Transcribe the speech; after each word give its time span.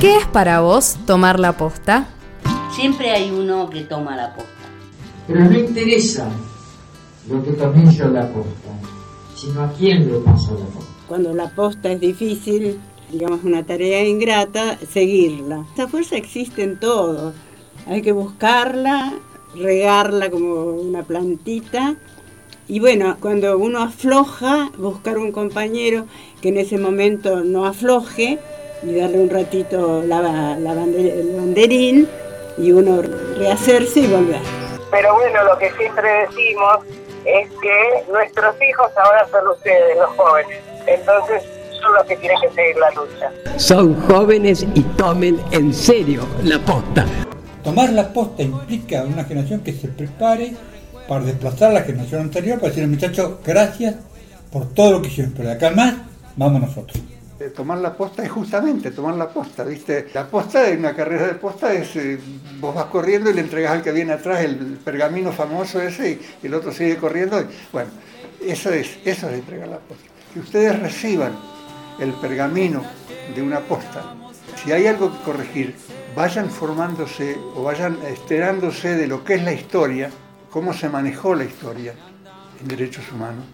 ¿Qué 0.00 0.18
es 0.18 0.26
para 0.26 0.60
vos 0.60 0.98
tomar 1.06 1.40
la 1.40 1.56
posta? 1.56 2.06
Siempre 2.70 3.12
hay 3.12 3.30
uno 3.30 3.70
que 3.70 3.80
toma 3.80 4.14
la 4.14 4.34
posta. 4.34 4.50
Pero 5.26 5.46
no 5.46 5.58
interesa 5.58 6.28
lo 7.30 7.42
que 7.42 7.52
tomé 7.52 7.90
yo 7.94 8.08
la 8.08 8.30
posta, 8.30 8.68
sino 9.34 9.62
a 9.62 9.72
quién 9.72 10.12
le 10.12 10.18
paso 10.18 10.52
la 10.52 10.66
posta. 10.66 10.92
Cuando 11.08 11.32
la 11.32 11.48
posta 11.48 11.90
es 11.90 11.98
difícil, 11.98 12.78
digamos 13.10 13.42
una 13.42 13.64
tarea 13.64 14.04
ingrata, 14.04 14.76
seguirla. 14.92 15.64
Esa 15.72 15.88
fuerza 15.88 16.16
existe 16.16 16.62
en 16.62 16.78
todo. 16.78 17.32
Hay 17.86 18.02
que 18.02 18.12
buscarla, 18.12 19.14
regarla 19.54 20.28
como 20.28 20.64
una 20.64 21.04
plantita. 21.04 21.96
Y 22.68 22.80
bueno, 22.80 23.16
cuando 23.18 23.56
uno 23.56 23.80
afloja, 23.80 24.70
buscar 24.76 25.16
un 25.16 25.32
compañero 25.32 26.04
que 26.42 26.50
en 26.50 26.58
ese 26.58 26.76
momento 26.76 27.42
no 27.44 27.64
afloje 27.64 28.38
y 28.82 28.94
darle 28.94 29.18
un 29.18 29.30
ratito 29.30 30.02
la, 30.06 30.20
la 30.22 30.72
el 30.72 31.34
banderín 31.36 32.08
y 32.58 32.72
uno 32.72 33.02
rehacerse 33.36 34.00
y 34.00 34.06
volver. 34.06 34.40
Pero 34.90 35.14
bueno, 35.14 35.44
lo 35.44 35.58
que 35.58 35.70
siempre 35.72 36.08
decimos 36.26 36.78
es 37.24 37.48
que 37.60 38.10
nuestros 38.10 38.54
hijos 38.62 38.90
ahora 38.96 39.26
son 39.30 39.48
ustedes, 39.48 39.96
los 39.96 40.10
jóvenes. 40.10 40.58
Entonces 40.86 41.42
son 41.80 41.94
los 41.94 42.04
que 42.04 42.16
tienen 42.16 42.38
que 42.40 42.50
seguir 42.50 42.76
la 42.76 42.90
lucha. 42.90 43.30
Son 43.56 44.00
jóvenes 44.02 44.66
y 44.74 44.82
tomen 44.96 45.40
en 45.50 45.74
serio 45.74 46.26
la 46.44 46.58
posta. 46.60 47.04
Tomar 47.64 47.90
la 47.90 48.12
posta 48.12 48.42
implica 48.42 49.02
una 49.02 49.24
generación 49.24 49.60
que 49.60 49.72
se 49.72 49.88
prepare 49.88 50.54
para 51.08 51.24
desplazar 51.24 51.70
a 51.70 51.74
la 51.74 51.82
generación 51.82 52.22
anterior, 52.22 52.58
para 52.58 52.68
decirle, 52.68 52.88
muchachos, 52.88 53.38
gracias 53.44 53.96
por 54.52 54.72
todo 54.72 54.92
lo 54.92 55.02
que 55.02 55.08
hicieron, 55.08 55.32
pero 55.36 55.48
de 55.48 55.54
acá 55.56 55.70
más, 55.70 55.94
vamos 56.36 56.60
nosotros. 56.60 57.02
Eh, 57.38 57.50
tomar 57.50 57.78
la 57.78 57.94
posta 57.94 58.24
es 58.24 58.30
justamente 58.30 58.90
tomar 58.92 59.14
la 59.14 59.28
posta, 59.28 59.62
¿viste? 59.62 60.08
La 60.14 60.26
posta 60.26 60.70
en 60.70 60.78
una 60.78 60.94
carrera 60.94 61.26
de 61.26 61.34
posta 61.34 61.70
es, 61.74 61.94
eh, 61.96 62.18
vos 62.58 62.74
vas 62.74 62.86
corriendo 62.86 63.28
y 63.28 63.34
le 63.34 63.42
entregas 63.42 63.72
al 63.72 63.82
que 63.82 63.92
viene 63.92 64.14
atrás 64.14 64.40
el 64.40 64.56
pergamino 64.82 65.32
famoso 65.32 65.78
ese 65.82 66.12
y, 66.42 66.46
el 66.46 66.54
otro 66.54 66.72
sigue 66.72 66.96
corriendo. 66.96 67.44
bueno, 67.72 67.90
eso 68.40 68.72
es, 68.72 68.98
eso 69.04 69.28
es 69.28 69.34
entregar 69.34 69.68
la 69.68 69.78
posta. 69.78 70.04
Que 70.32 70.40
ustedes 70.40 70.78
reciban 70.78 71.32
el 71.98 72.12
pergamino 72.14 72.82
de 73.34 73.42
una 73.42 73.60
posta, 73.60 74.14
si 74.64 74.72
hay 74.72 74.86
algo 74.86 75.12
que 75.12 75.22
corregir, 75.22 75.74
vayan 76.14 76.48
formándose 76.48 77.36
o 77.54 77.62
vayan 77.64 77.98
enterándose 78.06 78.96
de 78.96 79.06
lo 79.08 79.24
que 79.24 79.34
es 79.34 79.44
la 79.44 79.52
historia, 79.52 80.10
cómo 80.50 80.72
se 80.72 80.88
manejó 80.88 81.34
la 81.34 81.44
historia 81.44 81.92
en 82.60 82.68
derechos 82.68 83.04
humanos. 83.12 83.44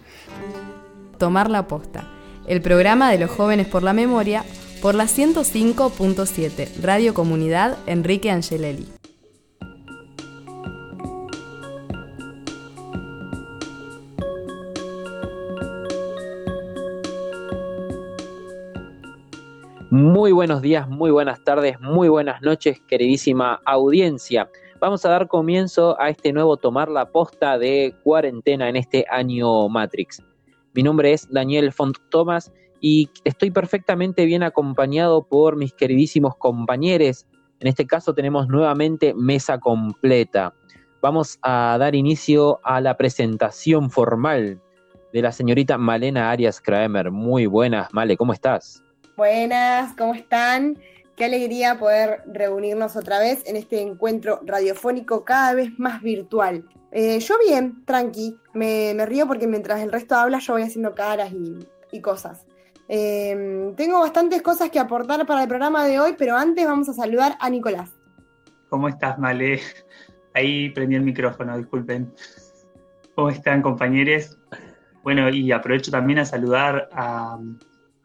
Tomar 1.17 1.49
la 1.49 1.67
posta 1.67 2.22
el 2.47 2.61
programa 2.61 3.11
de 3.11 3.19
los 3.19 3.31
jóvenes 3.31 3.67
por 3.67 3.83
la 3.83 3.93
memoria, 3.93 4.43
por 4.81 4.95
la 4.95 5.05
105.7, 5.05 6.81
Radio 6.81 7.13
Comunidad 7.13 7.77
Enrique 7.87 8.29
Angelelli. 8.29 8.87
Muy 19.89 20.31
buenos 20.31 20.63
días, 20.63 20.89
muy 20.89 21.11
buenas 21.11 21.43
tardes, 21.43 21.79
muy 21.79 22.09
buenas 22.09 22.41
noches, 22.41 22.81
queridísima 22.87 23.61
audiencia. 23.63 24.49
Vamos 24.79 25.05
a 25.05 25.09
dar 25.09 25.27
comienzo 25.27 25.95
a 26.01 26.09
este 26.09 26.33
nuevo 26.33 26.57
tomar 26.57 26.89
la 26.89 27.05
posta 27.05 27.59
de 27.59 27.95
cuarentena 28.03 28.67
en 28.69 28.75
este 28.75 29.05
año 29.07 29.69
Matrix. 29.69 30.21
Mi 30.73 30.81
nombre 30.81 31.13
es 31.13 31.29
Daniel 31.29 31.71
Font 31.71 31.97
Thomas 32.09 32.51
y 32.81 33.09
estoy 33.23 33.51
perfectamente 33.51 34.25
bien 34.25 34.41
acompañado 34.41 35.23
por 35.23 35.55
mis 35.55 35.71
queridísimos 35.73 36.35
compañeros. 36.37 37.27
En 37.59 37.67
este 37.67 37.85
caso 37.85 38.13
tenemos 38.13 38.47
nuevamente 38.47 39.13
mesa 39.13 39.59
completa. 39.59 40.53
Vamos 41.01 41.37
a 41.43 41.77
dar 41.79 41.93
inicio 41.93 42.59
a 42.63 42.81
la 42.81 42.97
presentación 42.97 43.91
formal 43.91 44.59
de 45.13 45.21
la 45.21 45.31
señorita 45.31 45.77
Malena 45.77 46.31
Arias 46.31 46.59
Kramer. 46.59 47.11
Muy 47.11 47.45
buenas, 47.45 47.93
Male, 47.93 48.17
¿cómo 48.17 48.33
estás? 48.33 48.83
Buenas, 49.15 49.95
¿cómo 49.95 50.15
están? 50.15 50.79
Qué 51.15 51.25
alegría 51.25 51.77
poder 51.77 52.23
reunirnos 52.25 52.95
otra 52.95 53.19
vez 53.19 53.43
en 53.45 53.55
este 53.55 53.79
encuentro 53.81 54.41
radiofónico 54.43 55.23
cada 55.23 55.53
vez 55.53 55.77
más 55.77 56.01
virtual. 56.01 56.65
Eh, 56.95 57.19
yo 57.19 57.35
bien, 57.43 57.83
tranqui, 57.85 58.37
me, 58.53 59.03
río 59.07 59.25
porque 59.25 59.47
mientras 59.47 59.81
el 59.81 59.91
resto 59.91 60.13
habla 60.13 60.37
yo 60.37 60.53
voy 60.53 60.61
haciendo 60.61 60.93
caras 60.93 61.31
y, 61.91 62.01
cosas. 62.01 62.45
Em, 62.87 63.75
tengo 63.75 63.99
bastantes 63.99 64.41
cosas 64.43 64.69
que 64.69 64.79
aportar 64.79 65.25
para 65.25 65.43
el 65.43 65.47
programa 65.47 65.85
de 65.85 65.99
hoy, 65.99 66.15
pero 66.17 66.35
antes 66.35 66.65
vamos 66.65 66.89
a 66.89 66.93
saludar 66.93 67.35
a 67.39 67.49
Nicolás. 67.49 67.91
¿Cómo 68.69 68.87
estás, 68.87 69.17
Male? 69.17 69.59
Ahí 70.35 70.69
prendí 70.69 70.95
el 70.95 71.01
micrófono, 71.01 71.57
disculpen. 71.57 72.13
¿Cómo 73.15 73.29
están, 73.29 73.63
compañeros? 73.63 74.37
Bueno, 75.01 75.29
y 75.29 75.51
aprovecho 75.51 75.89
también 75.89 76.19
a 76.19 76.25
saludar 76.25 76.89
a, 76.91 77.39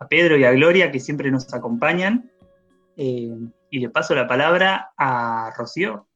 Pedro 0.08 0.36
y 0.38 0.44
a 0.44 0.52
Gloria, 0.52 0.90
que 0.90 1.00
siempre 1.00 1.30
nos 1.30 1.52
acompañan. 1.52 2.30
Eh, 2.96 3.36
y 3.70 3.80
le 3.80 3.90
paso 3.90 4.14
la 4.14 4.26
palabra 4.26 4.92
a 4.96 5.52
Rocío. 5.56 6.07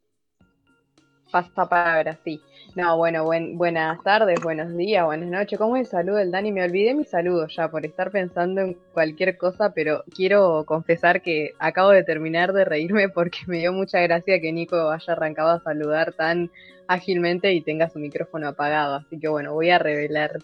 Pasa 1.33 1.67
palabra, 1.67 2.19
sí. 2.23 2.43
No, 2.75 2.99
bueno, 2.99 3.25
buenas 3.25 4.03
tardes, 4.03 4.39
buenos 4.43 4.77
días, 4.77 5.03
buenas 5.07 5.31
noches. 5.31 5.59
¿Cómo 5.59 5.79
es 5.79 5.87
el 5.87 5.91
saludo 5.91 6.17
del 6.17 6.31
Dani? 6.31 6.53
Me 6.53 6.63
olvidé 6.63 6.93
mi 6.95 7.05
saludo 7.05 7.49
ya 7.49 7.71
por 7.71 7.87
estar 7.87 8.11
pensando 8.11 8.61
en 8.61 8.75
cualquier 8.93 9.39
cosa, 9.39 9.73
pero 9.73 10.05
quiero 10.15 10.65
confesar 10.67 11.23
que 11.23 11.53
acabo 11.59 11.89
de 11.89 12.05
terminar 12.05 12.53
de 12.53 12.67
reírme 12.67 13.09
porque 13.09 13.39
me 13.47 13.61
dio 13.61 13.73
mucha 13.73 13.99
gracia 14.01 14.43
que 14.43 14.53
Nico 14.53 14.91
haya 14.91 15.11
arrancado 15.15 15.49
a 15.53 15.61
saludar 15.61 16.13
tan 16.13 16.51
ágilmente 16.87 17.51
y 17.55 17.63
tenga 17.63 17.89
su 17.89 17.99
micrófono 17.99 18.49
apagado. 18.49 18.97
Así 18.97 19.19
que 19.19 19.29
bueno, 19.29 19.55
voy 19.55 19.71
a 19.71 19.79
revelar. 19.79 20.39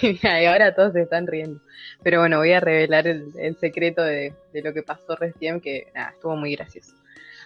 y 0.00 0.26
ahora 0.46 0.74
todos 0.74 0.94
se 0.94 1.02
están 1.02 1.26
riendo. 1.26 1.60
Pero 2.02 2.20
bueno, 2.20 2.38
voy 2.38 2.52
a 2.52 2.60
revelar 2.60 3.06
el, 3.06 3.56
secreto 3.60 4.02
de, 4.02 4.32
de, 4.54 4.62
lo 4.62 4.72
que 4.72 4.82
pasó 4.82 5.16
recién, 5.16 5.60
que 5.60 5.88
estuvo 6.14 6.34
muy 6.34 6.56
gracioso. 6.56 6.94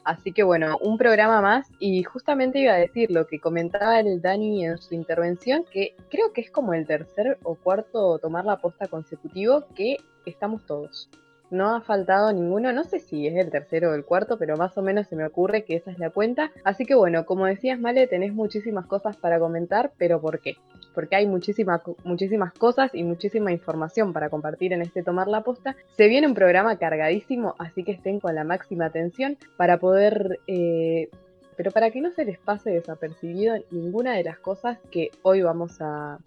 Así 0.04 0.32
que 0.32 0.42
bueno, 0.42 0.78
un 0.80 0.98
programa 0.98 1.40
más 1.40 1.68
y 1.78 2.02
justamente 2.02 2.58
iba 2.60 2.72
a 2.72 2.76
decir 2.76 3.10
lo 3.10 3.26
que 3.26 3.38
comentaba 3.38 4.00
el 4.00 4.20
Dani 4.20 4.64
en 4.64 4.78
su 4.78 4.94
intervención, 4.94 5.64
que 5.70 5.94
creo 6.10 6.32
que 6.32 6.40
es 6.40 6.50
como 6.50 6.74
el 6.74 6.86
tercer 6.86 7.38
o 7.44 7.54
cuarto 7.54 8.18
tomar 8.18 8.44
la 8.44 8.56
posta 8.56 8.88
consecutivo 8.88 9.66
que 9.74 9.98
estamos 10.26 10.64
todos 10.66 11.08
no 11.52 11.76
ha 11.76 11.82
faltado 11.82 12.32
ninguno, 12.32 12.72
no 12.72 12.82
sé 12.82 12.98
si 12.98 13.26
es 13.26 13.36
el 13.36 13.50
tercero 13.50 13.90
o 13.90 13.94
el 13.94 14.04
cuarto, 14.04 14.38
pero 14.38 14.56
más 14.56 14.76
o 14.78 14.82
menos 14.82 15.06
se 15.06 15.16
me 15.16 15.26
ocurre 15.26 15.64
que 15.64 15.76
esa 15.76 15.90
es 15.90 15.98
la 15.98 16.10
cuenta. 16.10 16.50
Así 16.64 16.86
que 16.86 16.94
bueno, 16.94 17.26
como 17.26 17.44
decías 17.44 17.78
Male, 17.78 18.06
tenés 18.06 18.32
muchísimas 18.32 18.86
cosas 18.86 19.16
para 19.16 19.38
comentar, 19.38 19.92
pero 19.98 20.20
¿por 20.20 20.40
qué? 20.40 20.56
Porque 20.94 21.14
hay 21.14 21.26
muchísimas, 21.26 21.82
muchísimas 22.04 22.54
cosas 22.54 22.94
y 22.94 23.04
muchísima 23.04 23.52
información 23.52 24.14
para 24.14 24.30
compartir 24.30 24.72
en 24.72 24.80
este 24.80 25.02
Tomar 25.02 25.28
la 25.28 25.42
Posta. 25.42 25.76
Se 25.94 26.08
viene 26.08 26.26
un 26.26 26.34
programa 26.34 26.76
cargadísimo, 26.78 27.54
así 27.58 27.84
que 27.84 27.92
estén 27.92 28.18
con 28.18 28.34
la 28.34 28.44
máxima 28.44 28.86
atención 28.86 29.36
para 29.56 29.78
poder... 29.78 30.40
Eh, 30.46 31.10
pero 31.54 31.70
para 31.70 31.90
que 31.90 32.00
no 32.00 32.10
se 32.10 32.24
les 32.24 32.38
pase 32.38 32.70
desapercibido 32.70 33.54
ninguna 33.70 34.14
de 34.14 34.24
las 34.24 34.38
cosas 34.38 34.78
que 34.90 35.10
hoy 35.20 35.42
vamos 35.42 35.82
a, 35.82 36.18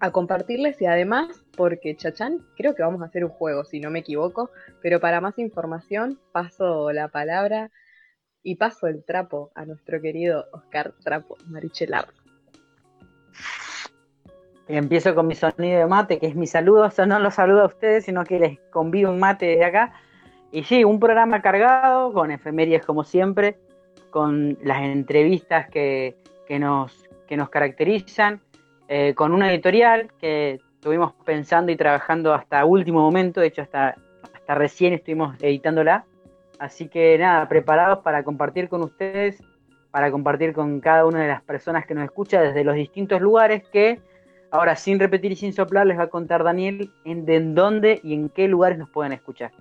a 0.00 0.10
compartirles 0.10 0.80
y 0.80 0.86
además 0.86 1.44
porque 1.56 1.94
Chachán 1.94 2.38
creo 2.56 2.74
que 2.74 2.82
vamos 2.82 3.02
a 3.02 3.04
hacer 3.04 3.24
un 3.24 3.30
juego, 3.30 3.64
si 3.64 3.80
no 3.80 3.90
me 3.90 4.00
equivoco, 4.00 4.50
pero 4.82 4.98
para 4.98 5.20
más 5.20 5.38
información 5.38 6.18
paso 6.32 6.90
la 6.92 7.08
palabra 7.08 7.70
y 8.42 8.56
paso 8.56 8.86
el 8.86 9.04
trapo 9.04 9.50
a 9.54 9.66
nuestro 9.66 10.00
querido 10.00 10.46
Oscar 10.52 10.94
Trapo 11.04 11.36
Marichelar. 11.46 12.08
Empiezo 14.66 15.14
con 15.14 15.26
mi 15.26 15.34
sonido 15.34 15.80
de 15.80 15.86
mate, 15.86 16.18
que 16.18 16.28
es 16.28 16.36
mi 16.36 16.46
saludo, 16.46 16.86
eso 16.86 17.04
no 17.04 17.18
lo 17.18 17.30
saludo 17.30 17.62
a 17.62 17.66
ustedes, 17.66 18.04
sino 18.04 18.24
que 18.24 18.38
les 18.38 18.60
convido 18.70 19.10
un 19.10 19.18
mate 19.18 19.46
de 19.46 19.64
acá. 19.64 19.92
Y 20.52 20.62
sí, 20.62 20.84
un 20.84 21.00
programa 21.00 21.42
cargado, 21.42 22.12
con 22.12 22.30
efemérides 22.30 22.86
como 22.86 23.02
siempre, 23.02 23.58
con 24.10 24.56
las 24.62 24.80
entrevistas 24.82 25.68
que, 25.68 26.16
nos, 26.48 27.08
que 27.26 27.36
nos 27.36 27.50
caracterizan, 27.50 28.40
eh, 28.92 29.14
con 29.14 29.32
una 29.32 29.52
editorial 29.52 30.10
que 30.20 30.58
estuvimos 30.74 31.12
pensando 31.24 31.70
y 31.70 31.76
trabajando 31.76 32.34
hasta 32.34 32.64
último 32.64 33.00
momento, 33.00 33.40
de 33.40 33.46
hecho 33.46 33.62
hasta, 33.62 33.94
hasta 34.34 34.54
recién 34.56 34.92
estuvimos 34.92 35.40
editándola. 35.40 36.04
Así 36.58 36.88
que 36.88 37.16
nada, 37.16 37.48
preparados 37.48 38.00
para 38.00 38.24
compartir 38.24 38.68
con 38.68 38.82
ustedes, 38.82 39.40
para 39.92 40.10
compartir 40.10 40.52
con 40.52 40.80
cada 40.80 41.06
una 41.06 41.22
de 41.22 41.28
las 41.28 41.40
personas 41.40 41.86
que 41.86 41.94
nos 41.94 42.02
escucha 42.02 42.42
desde 42.42 42.64
los 42.64 42.74
distintos 42.74 43.20
lugares 43.20 43.62
que 43.72 44.00
ahora 44.50 44.74
sin 44.74 44.98
repetir 44.98 45.30
y 45.30 45.36
sin 45.36 45.52
soplar 45.52 45.86
les 45.86 45.96
va 45.96 46.04
a 46.04 46.10
contar 46.10 46.42
Daniel 46.42 46.90
en, 47.04 47.30
en 47.30 47.54
dónde 47.54 48.00
y 48.02 48.12
en 48.12 48.28
qué 48.28 48.48
lugares 48.48 48.76
nos 48.76 48.90
pueden 48.90 49.12
escuchar. 49.12 49.52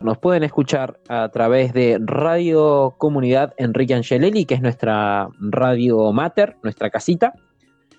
Nos 0.00 0.16
pueden 0.16 0.44
escuchar 0.44 0.98
a 1.10 1.28
través 1.28 1.74
de 1.74 1.98
Radio 2.00 2.94
Comunidad 2.96 3.52
Enrique 3.58 3.92
Angelelli, 3.92 4.46
que 4.46 4.54
es 4.54 4.62
nuestra 4.62 5.28
radio 5.40 6.10
mater, 6.10 6.56
nuestra 6.62 6.88
casita. 6.88 7.34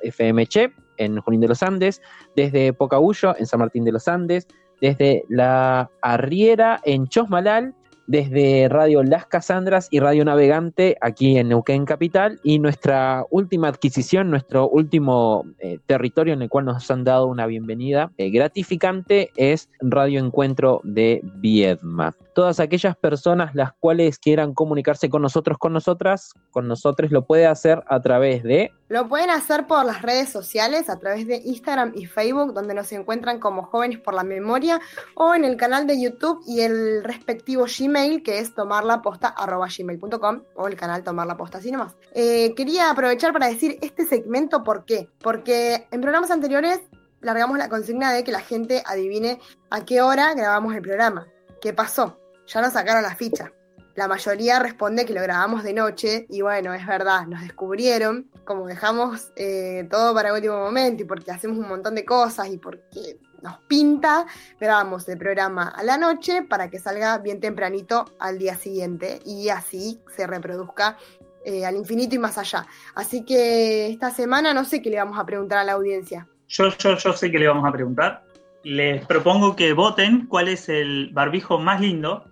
FMC 0.01 0.71
en 0.97 1.19
Junín 1.19 1.41
de 1.41 1.47
los 1.47 1.63
Andes, 1.63 2.01
desde 2.35 2.73
Pocahuyo 2.73 3.35
en 3.38 3.45
San 3.45 3.59
Martín 3.59 3.85
de 3.85 3.91
los 3.91 4.07
Andes, 4.07 4.47
desde 4.81 5.23
La 5.29 5.89
Arriera 6.01 6.79
en 6.83 7.07
Chosmalal 7.07 7.73
desde 8.07 8.69
Radio 8.69 9.03
Las 9.03 9.27
Casandras 9.27 9.89
y 9.91 9.99
Radio 9.99 10.25
Navegante 10.25 10.97
aquí 11.01 11.38
en 11.38 11.49
Neuquén 11.49 11.85
Capital 11.85 12.39
y 12.41 12.57
nuestra 12.57 13.25
última 13.29 13.67
adquisición, 13.67 14.31
nuestro 14.31 14.67
último 14.67 15.45
eh, 15.59 15.79
territorio 15.85 16.33
en 16.33 16.41
el 16.41 16.49
cual 16.49 16.65
nos 16.65 16.89
han 16.89 17.03
dado 17.03 17.27
una 17.27 17.45
bienvenida 17.45 18.11
eh, 18.17 18.29
gratificante 18.29 19.31
es 19.35 19.69
Radio 19.81 20.19
Encuentro 20.21 20.81
de 20.83 21.21
Viedma. 21.35 22.15
Todas 22.37 22.59
aquellas 22.59 22.95
personas 22.95 23.55
las 23.55 23.73
cuales 23.73 24.19
quieran 24.19 24.53
comunicarse 24.53 25.09
con 25.09 25.23
nosotros, 25.23 25.57
con 25.57 25.73
nosotras, 25.73 26.33
con 26.51 26.67
nosotros 26.67 27.09
lo 27.09 27.25
puede 27.25 27.47
hacer 27.47 27.83
a 27.87 27.99
través 27.99 28.43
de 28.43 28.71
Lo 28.89 29.09
pueden 29.09 29.31
hacer 29.31 29.65
por 29.65 29.83
las 29.83 30.03
redes 30.03 30.29
sociales, 30.29 30.87
a 30.87 30.99
través 30.99 31.25
de 31.25 31.37
Instagram 31.37 31.93
y 31.95 32.05
Facebook, 32.05 32.53
donde 32.53 32.75
nos 32.75 32.91
encuentran 32.91 33.39
como 33.39 33.63
Jóvenes 33.63 33.97
por 33.97 34.13
la 34.13 34.23
Memoria, 34.23 34.79
o 35.15 35.33
en 35.33 35.45
el 35.45 35.57
canal 35.57 35.87
de 35.87 35.99
YouTube 35.99 36.43
y 36.45 36.61
el 36.61 37.03
respectivo 37.03 37.65
Gmail, 37.65 38.21
que 38.21 38.37
es 38.37 38.53
tomarlaposta.gmail.com, 38.53 40.43
o 40.53 40.67
el 40.67 40.75
canal 40.75 41.03
Tomar 41.03 41.25
la 41.25 41.37
Posta, 41.37 41.57
así 41.57 41.71
nomás. 41.71 41.95
Eh, 42.13 42.53
quería 42.53 42.91
aprovechar 42.91 43.33
para 43.33 43.47
decir 43.47 43.79
este 43.81 44.05
segmento, 44.05 44.63
¿por 44.63 44.85
qué? 44.85 45.09
Porque 45.23 45.87
en 45.89 46.01
programas 46.01 46.29
anteriores 46.29 46.81
largamos 47.19 47.57
la 47.57 47.67
consigna 47.67 48.13
de 48.13 48.23
que 48.23 48.31
la 48.31 48.41
gente 48.41 48.83
adivine 48.85 49.39
a 49.71 49.85
qué 49.85 50.03
hora 50.03 50.35
grabamos 50.35 50.75
el 50.75 50.83
programa. 50.83 51.25
¿Qué 51.59 51.73
pasó? 51.73 52.19
Ya 52.47 52.61
nos 52.61 52.73
sacaron 52.73 53.03
la 53.03 53.15
ficha. 53.15 53.51
La 53.95 54.07
mayoría 54.07 54.59
responde 54.59 55.05
que 55.05 55.13
lo 55.13 55.21
grabamos 55.21 55.63
de 55.63 55.73
noche 55.73 56.27
y 56.29 56.41
bueno, 56.41 56.73
es 56.75 56.85
verdad, 56.85 57.25
nos 57.25 57.41
descubrieron, 57.41 58.29
como 58.45 58.67
dejamos 58.67 59.31
eh, 59.35 59.88
todo 59.89 60.13
para 60.13 60.33
último 60.33 60.59
momento 60.59 61.01
y 61.01 61.05
porque 61.05 61.31
hacemos 61.31 61.57
un 61.57 61.67
montón 61.67 61.95
de 61.95 62.05
cosas 62.05 62.47
y 62.49 62.57
porque 62.57 63.17
nos 63.41 63.57
pinta, 63.67 64.27
grabamos 64.59 65.09
el 65.09 65.17
programa 65.17 65.69
a 65.69 65.83
la 65.83 65.97
noche 65.97 66.44
para 66.44 66.69
que 66.69 66.77
salga 66.77 67.17
bien 67.17 67.39
tempranito 67.39 68.05
al 68.19 68.38
día 68.38 68.55
siguiente 68.55 69.19
y 69.25 69.49
así 69.49 69.99
se 70.15 70.27
reproduzca 70.27 70.97
eh, 71.44 71.65
al 71.65 71.75
infinito 71.75 72.13
y 72.13 72.19
más 72.19 72.38
allá. 72.38 72.67
Así 72.94 73.25
que 73.25 73.88
esta 73.88 74.11
semana 74.11 74.53
no 74.53 74.63
sé 74.63 74.81
qué 74.81 74.91
le 74.91 74.97
vamos 74.97 75.17
a 75.17 75.25
preguntar 75.25 75.57
a 75.57 75.63
la 75.63 75.73
audiencia. 75.73 76.27
Yo, 76.47 76.69
yo, 76.77 76.97
yo 76.97 77.13
sé 77.13 77.31
que 77.31 77.39
le 77.39 77.47
vamos 77.47 77.67
a 77.67 77.71
preguntar. 77.71 78.23
Les 78.63 79.05
propongo 79.05 79.55
que 79.55 79.73
voten 79.73 80.27
cuál 80.27 80.49
es 80.49 80.69
el 80.69 81.09
barbijo 81.13 81.57
más 81.57 81.79
lindo, 81.81 82.25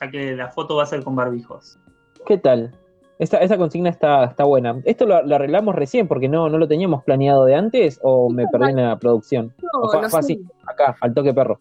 ya 0.00 0.10
que 0.10 0.34
la 0.34 0.48
foto 0.50 0.76
va 0.76 0.84
a 0.84 0.86
ser 0.86 1.02
con 1.02 1.14
barbijos. 1.16 1.78
¿Qué 2.26 2.38
tal? 2.38 2.72
Esa, 3.18 3.38
esa 3.38 3.56
consigna 3.56 3.90
está, 3.90 4.24
está 4.24 4.44
buena. 4.44 4.80
¿Esto 4.84 5.06
lo, 5.06 5.22
lo 5.22 5.36
arreglamos 5.36 5.74
recién 5.74 6.08
porque 6.08 6.28
no, 6.28 6.48
no 6.48 6.58
lo 6.58 6.66
teníamos 6.66 7.04
planeado 7.04 7.44
de 7.44 7.54
antes 7.54 8.00
o 8.02 8.30
me 8.30 8.46
perdí 8.48 8.70
en 8.70 8.76
la 8.76 8.98
producción? 8.98 9.54
No, 9.62 9.82
¿O 9.82 9.90
fue, 9.90 10.02
no 10.02 10.08
fue 10.10 10.22
sé. 10.22 10.32
así, 10.32 10.46
acá, 10.66 10.96
al 11.00 11.14
toque 11.14 11.32
perro? 11.32 11.60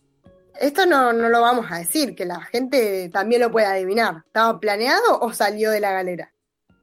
Esto 0.60 0.86
no, 0.86 1.14
no 1.14 1.30
lo 1.30 1.42
vamos 1.42 1.66
a 1.72 1.78
decir, 1.78 2.16
que 2.16 2.26
la 2.26 2.42
gente 2.42 3.10
también 3.10 3.42
lo 3.42 3.52
puede 3.52 3.68
adivinar. 3.68 4.24
¿Estaba 4.26 4.60
planeado 4.60 5.20
o 5.20 5.34
salió 5.34 5.72
de 5.72 5.80
la 5.80 5.92
galera? 5.92 6.32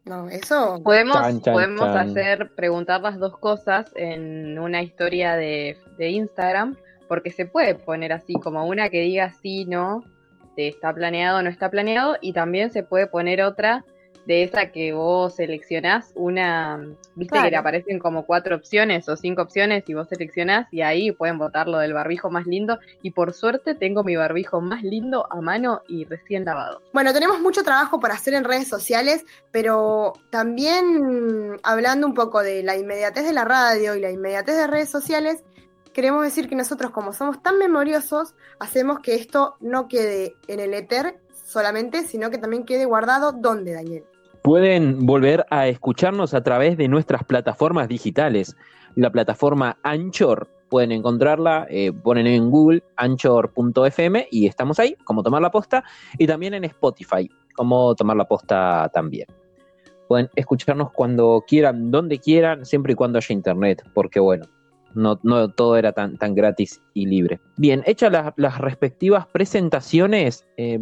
No, 0.04 0.28
eso. 0.28 0.80
Podemos, 0.82 1.16
Chan, 1.16 1.42
chan, 1.42 1.54
podemos 1.54 1.80
chan. 1.80 2.10
hacer 2.10 2.54
preguntar 2.54 3.00
las 3.02 3.18
dos 3.18 3.36
cosas 3.38 3.92
en 3.94 4.58
una 4.58 4.82
historia 4.82 5.36
de, 5.36 5.76
de 5.98 6.10
Instagram, 6.10 6.76
porque 7.08 7.30
se 7.30 7.46
puede 7.46 7.74
poner 7.74 8.12
así 8.12 8.34
como 8.34 8.66
una 8.66 8.88
que 8.88 9.00
diga 9.00 9.32
sí, 9.42 9.64
no, 9.64 10.02
de 10.58 10.68
está 10.68 10.92
planeado, 10.92 11.40
no 11.42 11.48
está 11.48 11.70
planeado, 11.70 12.16
y 12.20 12.32
también 12.32 12.70
se 12.72 12.82
puede 12.82 13.06
poner 13.06 13.42
otra 13.42 13.84
de 14.26 14.42
esa 14.42 14.70
que 14.72 14.92
vos 14.92 15.36
seleccionás 15.36 16.12
una, 16.14 16.84
viste 17.14 17.40
que 17.40 17.50
le 17.50 17.56
aparecen 17.56 17.98
como 17.98 18.26
cuatro 18.26 18.56
opciones 18.56 19.08
o 19.08 19.16
cinco 19.16 19.40
opciones 19.40 19.84
y 19.86 19.94
vos 19.94 20.06
seleccionás 20.06 20.66
y 20.70 20.82
ahí 20.82 21.12
pueden 21.12 21.38
votar 21.38 21.66
lo 21.66 21.78
del 21.78 21.94
barbijo 21.94 22.28
más 22.28 22.44
lindo 22.46 22.78
y 23.00 23.12
por 23.12 23.32
suerte 23.32 23.74
tengo 23.74 24.04
mi 24.04 24.16
barbijo 24.16 24.60
más 24.60 24.82
lindo 24.82 25.26
a 25.32 25.40
mano 25.40 25.80
y 25.88 26.04
recién 26.04 26.44
lavado. 26.44 26.82
Bueno, 26.92 27.14
tenemos 27.14 27.40
mucho 27.40 27.62
trabajo 27.62 28.00
por 28.00 28.10
hacer 28.10 28.34
en 28.34 28.44
redes 28.44 28.68
sociales, 28.68 29.24
pero 29.50 30.12
también 30.28 31.56
hablando 31.62 32.06
un 32.06 32.12
poco 32.12 32.42
de 32.42 32.62
la 32.62 32.76
inmediatez 32.76 33.24
de 33.24 33.32
la 33.32 33.46
radio 33.46 33.94
y 33.94 34.00
la 34.00 34.10
inmediatez 34.10 34.56
de 34.56 34.66
redes 34.66 34.90
sociales, 34.90 35.42
queremos 35.92 36.22
decir 36.22 36.48
que 36.48 36.54
nosotros, 36.54 36.90
como 36.90 37.12
somos 37.12 37.42
tan 37.42 37.58
memoriosos, 37.58 38.34
hacemos 38.58 39.00
que 39.00 39.14
esto 39.14 39.56
no 39.60 39.88
quede 39.88 40.34
en 40.46 40.60
el 40.60 40.74
éter 40.74 41.20
solamente, 41.44 42.02
sino 42.02 42.30
que 42.30 42.38
también 42.38 42.64
quede 42.64 42.84
guardado 42.84 43.32
donde, 43.32 43.74
Daniel. 43.74 44.04
Pueden 44.42 45.06
volver 45.06 45.46
a 45.50 45.66
escucharnos 45.68 46.34
a 46.34 46.42
través 46.42 46.76
de 46.76 46.88
nuestras 46.88 47.24
plataformas 47.24 47.88
digitales. 47.88 48.56
La 48.94 49.10
plataforma 49.10 49.78
Anchor, 49.82 50.48
pueden 50.68 50.92
encontrarla, 50.92 51.66
eh, 51.70 51.92
ponen 51.92 52.26
en 52.26 52.50
Google 52.50 52.82
anchor.fm 52.96 54.28
y 54.30 54.46
estamos 54.46 54.78
ahí, 54.78 54.94
como 55.04 55.22
tomar 55.22 55.42
la 55.42 55.50
posta, 55.50 55.84
y 56.18 56.26
también 56.26 56.54
en 56.54 56.64
Spotify, 56.64 57.30
como 57.54 57.94
tomar 57.94 58.16
la 58.16 58.26
posta 58.26 58.90
también. 58.92 59.26
Pueden 60.06 60.30
escucharnos 60.36 60.92
cuando 60.92 61.44
quieran, 61.46 61.90
donde 61.90 62.18
quieran, 62.18 62.64
siempre 62.64 62.92
y 62.92 62.96
cuando 62.96 63.18
haya 63.18 63.32
internet, 63.32 63.82
porque 63.94 64.20
bueno, 64.20 64.46
no, 64.94 65.18
no 65.22 65.50
todo 65.50 65.76
era 65.76 65.92
tan, 65.92 66.16
tan 66.16 66.34
gratis 66.34 66.80
y 66.94 67.06
libre. 67.06 67.40
Bien, 67.56 67.82
hechas 67.86 68.12
las, 68.36 68.58
respectivas 68.58 69.26
presentaciones, 69.26 70.46
eh, 70.56 70.78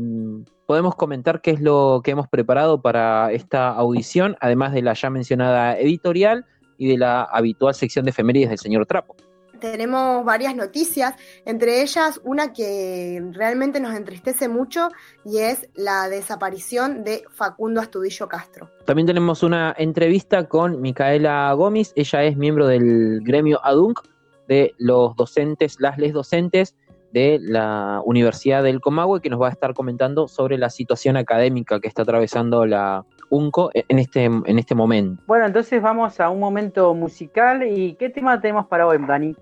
podemos 0.66 0.94
comentar 0.94 1.40
qué 1.40 1.52
es 1.52 1.60
lo 1.60 2.00
que 2.04 2.12
hemos 2.12 2.28
preparado 2.28 2.80
para 2.80 3.32
esta 3.32 3.70
audición, 3.70 4.36
además 4.40 4.72
de 4.72 4.82
la 4.82 4.94
ya 4.94 5.10
mencionada 5.10 5.78
editorial 5.78 6.44
y 6.78 6.88
de 6.88 6.98
la 6.98 7.22
habitual 7.22 7.74
sección 7.74 8.04
de 8.04 8.10
efemérides 8.10 8.50
del 8.50 8.58
señor 8.58 8.86
Trapo. 8.86 9.16
Tenemos 9.60 10.24
varias 10.24 10.54
noticias, 10.54 11.14
entre 11.44 11.82
ellas 11.82 12.20
una 12.24 12.52
que 12.52 13.22
realmente 13.32 13.80
nos 13.80 13.94
entristece 13.94 14.48
mucho 14.48 14.88
y 15.24 15.38
es 15.38 15.68
la 15.74 16.08
desaparición 16.08 17.04
de 17.04 17.24
Facundo 17.30 17.80
Astudillo 17.80 18.28
Castro. 18.28 18.70
También 18.84 19.06
tenemos 19.06 19.42
una 19.42 19.74
entrevista 19.76 20.48
con 20.48 20.80
Micaela 20.80 21.52
Gómez, 21.52 21.92
ella 21.96 22.24
es 22.24 22.36
miembro 22.36 22.66
del 22.66 23.20
gremio 23.22 23.60
ADUNC 23.64 24.00
de 24.48 24.74
los 24.78 25.16
docentes, 25.16 25.76
las 25.80 25.98
les 25.98 26.12
docentes 26.12 26.74
de 27.12 27.38
la 27.40 28.02
Universidad 28.04 28.62
del 28.62 28.80
Comahue, 28.80 29.20
que 29.20 29.30
nos 29.30 29.40
va 29.40 29.48
a 29.48 29.50
estar 29.50 29.74
comentando 29.74 30.28
sobre 30.28 30.58
la 30.58 30.70
situación 30.70 31.16
académica 31.16 31.80
que 31.80 31.88
está 31.88 32.02
atravesando 32.02 32.66
la 32.66 33.04
UNCO 33.30 33.70
en 33.72 33.98
este, 33.98 34.24
en 34.24 34.58
este 34.58 34.74
momento. 34.74 35.22
Bueno, 35.26 35.46
entonces 35.46 35.80
vamos 35.80 36.20
a 36.20 36.28
un 36.28 36.40
momento 36.40 36.92
musical. 36.94 37.62
¿Y 37.66 37.94
qué 37.94 38.10
tema 38.10 38.40
tenemos 38.40 38.66
para 38.66 38.86
hoy, 38.86 38.98
Dani? 39.06 39.34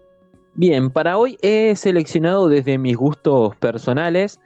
Bien, 0.57 0.91
para 0.91 1.19
hoy 1.19 1.37
he 1.43 1.75
seleccionado 1.75 2.49
desde 2.49 2.79
mis 2.79 2.97
gustos 2.97 3.57
personales 3.57 4.39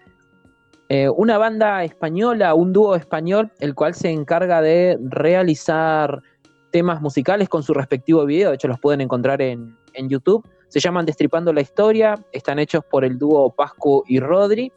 eh, 0.89 1.11
una 1.11 1.37
banda 1.37 1.85
española, 1.85 2.55
un 2.55 2.73
dúo 2.73 2.97
español, 2.97 3.53
el 3.61 3.75
cual 3.75 3.95
se 3.95 4.11
encarga 4.11 4.63
de 4.63 4.99
realizar 5.03 6.23
temas 6.71 7.03
musicales 7.03 7.51
con 7.51 7.63
su 7.63 7.75
respectivo 7.75 8.25
video. 8.25 8.49
De 8.49 8.55
hecho, 8.55 8.69
los 8.69 8.81
pueden 8.81 9.03
encontrar 9.03 9.43
en, 9.43 9.77
YouTube. 9.95 10.49
Se 10.69 10.81
llaman 10.81 11.05
Destripando 11.05 11.53
la 11.53 11.61
Historia. 11.61 12.15
Están 12.33 12.59
hechos 12.59 12.85
por 12.89 13.05
el 13.05 13.19
dúo 13.19 13.51
Pascu 13.51 14.05
y 14.07 14.21
Rodri. 14.21 14.73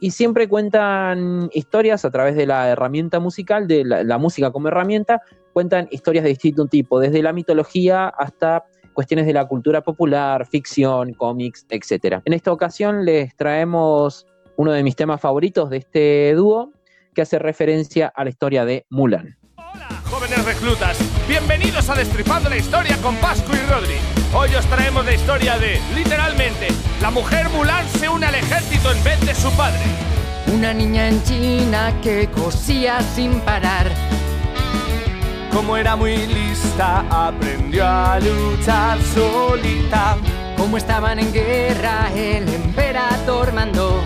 Y 0.00 0.10
siempre 0.10 0.48
cuentan 0.48 1.48
historias 1.54 2.04
a 2.04 2.10
través 2.10 2.34
de 2.34 2.46
la 2.46 2.68
herramienta 2.68 3.20
musical, 3.20 3.66
de 3.68 3.84
la, 3.84 4.02
la 4.02 4.18
música 4.18 4.50
como 4.50 4.68
herramienta. 4.68 5.22
Cuentan 5.52 5.88
historias 5.90 6.24
de 6.24 6.30
distinto 6.30 6.66
tipo, 6.66 6.98
desde 6.98 7.22
la 7.22 7.32
mitología 7.32 8.08
hasta 8.08 8.64
cuestiones 8.96 9.26
de 9.26 9.34
la 9.34 9.44
cultura 9.44 9.82
popular, 9.82 10.46
ficción, 10.46 11.12
cómics, 11.12 11.66
etc. 11.68 12.22
En 12.24 12.32
esta 12.32 12.50
ocasión 12.50 13.04
les 13.04 13.36
traemos 13.36 14.26
uno 14.56 14.72
de 14.72 14.82
mis 14.82 14.96
temas 14.96 15.20
favoritos 15.20 15.68
de 15.68 15.76
este 15.76 16.32
dúo, 16.34 16.72
que 17.14 17.20
hace 17.20 17.38
referencia 17.38 18.10
a 18.16 18.24
la 18.24 18.30
historia 18.30 18.64
de 18.64 18.86
Mulan. 18.88 19.36
Jóvenes 20.06 20.42
reclutas, 20.46 20.98
bienvenidos 21.28 21.90
a 21.90 21.94
Destripando 21.94 22.48
la 22.48 22.56
Historia 22.56 22.96
con 23.02 23.14
Pascu 23.16 23.52
y 23.52 23.70
Rodri. 23.70 23.96
Hoy 24.34 24.54
os 24.54 24.64
traemos 24.64 25.04
la 25.04 25.12
historia 25.12 25.58
de, 25.58 25.78
literalmente, 25.94 26.68
la 27.02 27.10
mujer 27.10 27.50
Mulan 27.50 27.86
se 27.88 28.08
une 28.08 28.24
al 28.24 28.34
ejército 28.34 28.90
en 28.90 29.04
vez 29.04 29.20
de 29.26 29.34
su 29.34 29.54
padre. 29.58 29.84
Una 30.54 30.72
niña 30.72 31.08
en 31.08 31.22
China 31.24 31.92
que 32.02 32.30
cosía 32.30 33.02
sin 33.02 33.40
parar. 33.40 33.90
Como 35.52 35.76
era 35.76 35.96
muy 35.96 36.26
lista, 36.26 37.04
aprendió 37.10 37.86
a 37.86 38.18
luchar 38.20 38.98
solita. 39.14 40.16
Como 40.56 40.76
estaban 40.76 41.18
en 41.18 41.32
guerra, 41.32 42.10
el 42.14 42.48
emperador 42.48 43.52
mandó. 43.52 44.02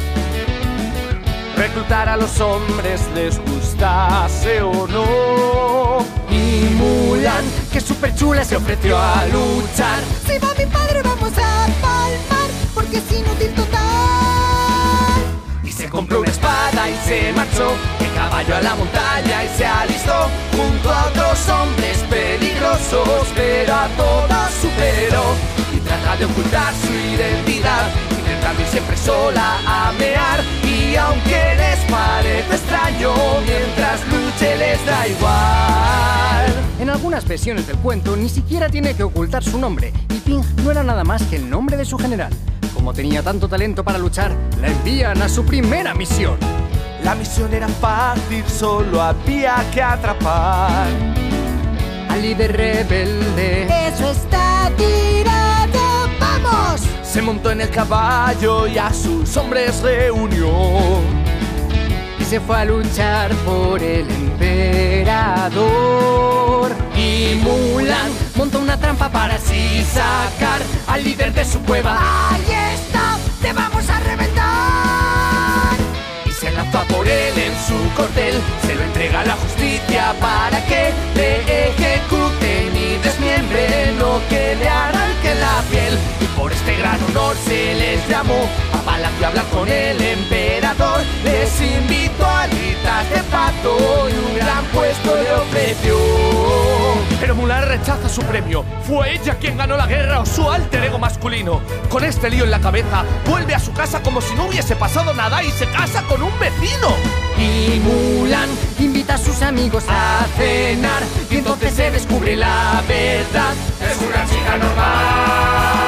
Reclutar 1.57 2.09
a 2.09 2.17
los 2.17 2.41
hombres 2.41 3.03
les 3.15 3.39
gustase 3.39 4.63
o 4.63 4.87
no. 4.87 5.99
Y 6.31 6.75
Mulan, 6.75 7.45
que 7.73 7.81
súper 7.81 8.15
chula, 8.15 8.45
se 8.45 8.57
ofreció 8.57 8.97
a 8.99 9.27
luchar. 9.27 10.01
Si 10.27 10.39
va 10.39 10.55
mi 10.57 10.67
padre, 10.67 11.03
vamos 11.03 11.33
a 11.37 11.67
palmar, 11.83 12.51
porque 12.75 12.99
es 12.99 13.13
inútil 13.13 13.55
total. 13.55 13.70
Compró 16.01 16.21
una 16.21 16.31
espada 16.31 16.89
y 16.89 16.97
se 17.07 17.31
marchó. 17.35 17.75
De 17.99 18.09
caballo 18.17 18.57
a 18.57 18.63
la 18.63 18.75
montaña 18.75 19.45
y 19.45 19.49
se 19.55 19.67
alistó. 19.67 20.31
Junto 20.57 20.91
a 20.91 21.05
otros 21.09 21.47
hombres 21.51 21.99
peligrosos, 22.09 23.29
pero 23.37 23.75
a 23.75 23.87
todos 23.99 24.51
superó 24.63 25.23
trata 25.91 26.17
de 26.17 26.25
ocultar 26.25 26.73
su 26.75 26.93
identidad, 26.93 27.91
intentando 28.11 28.63
ir 28.63 28.69
siempre 28.69 28.97
sola 28.97 29.59
a 29.67 29.93
mear 29.99 30.41
y 30.65 30.95
aunque 30.97 31.57
les 31.57 31.79
parece 31.91 32.55
extraño, 32.55 33.13
mientras 33.45 34.01
luche 34.07 34.57
les 34.57 34.87
da 34.87 35.09
igual. 35.09 36.47
En 36.79 36.91
algunas 36.91 37.27
versiones 37.27 37.67
del 37.67 37.77
cuento 37.79 38.17
ni 38.17 38.29
siquiera 38.29 38.69
tiene 38.69 38.95
que 38.95 39.03
ocultar 39.03 39.43
su 39.43 39.59
nombre, 39.59 39.93
y 40.09 40.19
Ping 40.21 40.43
no 40.63 40.71
era 40.71 40.83
nada 40.83 41.03
más 41.03 41.23
que 41.25 41.37
el 41.37 41.51
nombre 41.51 41.77
de 41.77 41.85
su 41.85 41.99
general. 41.99 42.33
Como 42.73 42.95
tenía 42.95 43.23
tanto 43.23 43.49
talento 43.49 43.83
para 43.83 43.99
luchar, 43.99 44.33
la 44.61 44.69
envían 44.69 45.21
a 45.21 45.29
su 45.29 45.45
primera 45.45 45.93
misión. 45.95 46.37
La 47.05 47.15
misión 47.15 47.53
era 47.53 47.69
fácil, 47.69 48.45
solo 48.47 49.03
había 49.03 49.57
que 49.73 49.83
atrapar 49.83 50.87
al 52.09 52.23
líder 52.23 52.57
rebelde. 52.57 53.65
Eso 53.89 54.11
está 54.11 54.71
tirado. 54.77 55.40
Se 57.13 57.21
montó 57.23 57.51
en 57.51 57.61
el 57.61 57.71
caballo 57.71 58.69
y 58.69 58.79
a 58.79 58.93
sus 58.95 59.37
hombres 59.37 59.81
reunió. 59.83 60.49
Y 62.21 62.25
se 62.25 62.39
fue 62.39 62.57
a 62.57 62.65
luchar 62.65 63.35
por 63.45 63.83
el 63.83 64.09
emperador. 64.09 65.51
Y 66.97 67.35
Mulan 67.43 68.13
montó 68.37 68.61
una 68.61 68.77
trampa 68.79 69.09
para 69.11 69.35
así 69.35 69.85
sacar 69.93 70.61
al 70.87 71.03
líder 71.03 71.33
de 71.33 71.45
su 71.45 71.59
cueva. 71.63 71.99
Ahí 72.31 72.45
está, 72.75 73.19
te 73.43 73.53
vamos 73.53 73.91
a 73.91 73.99
reventar. 73.99 75.75
Y 76.27 76.31
se 76.31 76.53
lanzó 76.53 76.85
por 76.95 77.09
él 77.09 77.37
en 77.37 77.53
su 77.67 77.75
cortel. 77.97 78.41
Se 78.65 78.77
lo 78.77 78.85
entrega 78.85 79.23
a 79.23 79.25
la 79.25 79.35
justicia 79.35 80.15
para 80.21 80.65
que 80.65 80.93
le 81.17 81.60
llamó 88.21 88.49
a 88.75 88.79
palacio 88.83 89.25
a 89.25 89.29
hablar 89.29 89.47
con 89.47 89.69
el 89.69 90.01
emperador. 90.01 91.01
Les 91.25 91.61
invitó 91.61 92.27
a 92.27 92.43
alitas 92.43 93.11
de 93.11 93.23
pato 93.25 94.09
y 94.11 94.13
un 94.13 94.37
gran 94.37 94.65
puesto 94.67 95.15
le 95.15 95.33
ofreció. 95.33 95.97
Pero 97.19 97.35
Mulan 97.35 97.67
rechaza 97.67 98.09
su 98.09 98.23
premio. 98.23 98.65
Fue 98.87 99.15
ella 99.15 99.37
quien 99.39 99.57
ganó 99.57 99.77
la 99.77 99.87
guerra 99.87 100.21
o 100.21 100.27
su 100.27 100.49
alter 100.51 100.85
ego 100.85 100.99
masculino. 100.99 101.63
Con 101.89 102.05
este 102.05 102.29
lío 102.29 102.45
en 102.45 102.51
la 102.51 102.61
cabeza, 102.61 103.05
vuelve 103.27 103.55
a 103.55 103.59
su 103.59 103.73
casa 103.73 104.03
como 104.03 104.21
si 104.21 104.35
no 104.35 104.47
hubiese 104.47 104.77
pasado 104.77 105.15
nada 105.15 105.43
y 105.43 105.51
se 105.53 105.67
casa 105.71 106.03
con 106.03 106.23
un 106.23 106.39
vecino. 106.39 106.89
Y 107.39 107.81
Mulan 107.81 108.51
invita 108.79 109.15
a 109.15 109.19
sus 109.19 109.41
amigos 109.41 109.85
a 109.89 110.27
cenar 110.37 111.03
Y 111.31 111.37
entonces 111.37 111.73
se 111.73 111.91
descubre 111.91 112.37
la 112.37 112.83
verdad. 112.87 113.55
Es 113.81 113.99
una 114.07 114.27
chica 114.27 114.59
normal. 114.59 115.80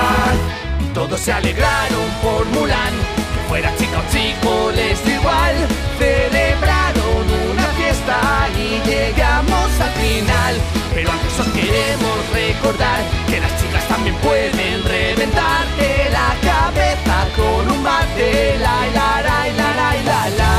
Todos 1.13 1.27
se 1.27 1.33
alegraron 1.35 2.11
por 2.23 2.47
Mulan. 2.47 2.95
Que 3.35 3.41
fuera 3.47 3.71
chica 3.77 3.99
o 3.99 4.11
chico 4.11 4.73
les 4.75 5.05
da 5.05 5.11
igual. 5.11 5.57
Celebraron 5.99 7.27
una 7.53 7.67
fiesta 7.77 8.49
y 8.57 8.81
llegamos 8.89 9.69
al 9.79 9.91
final. 9.91 10.55
Pero 10.95 11.13
antes 11.13 11.39
os 11.39 11.49
queremos 11.49 12.31
recordar 12.33 13.03
que 13.29 13.41
las 13.41 13.61
chicas 13.61 13.87
también 13.89 14.17
pueden 14.17 14.85
reventar 14.85 15.67
en 15.79 16.13
la 16.15 16.35
cabeza 16.41 17.27
con 17.37 17.71
un 17.71 17.85
bate. 17.85 18.57
La 18.59 18.87
la 18.95 19.21
la 19.21 19.49
la 19.49 19.75
la 19.75 20.03
la 20.03 20.31
la. 20.31 20.52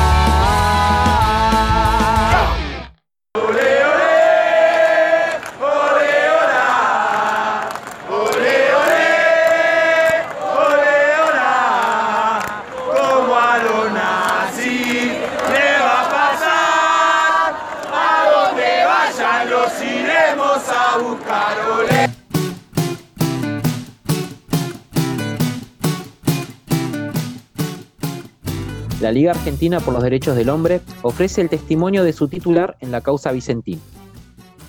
Liga 29.13 29.31
Argentina 29.31 29.79
por 29.79 29.93
los 29.93 30.03
Derechos 30.03 30.35
del 30.35 30.49
Hombre 30.49 30.81
ofrece 31.03 31.41
el 31.41 31.49
testimonio 31.49 32.03
de 32.03 32.13
su 32.13 32.27
titular 32.27 32.75
en 32.79 32.91
la 32.91 33.01
causa 33.01 33.31
Vicentín. 33.31 33.79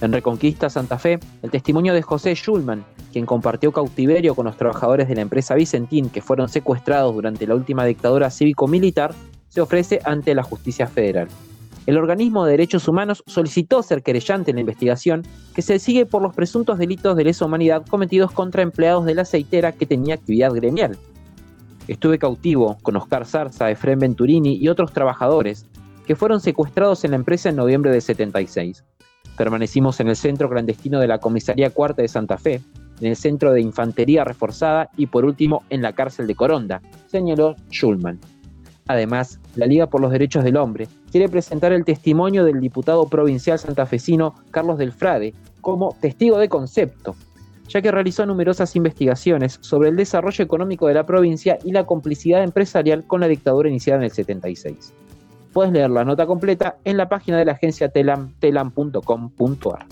En 0.00 0.12
Reconquista 0.12 0.68
Santa 0.68 0.98
Fe, 0.98 1.18
el 1.42 1.50
testimonio 1.50 1.94
de 1.94 2.02
José 2.02 2.34
Schulman, 2.34 2.84
quien 3.12 3.24
compartió 3.24 3.72
cautiverio 3.72 4.34
con 4.34 4.44
los 4.44 4.56
trabajadores 4.56 5.08
de 5.08 5.14
la 5.14 5.22
empresa 5.22 5.54
Vicentín 5.54 6.10
que 6.10 6.20
fueron 6.20 6.48
secuestrados 6.48 7.14
durante 7.14 7.46
la 7.46 7.54
última 7.54 7.86
dictadura 7.86 8.30
cívico-militar, 8.30 9.14
se 9.48 9.62
ofrece 9.62 10.00
ante 10.04 10.34
la 10.34 10.42
justicia 10.42 10.86
federal. 10.86 11.28
El 11.86 11.96
organismo 11.96 12.44
de 12.44 12.52
derechos 12.52 12.88
humanos 12.88 13.22
solicitó 13.26 13.82
ser 13.82 14.02
querellante 14.02 14.50
en 14.50 14.56
la 14.56 14.62
investigación 14.62 15.22
que 15.54 15.62
se 15.62 15.78
sigue 15.78 16.06
por 16.06 16.22
los 16.22 16.34
presuntos 16.34 16.78
delitos 16.78 17.16
de 17.16 17.24
lesa 17.24 17.44
humanidad 17.44 17.84
cometidos 17.88 18.32
contra 18.32 18.62
empleados 18.62 19.04
de 19.06 19.14
la 19.14 19.22
aceitera 19.22 19.72
que 19.72 19.86
tenía 19.86 20.14
actividad 20.14 20.52
gremial. 20.52 20.98
Estuve 21.86 22.18
cautivo 22.18 22.78
con 22.82 22.96
Oscar 22.96 23.26
Zarza, 23.26 23.70
Efrén 23.70 23.98
Venturini 23.98 24.56
y 24.56 24.68
otros 24.68 24.92
trabajadores 24.92 25.66
que 26.06 26.16
fueron 26.16 26.40
secuestrados 26.40 27.04
en 27.04 27.10
la 27.10 27.16
empresa 27.16 27.50
en 27.50 27.56
noviembre 27.56 27.90
del 27.90 28.00
76. 28.00 28.84
Permanecimos 29.36 30.00
en 30.00 30.08
el 30.08 30.16
centro 30.16 30.48
clandestino 30.48 30.98
de 31.00 31.08
la 31.08 31.18
Comisaría 31.18 31.70
Cuarta 31.70 32.02
de 32.02 32.08
Santa 32.08 32.38
Fe, 32.38 32.62
en 33.00 33.08
el 33.08 33.16
centro 33.16 33.52
de 33.52 33.60
infantería 33.60 34.24
reforzada 34.24 34.90
y 34.96 35.06
por 35.06 35.24
último 35.24 35.62
en 35.68 35.82
la 35.82 35.92
cárcel 35.92 36.26
de 36.26 36.34
Coronda, 36.34 36.80
señaló 37.06 37.56
Schulman. 37.70 38.18
Además, 38.86 39.40
la 39.56 39.66
Liga 39.66 39.86
por 39.86 40.00
los 40.00 40.12
Derechos 40.12 40.44
del 40.44 40.56
Hombre 40.56 40.88
quiere 41.10 41.28
presentar 41.28 41.72
el 41.72 41.84
testimonio 41.84 42.44
del 42.44 42.60
diputado 42.60 43.08
provincial 43.08 43.58
santafesino 43.58 44.34
Carlos 44.50 44.78
del 44.78 44.92
Frade 44.92 45.34
como 45.60 45.96
testigo 46.00 46.38
de 46.38 46.48
concepto, 46.48 47.16
ya 47.68 47.82
que 47.82 47.90
realizó 47.90 48.26
numerosas 48.26 48.76
investigaciones 48.76 49.58
sobre 49.60 49.88
el 49.88 49.96
desarrollo 49.96 50.44
económico 50.44 50.86
de 50.86 50.94
la 50.94 51.06
provincia 51.06 51.58
y 51.64 51.72
la 51.72 51.86
complicidad 51.86 52.42
empresarial 52.42 53.04
con 53.06 53.20
la 53.20 53.28
dictadura 53.28 53.68
iniciada 53.68 54.00
en 54.00 54.04
el 54.04 54.10
76. 54.10 54.92
Puedes 55.52 55.72
leer 55.72 55.90
la 55.90 56.04
nota 56.04 56.26
completa 56.26 56.78
en 56.84 56.96
la 56.96 57.08
página 57.08 57.38
de 57.38 57.44
la 57.44 57.52
agencia 57.52 57.88
telam, 57.88 58.32
telam.com.ar. 58.40 59.86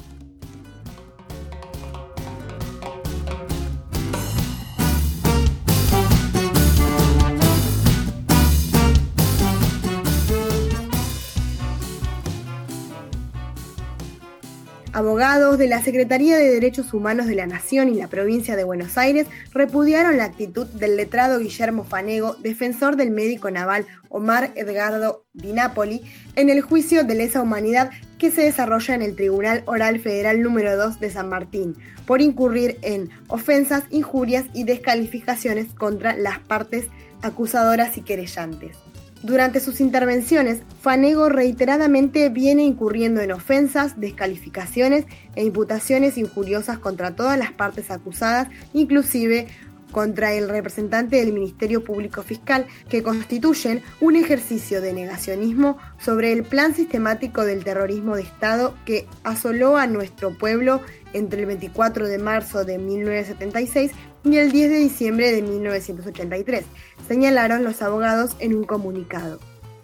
Abogados 14.95 15.57
de 15.57 15.69
la 15.69 15.83
Secretaría 15.83 16.37
de 16.37 16.51
Derechos 16.51 16.93
Humanos 16.93 17.27
de 17.27 17.35
la 17.35 17.47
Nación 17.47 17.89
y 17.89 17.95
la 17.95 18.09
provincia 18.09 18.57
de 18.57 18.65
Buenos 18.65 18.99
Aires 18.99 19.27
repudiaron 19.55 20.19
la 20.19 20.25
actitud 20.25 20.67
del 20.67 20.99
letrado 20.99 21.39
Guillermo 21.39 21.85
Fanego, 21.85 22.35
defensor 22.35 22.97
del 22.97 23.11
médico 23.11 23.51
naval 23.51 23.87
Omar 24.11 24.51
Edgardo 24.55 25.25
Di 25.33 25.55
Napoli, 25.55 26.03
en 26.37 26.51
el 26.51 26.61
juicio 26.61 27.05
de 27.05 27.15
lesa 27.15 27.41
humanidad 27.41 27.91
que 28.19 28.31
se 28.31 28.43
desarrolla 28.43 28.95
en 28.95 29.01
el 29.01 29.17
Tribunal 29.17 29.63
Oral 29.65 29.99
Federal 29.99 30.43
número 30.43 30.77
2 30.77 31.01
de 31.01 31.11
San 31.11 31.31
Martín, 31.31 31.75
por 32.05 32.21
incurrir 32.21 32.77
en 32.83 33.09
ofensas, 33.29 33.85
injurias 33.89 34.45
y 34.53 34.65
descalificaciones 34.65 35.73
contra 35.73 36.15
las 36.19 36.39
partes 36.39 36.89
acusadoras 37.23 37.97
y 37.97 38.03
querellantes. 38.03 38.77
Durante 39.23 39.61
sus 39.61 39.81
intervenciones, 39.81 40.63
Fanego 40.81 41.29
reiteradamente 41.29 42.29
viene 42.29 42.65
incurriendo 42.65 43.21
en 43.21 43.31
ofensas, 43.31 44.01
descalificaciones 44.01 45.07
e 45.37 45.45
imputaciones 45.45 46.19
injuriosas 46.19 46.79
contra 46.81 47.15
todas 47.15 47.39
las 47.39 47.53
partes 47.53 47.93
acusadas, 47.93 48.49
inclusive 48.73 49.47
contra 49.93 50.33
el 50.33 50.49
representante 50.49 51.17
del 51.17 51.33
Ministerio 51.33 51.85
Público 51.85 52.23
Fiscal, 52.23 52.67
que 52.89 53.05
constituyen 53.05 53.83
un 54.01 54.17
ejercicio 54.17 54.81
de 54.81 54.93
negacionismo 54.93 55.79
sobre 55.99 56.33
el 56.33 56.43
plan 56.43 56.75
sistemático 56.75 57.45
del 57.45 57.63
terrorismo 57.63 58.17
de 58.17 58.23
Estado 58.23 58.75
que 58.85 59.07
asoló 59.23 59.77
a 59.77 59.87
nuestro 59.87 60.37
pueblo 60.37 60.81
entre 61.13 61.43
el 61.43 61.47
24 61.47 62.09
de 62.09 62.19
marzo 62.19 62.65
de 62.65 62.79
1976 62.79 63.93
y 64.25 64.37
el 64.37 64.53
10 64.53 64.71
de 64.71 64.79
diciembre 64.79 65.33
de 65.33 65.43
1983, 65.43 66.65
señalaron 67.09 67.65
los 67.65 67.83
abogados 67.83 68.37
en 68.39 68.55
un 68.55 68.65
comunicado. 68.65 69.41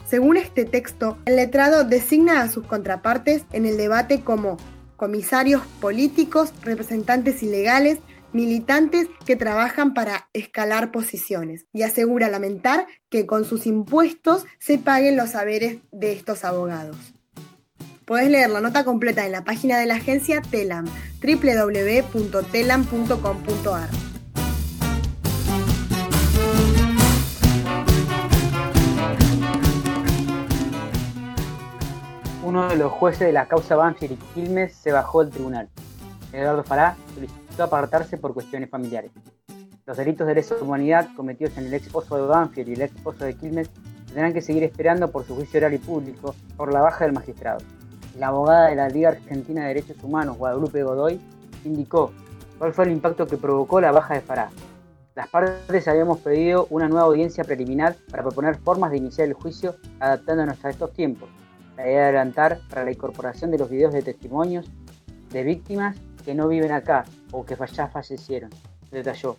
Según 0.09 0.37
este 0.37 0.64
texto, 0.64 1.18
el 1.26 1.37
letrado 1.37 1.85
designa 1.85 2.42
a 2.42 2.49
sus 2.49 2.66
contrapartes 2.66 3.45
en 3.52 3.66
el 3.66 3.76
debate 3.76 4.23
como 4.23 4.57
comisarios 4.97 5.62
políticos, 5.80 6.52
representantes 6.62 7.42
ilegales, 7.42 7.99
militantes 8.33 9.09
que 9.25 9.37
trabajan 9.37 9.95
para 9.95 10.28
escalar 10.33 10.90
posiciones 10.92 11.66
y 11.73 11.83
asegura 11.83 12.28
lamentar 12.28 12.87
que 13.09 13.26
con 13.26 13.45
sus 13.45 13.66
impuestos 13.66 14.45
se 14.59 14.78
paguen 14.78 15.16
los 15.16 15.30
saberes 15.30 15.78
de 15.92 16.12
estos 16.12 16.45
abogados. 16.45 16.97
Puedes 18.04 18.30
leer 18.30 18.50
la 18.50 18.61
nota 18.61 18.85
completa 18.85 19.26
en 19.26 19.33
la 19.33 19.42
página 19.45 19.78
de 19.78 19.87
la 19.87 19.97
agencia 19.97 20.40
Telam, 20.40 20.87
www.telam.com.ar. 21.23 24.08
uno 32.49 32.67
de 32.67 32.76
los 32.76 32.90
jueces 32.90 33.26
de 33.26 33.33
la 33.33 33.47
causa 33.47 33.76
Banfield 33.76 34.14
y 34.14 34.17
Quilmes 34.33 34.75
se 34.75 34.90
bajó 34.90 35.23
del 35.23 35.31
tribunal. 35.31 35.69
Eduardo 36.33 36.64
Fará 36.64 36.97
solicitó 37.14 37.62
apartarse 37.62 38.17
por 38.17 38.33
cuestiones 38.33 38.71
familiares. 38.71 39.11
Los 39.85 39.99
delitos 39.99 40.26
de 40.26 40.35
lesa 40.35 40.55
humanidad 40.59 41.11
cometidos 41.14 41.59
en 41.59 41.67
el 41.67 41.75
ex 41.75 41.88
esposo 41.88 42.17
de 42.17 42.23
Banfield 42.23 42.71
y 42.71 42.73
el 42.73 42.83
ex 42.83 42.97
esposo 42.97 43.26
de 43.26 43.35
Quilmes 43.35 43.69
tendrán 44.07 44.33
que 44.33 44.40
seguir 44.40 44.62
esperando 44.62 45.11
por 45.11 45.26
su 45.26 45.35
juicio 45.35 45.59
oral 45.59 45.75
y 45.75 45.78
público 45.78 46.35
por 46.57 46.73
la 46.73 46.81
baja 46.81 47.05
del 47.05 47.12
magistrado. 47.12 47.59
La 48.19 48.28
abogada 48.28 48.69
de 48.69 48.76
la 48.76 48.88
Liga 48.88 49.11
Argentina 49.11 49.61
de 49.61 49.69
Derechos 49.69 50.02
Humanos, 50.02 50.38
Guadalupe 50.38 50.83
Godoy, 50.83 51.21
indicó 51.67 52.12
cuál 52.59 52.73
fue 52.73 52.87
el 52.87 52.93
impacto 52.93 53.26
que 53.26 53.37
provocó 53.37 53.78
la 53.78 53.93
baja 53.93 54.14
de 54.14 54.23
Fará. 54.23 54.49
Las 55.14 55.28
partes 55.28 55.87
habíamos 55.87 56.21
pedido 56.21 56.67
una 56.71 56.88
nueva 56.88 57.05
audiencia 57.05 57.45
preliminar 57.45 57.97
para 58.11 58.23
proponer 58.23 58.57
formas 58.57 58.90
de 58.90 58.97
iniciar 58.97 59.28
el 59.28 59.35
juicio 59.35 59.76
adaptándonos 60.00 60.64
a 60.64 60.71
estos 60.71 60.95
tiempos. 60.95 61.28
La 61.78 61.87
idea 61.87 61.99
de 61.99 62.04
adelantar 62.06 62.61
para 62.68 62.85
la 62.85 62.90
incorporación 62.90 63.52
de 63.52 63.58
los 63.58 63.70
videos 63.70 63.94
de 63.94 64.02
testimonios 64.02 64.68
de 65.30 65.44
víctimas 65.44 65.97
que 66.25 66.35
no 66.35 66.49
viven 66.49 66.73
acá 66.73 67.04
o 67.30 67.47
que 67.47 67.54
ya 67.73 67.87
fallecieron, 67.87 68.50
detalló. 68.90 69.37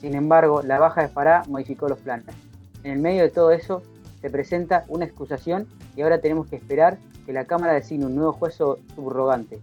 Sin 0.00 0.16
embargo, 0.16 0.62
la 0.62 0.80
baja 0.80 1.02
de 1.02 1.08
Fará 1.08 1.44
modificó 1.46 1.88
los 1.88 2.00
planes. 2.00 2.34
En 2.82 2.90
el 2.90 2.98
medio 2.98 3.22
de 3.22 3.30
todo 3.30 3.52
eso, 3.52 3.82
se 4.20 4.30
presenta 4.30 4.84
una 4.88 5.04
excusación 5.04 5.68
y 5.94 6.02
ahora 6.02 6.20
tenemos 6.20 6.48
que 6.48 6.56
esperar 6.56 6.98
que 7.24 7.32
la 7.32 7.44
Cámara 7.44 7.74
designe 7.74 8.06
un 8.06 8.16
nuevo 8.16 8.32
juez 8.32 8.56
subrogante. 8.56 9.60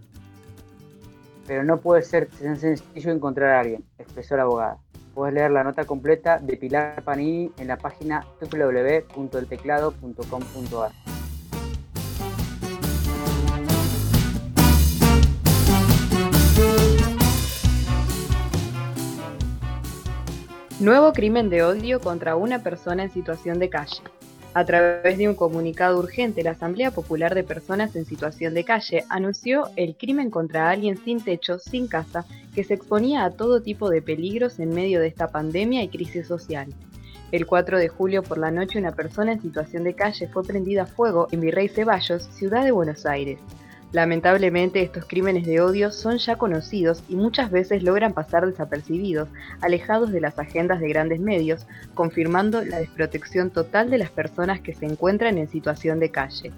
Pero 1.46 1.62
no 1.62 1.76
puede 1.76 2.00
ser 2.02 2.28
tan 2.28 2.56
sencillo 2.56 3.12
encontrar 3.12 3.50
a 3.50 3.60
alguien, 3.60 3.84
expresó 3.98 4.34
la 4.36 4.44
abogada. 4.44 4.78
Puedes 5.14 5.34
leer 5.34 5.50
la 5.50 5.62
nota 5.62 5.84
completa 5.84 6.38
de 6.38 6.56
Pilar 6.56 7.02
Panini 7.02 7.52
en 7.58 7.68
la 7.68 7.76
página 7.76 8.24
www.elteclado.com.ar. 8.40 11.11
Nuevo 20.82 21.12
crimen 21.12 21.48
de 21.48 21.62
odio 21.62 22.00
contra 22.00 22.34
una 22.34 22.64
persona 22.64 23.04
en 23.04 23.12
situación 23.12 23.60
de 23.60 23.68
calle. 23.68 24.02
A 24.52 24.64
través 24.64 25.16
de 25.16 25.28
un 25.28 25.36
comunicado 25.36 25.96
urgente, 25.96 26.42
la 26.42 26.50
Asamblea 26.50 26.90
Popular 26.90 27.36
de 27.36 27.44
Personas 27.44 27.94
en 27.94 28.04
Situación 28.04 28.52
de 28.52 28.64
Calle 28.64 29.04
anunció 29.08 29.70
el 29.76 29.94
crimen 29.94 30.28
contra 30.28 30.70
alguien 30.70 30.96
sin 30.96 31.22
techo, 31.22 31.60
sin 31.60 31.86
casa, 31.86 32.24
que 32.52 32.64
se 32.64 32.74
exponía 32.74 33.24
a 33.24 33.30
todo 33.30 33.62
tipo 33.62 33.90
de 33.90 34.02
peligros 34.02 34.58
en 34.58 34.74
medio 34.74 34.98
de 34.98 35.06
esta 35.06 35.28
pandemia 35.28 35.84
y 35.84 35.88
crisis 35.88 36.26
social. 36.26 36.66
El 37.30 37.46
4 37.46 37.78
de 37.78 37.86
julio 37.86 38.24
por 38.24 38.38
la 38.38 38.50
noche 38.50 38.80
una 38.80 38.90
persona 38.90 39.34
en 39.34 39.40
situación 39.40 39.84
de 39.84 39.94
calle 39.94 40.26
fue 40.26 40.42
prendida 40.42 40.82
a 40.82 40.86
fuego 40.86 41.28
en 41.30 41.42
Virrey 41.42 41.68
Ceballos, 41.68 42.24
ciudad 42.24 42.64
de 42.64 42.72
Buenos 42.72 43.06
Aires. 43.06 43.38
Lamentablemente 43.92 44.80
estos 44.80 45.04
crímenes 45.04 45.46
de 45.46 45.60
odio 45.60 45.92
son 45.92 46.16
ya 46.16 46.36
conocidos 46.36 47.04
y 47.10 47.14
muchas 47.14 47.50
veces 47.50 47.82
logran 47.82 48.14
pasar 48.14 48.46
desapercibidos, 48.46 49.28
alejados 49.60 50.12
de 50.12 50.20
las 50.22 50.38
agendas 50.38 50.80
de 50.80 50.88
grandes 50.88 51.20
medios, 51.20 51.66
confirmando 51.92 52.64
la 52.64 52.78
desprotección 52.78 53.50
total 53.50 53.90
de 53.90 53.98
las 53.98 54.10
personas 54.10 54.60
que 54.60 54.72
se 54.72 54.86
encuentran 54.86 55.36
en 55.36 55.48
situación 55.48 56.00
de 56.00 56.10
calle. 56.10 56.52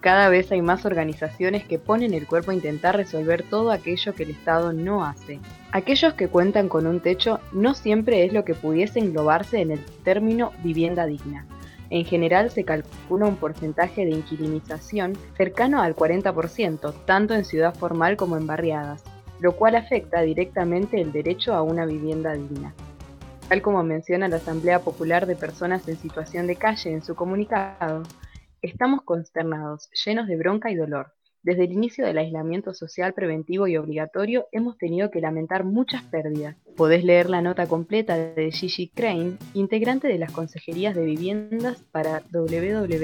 Cada 0.00 0.28
vez 0.30 0.52
hay 0.52 0.62
más 0.62 0.86
organizaciones 0.86 1.64
que 1.64 1.78
ponen 1.78 2.14
el 2.14 2.26
cuerpo 2.26 2.50
a 2.50 2.54
intentar 2.54 2.96
resolver 2.96 3.42
todo 3.42 3.70
aquello 3.70 4.14
que 4.14 4.22
el 4.22 4.30
Estado 4.30 4.72
no 4.72 5.04
hace. 5.04 5.40
Aquellos 5.72 6.14
que 6.14 6.28
cuentan 6.28 6.68
con 6.68 6.86
un 6.86 7.00
techo 7.00 7.40
no 7.52 7.74
siempre 7.74 8.24
es 8.24 8.32
lo 8.32 8.44
que 8.44 8.54
pudiese 8.54 8.98
englobarse 8.98 9.60
en 9.60 9.70
el 9.70 9.80
término 10.02 10.52
vivienda 10.62 11.06
digna. 11.06 11.46
En 11.90 12.04
general 12.04 12.50
se 12.50 12.64
calcula 12.64 13.26
un 13.26 13.36
porcentaje 13.36 14.04
de 14.04 14.12
inquilinización 14.12 15.12
cercano 15.36 15.80
al 15.80 15.94
40%, 15.94 16.94
tanto 17.04 17.34
en 17.34 17.44
ciudad 17.44 17.74
formal 17.74 18.16
como 18.16 18.36
en 18.36 18.46
barriadas, 18.46 19.04
lo 19.40 19.52
cual 19.52 19.76
afecta 19.76 20.22
directamente 20.22 21.00
el 21.00 21.12
derecho 21.12 21.54
a 21.54 21.62
una 21.62 21.84
vivienda 21.84 22.32
digna. 22.32 22.74
Tal 23.48 23.60
como 23.60 23.82
menciona 23.82 24.28
la 24.28 24.36
Asamblea 24.36 24.80
Popular 24.80 25.26
de 25.26 25.36
Personas 25.36 25.86
en 25.86 25.96
Situación 25.96 26.46
de 26.46 26.56
Calle 26.56 26.90
en 26.90 27.02
su 27.02 27.14
comunicado, 27.14 28.02
estamos 28.62 29.02
consternados, 29.02 29.90
llenos 30.04 30.26
de 30.26 30.36
bronca 30.36 30.70
y 30.70 30.76
dolor, 30.76 31.12
desde 31.44 31.64
el 31.64 31.72
inicio 31.72 32.04
del 32.06 32.18
aislamiento 32.18 32.74
social 32.74 33.12
preventivo 33.12 33.68
y 33.68 33.76
obligatorio 33.76 34.46
hemos 34.50 34.78
tenido 34.78 35.10
que 35.10 35.20
lamentar 35.20 35.64
muchas 35.64 36.02
pérdidas. 36.02 36.56
Podés 36.74 37.04
leer 37.04 37.28
la 37.28 37.42
nota 37.42 37.66
completa 37.66 38.16
de 38.16 38.50
Gigi 38.50 38.88
Crane, 38.88 39.36
integrante 39.52 40.08
de 40.08 40.18
las 40.18 40.32
consejerías 40.32 40.94
de 40.94 41.04
viviendas 41.04 41.82
para 41.92 42.22
www.anred.org. 42.32 42.96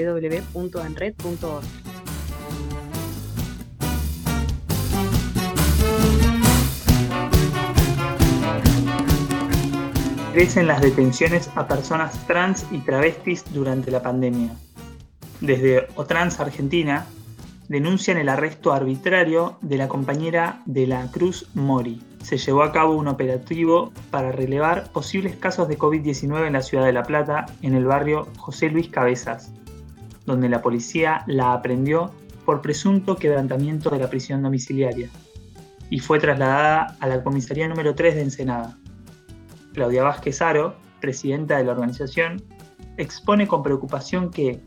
Crecen 10.33 10.65
las 10.65 10.81
detenciones 10.81 11.51
a 11.55 11.67
personas 11.67 12.25
trans 12.25 12.65
y 12.71 12.79
travestis 12.79 13.43
durante 13.53 13.91
la 13.91 14.01
pandemia. 14.01 14.55
Desde 15.41 15.87
Otrans 15.95 16.39
Argentina 16.39 17.05
denuncian 17.71 18.17
el 18.17 18.27
arresto 18.27 18.73
arbitrario 18.73 19.57
de 19.61 19.77
la 19.77 19.87
compañera 19.87 20.61
de 20.65 20.87
la 20.87 21.09
Cruz 21.09 21.47
Mori. 21.53 22.01
Se 22.21 22.37
llevó 22.37 22.63
a 22.63 22.73
cabo 22.73 22.97
un 22.97 23.07
operativo 23.07 23.93
para 24.09 24.33
relevar 24.33 24.91
posibles 24.91 25.37
casos 25.37 25.69
de 25.69 25.79
COVID-19 25.79 26.47
en 26.47 26.53
la 26.53 26.63
ciudad 26.63 26.83
de 26.83 26.91
La 26.91 27.03
Plata, 27.03 27.45
en 27.61 27.73
el 27.73 27.85
barrio 27.85 28.27
José 28.37 28.69
Luis 28.69 28.89
Cabezas, 28.89 29.53
donde 30.25 30.49
la 30.49 30.61
policía 30.61 31.23
la 31.27 31.53
aprendió 31.53 32.11
por 32.45 32.61
presunto 32.61 33.15
quebrantamiento 33.15 33.89
de 33.89 33.99
la 33.99 34.09
prisión 34.09 34.41
domiciliaria 34.41 35.09
y 35.89 35.99
fue 35.99 36.19
trasladada 36.19 36.97
a 36.99 37.07
la 37.07 37.23
comisaría 37.23 37.69
número 37.69 37.95
3 37.95 38.15
de 38.15 38.21
Ensenada. 38.21 38.77
Claudia 39.73 40.03
Vázquez 40.03 40.41
Aro, 40.41 40.75
presidenta 40.99 41.55
de 41.55 41.63
la 41.63 41.71
organización, 41.71 42.43
expone 42.97 43.47
con 43.47 43.63
preocupación 43.63 44.29
que 44.29 44.61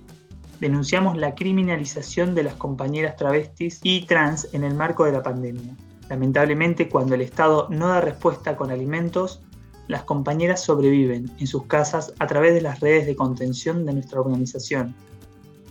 denunciamos 0.65 1.19
la 1.19 1.35
criminalización 1.35 2.35
de 2.35 2.43
las 2.43 2.55
compañeras 2.55 3.17
travestis 3.17 3.81
y 3.83 4.07
trans 4.07 4.49
en 4.55 4.65
el 4.65 4.75
marco 4.75 5.05
de 5.05 5.13
la 5.13 5.23
pandemia. 5.23 5.77
Lamentablemente, 6.09 6.89
cuando 6.89 7.15
el 7.15 7.21
Estado 7.21 7.69
no 7.69 7.89
da 7.89 8.01
respuesta 8.01 8.57
con 8.57 8.71
alimentos, 8.71 9.43
las 9.89 10.05
compañeras 10.05 10.65
sobreviven 10.65 11.31
en 11.39 11.47
sus 11.47 11.67
casas 11.67 12.15
a 12.19 12.27
través 12.27 12.55
de 12.55 12.63
las 12.63 12.81
redes 12.81 13.05
de 13.05 13.15
contención 13.15 13.85
de 13.85 13.93
nuestra 13.93 14.21
organización, 14.21 14.95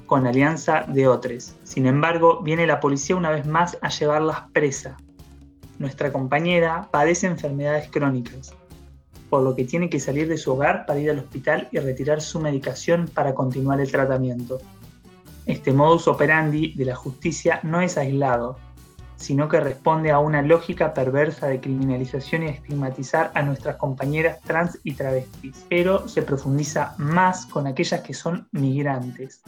con 0.05 0.27
alianza 0.27 0.85
de 0.87 1.07
otros. 1.07 1.55
Sin 1.63 1.87
embargo, 1.87 2.43
viene 2.43 2.67
la 2.67 2.79
policía 2.79 3.15
una 3.15 3.31
vez 3.31 3.47
más 3.47 3.79
a 3.81 3.89
llevarlas 3.89 4.43
presa. 4.53 4.95
Nuestra 5.79 6.13
compañera 6.13 6.87
padece 6.91 7.25
enfermedades 7.25 7.89
crónicas, 7.89 8.53
por 9.31 9.41
lo 9.41 9.55
que 9.55 9.65
tiene 9.65 9.89
que 9.89 9.99
salir 9.99 10.27
de 10.27 10.37
su 10.37 10.51
hogar 10.51 10.85
para 10.85 10.99
ir 10.99 11.09
al 11.09 11.17
hospital 11.17 11.67
y 11.71 11.79
retirar 11.79 12.21
su 12.21 12.39
medicación 12.39 13.09
para 13.11 13.33
continuar 13.33 13.81
el 13.81 13.91
tratamiento. 13.91 14.59
Este 15.45 15.73
modus 15.73 16.07
operandi 16.07 16.73
de 16.73 16.85
la 16.85 16.95
justicia 16.95 17.59
no 17.63 17.81
es 17.81 17.97
aislado, 17.97 18.57
sino 19.17 19.47
que 19.49 19.59
responde 19.59 20.11
a 20.11 20.19
una 20.19 20.41
lógica 20.41 20.93
perversa 20.93 21.47
de 21.47 21.59
criminalización 21.59 22.43
y 22.43 22.47
estigmatizar 22.47 23.31
a 23.33 23.41
nuestras 23.41 23.77
compañeras 23.77 24.39
trans 24.41 24.79
y 24.83 24.93
travestis, 24.93 25.65
pero 25.69 26.07
se 26.07 26.21
profundiza 26.21 26.95
más 26.97 27.45
con 27.45 27.67
aquellas 27.67 28.01
que 28.01 28.13
son 28.13 28.47
migrantes. 28.51 29.41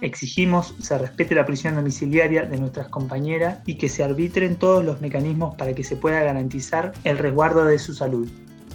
Exigimos 0.00 0.74
se 0.80 0.96
respete 0.96 1.34
la 1.34 1.44
prisión 1.44 1.74
domiciliaria 1.74 2.44
de 2.44 2.56
nuestras 2.58 2.88
compañeras 2.88 3.58
y 3.66 3.74
que 3.76 3.90
se 3.90 4.02
arbitren 4.02 4.56
todos 4.56 4.82
los 4.84 5.02
mecanismos 5.02 5.54
para 5.56 5.74
que 5.74 5.84
se 5.84 5.96
pueda 5.96 6.22
garantizar 6.22 6.92
el 7.04 7.18
resguardo 7.18 7.66
de 7.66 7.78
su 7.78 7.92
salud. 7.92 8.26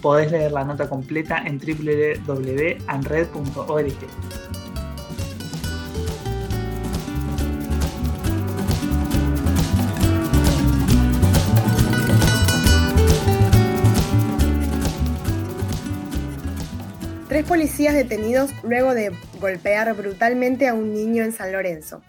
Podés 0.02 0.30
leer 0.30 0.52
la 0.52 0.62
nota 0.64 0.88
completa 0.88 1.42
en 1.44 1.58
www.anred.org. 1.58 2.86
Tres 17.36 17.44
policías 17.44 17.92
detenidos 17.92 18.50
luego 18.62 18.94
de 18.94 19.12
golpear 19.42 19.94
brutalmente 19.94 20.68
a 20.68 20.72
un 20.72 20.94
niño 20.94 21.22
en 21.22 21.32
San 21.32 21.52
Lorenzo. 21.52 22.00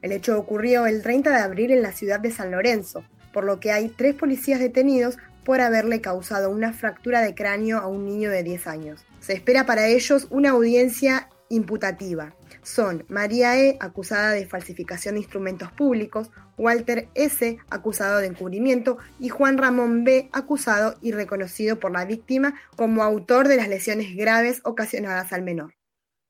El 0.00 0.10
hecho 0.10 0.38
ocurrió 0.38 0.86
el 0.86 1.02
30 1.02 1.28
de 1.28 1.42
abril 1.42 1.70
en 1.70 1.82
la 1.82 1.92
ciudad 1.92 2.18
de 2.18 2.30
San 2.30 2.50
Lorenzo, 2.50 3.04
por 3.30 3.44
lo 3.44 3.60
que 3.60 3.72
hay 3.72 3.90
tres 3.90 4.14
policías 4.14 4.58
detenidos 4.58 5.18
por 5.44 5.60
haberle 5.60 6.00
causado 6.00 6.48
una 6.48 6.72
fractura 6.72 7.20
de 7.20 7.34
cráneo 7.34 7.76
a 7.76 7.88
un 7.88 8.06
niño 8.06 8.30
de 8.30 8.42
10 8.42 8.66
años. 8.68 9.04
Se 9.20 9.34
espera 9.34 9.66
para 9.66 9.86
ellos 9.86 10.28
una 10.30 10.52
audiencia 10.52 11.28
imputativa. 11.50 12.32
Son 12.62 13.04
María 13.08 13.58
E., 13.58 13.76
acusada 13.80 14.32
de 14.32 14.46
falsificación 14.46 15.14
de 15.14 15.20
instrumentos 15.20 15.72
públicos, 15.72 16.30
Walter 16.58 17.08
S., 17.14 17.58
acusado 17.70 18.18
de 18.18 18.26
encubrimiento, 18.26 18.98
y 19.18 19.28
Juan 19.28 19.58
Ramón 19.58 20.04
B., 20.04 20.28
acusado 20.32 20.96
y 21.00 21.12
reconocido 21.12 21.78
por 21.78 21.92
la 21.92 22.04
víctima 22.04 22.54
como 22.76 23.02
autor 23.02 23.48
de 23.48 23.56
las 23.56 23.68
lesiones 23.68 24.14
graves 24.16 24.60
ocasionadas 24.64 25.32
al 25.32 25.42
menor. 25.42 25.74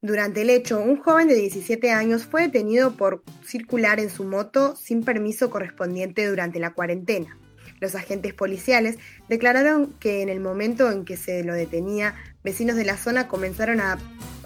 Durante 0.03 0.43
el 0.43 0.51
hecho, 0.51 0.81
un 0.81 0.97
joven 0.97 1.29
de 1.29 1.35
17 1.35 1.91
años 1.91 2.25
fue 2.25 2.43
detenido 2.43 2.97
por 2.97 3.23
circular 3.45 4.01
en 4.01 4.09
su 4.09 4.25
moto 4.25 4.75
sin 4.75 5.05
permiso 5.05 5.51
correspondiente 5.51 6.27
durante 6.27 6.59
la 6.59 6.73
cuarentena. 6.73 7.37
Los 7.81 7.95
agentes 7.95 8.33
policiales 8.33 8.97
declararon 9.29 9.93
que 10.01 10.23
en 10.23 10.31
el 10.31 10.41
momento 10.41 10.91
en 10.91 11.05
que 11.05 11.17
se 11.17 11.45
lo 11.45 11.55
detenía, 11.55 12.15
vecinos 12.43 12.77
de 12.77 12.85
la 12.85 12.97
zona 12.97 13.29
comenzaron 13.29 13.81
a 13.81 13.99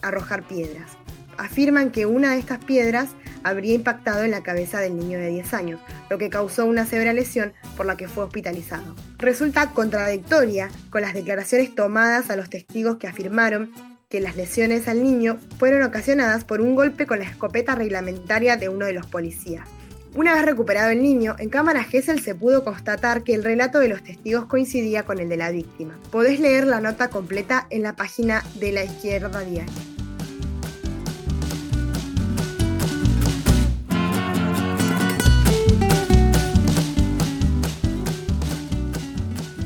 arrojar 0.03 0.47
piedras. 0.47 0.90
Afirman 1.38 1.90
que 1.90 2.07
una 2.07 2.33
de 2.33 2.38
estas 2.38 2.64
piedras 2.64 3.11
habría 3.42 3.75
impactado 3.75 4.25
en 4.25 4.31
la 4.31 4.42
cabeza 4.42 4.81
del 4.81 4.97
niño 4.97 5.18
de 5.18 5.29
10 5.29 5.55
años, 5.55 5.81
lo 6.11 6.18
que 6.18 6.31
causó 6.31 6.64
una 6.64 6.87
severa 6.87 7.12
lesión 7.12 7.53
por 7.77 7.87
la 7.87 7.97
que 7.97 8.09
fue 8.09 8.25
hospitalizado. 8.25 8.97
Resulta 9.18 9.70
contradictoria 9.70 10.70
con 10.90 11.03
las 11.03 11.14
declaraciones 11.14 11.75
tomadas 11.75 12.31
a 12.31 12.37
los 12.37 12.51
testigos 12.51 12.97
que 12.97 13.07
afirmaron 13.07 13.73
que 14.09 14.20
las 14.20 14.37
lesiones 14.37 14.88
al 14.88 15.03
niño 15.03 15.38
fueron 15.59 15.83
ocasionadas 15.83 16.44
por 16.44 16.61
un 16.61 16.75
golpe 16.75 17.07
con 17.07 17.18
la 17.18 17.25
escopeta 17.25 17.75
reglamentaria 17.75 18.57
de 18.57 18.68
uno 18.68 18.87
de 18.87 18.92
los 18.92 19.07
policías. 19.07 19.68
Una 20.14 20.35
vez 20.35 20.44
recuperado 20.44 20.90
el 20.90 21.03
niño, 21.03 21.35
en 21.40 21.49
cámara 21.49 21.83
Gesell 21.83 22.20
se 22.20 22.37
pudo 22.37 22.62
constatar 22.62 23.25
que 23.25 23.35
el 23.35 23.42
relato 23.42 23.81
de 23.81 23.88
los 23.88 24.05
testigos 24.05 24.47
coincidía 24.47 25.03
con 25.03 25.18
el 25.18 25.29
de 25.29 25.37
la 25.37 25.51
víctima. 25.51 25.99
Podés 26.12 26.38
leer 26.38 26.68
la 26.68 26.81
nota 26.81 27.09
completa 27.09 27.66
en 27.70 27.83
la 27.83 27.97
página 27.97 28.44
de 28.61 28.70
la 28.70 28.85
izquierda 28.85 29.40
diaria. 29.40 29.93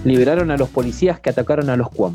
Liberaron 0.05 0.51
a 0.51 0.57
los 0.57 0.69
policías 0.69 1.19
que 1.19 1.31
atacaron 1.31 1.71
a 1.71 1.77
los 1.77 1.91
Cuam. 1.91 2.13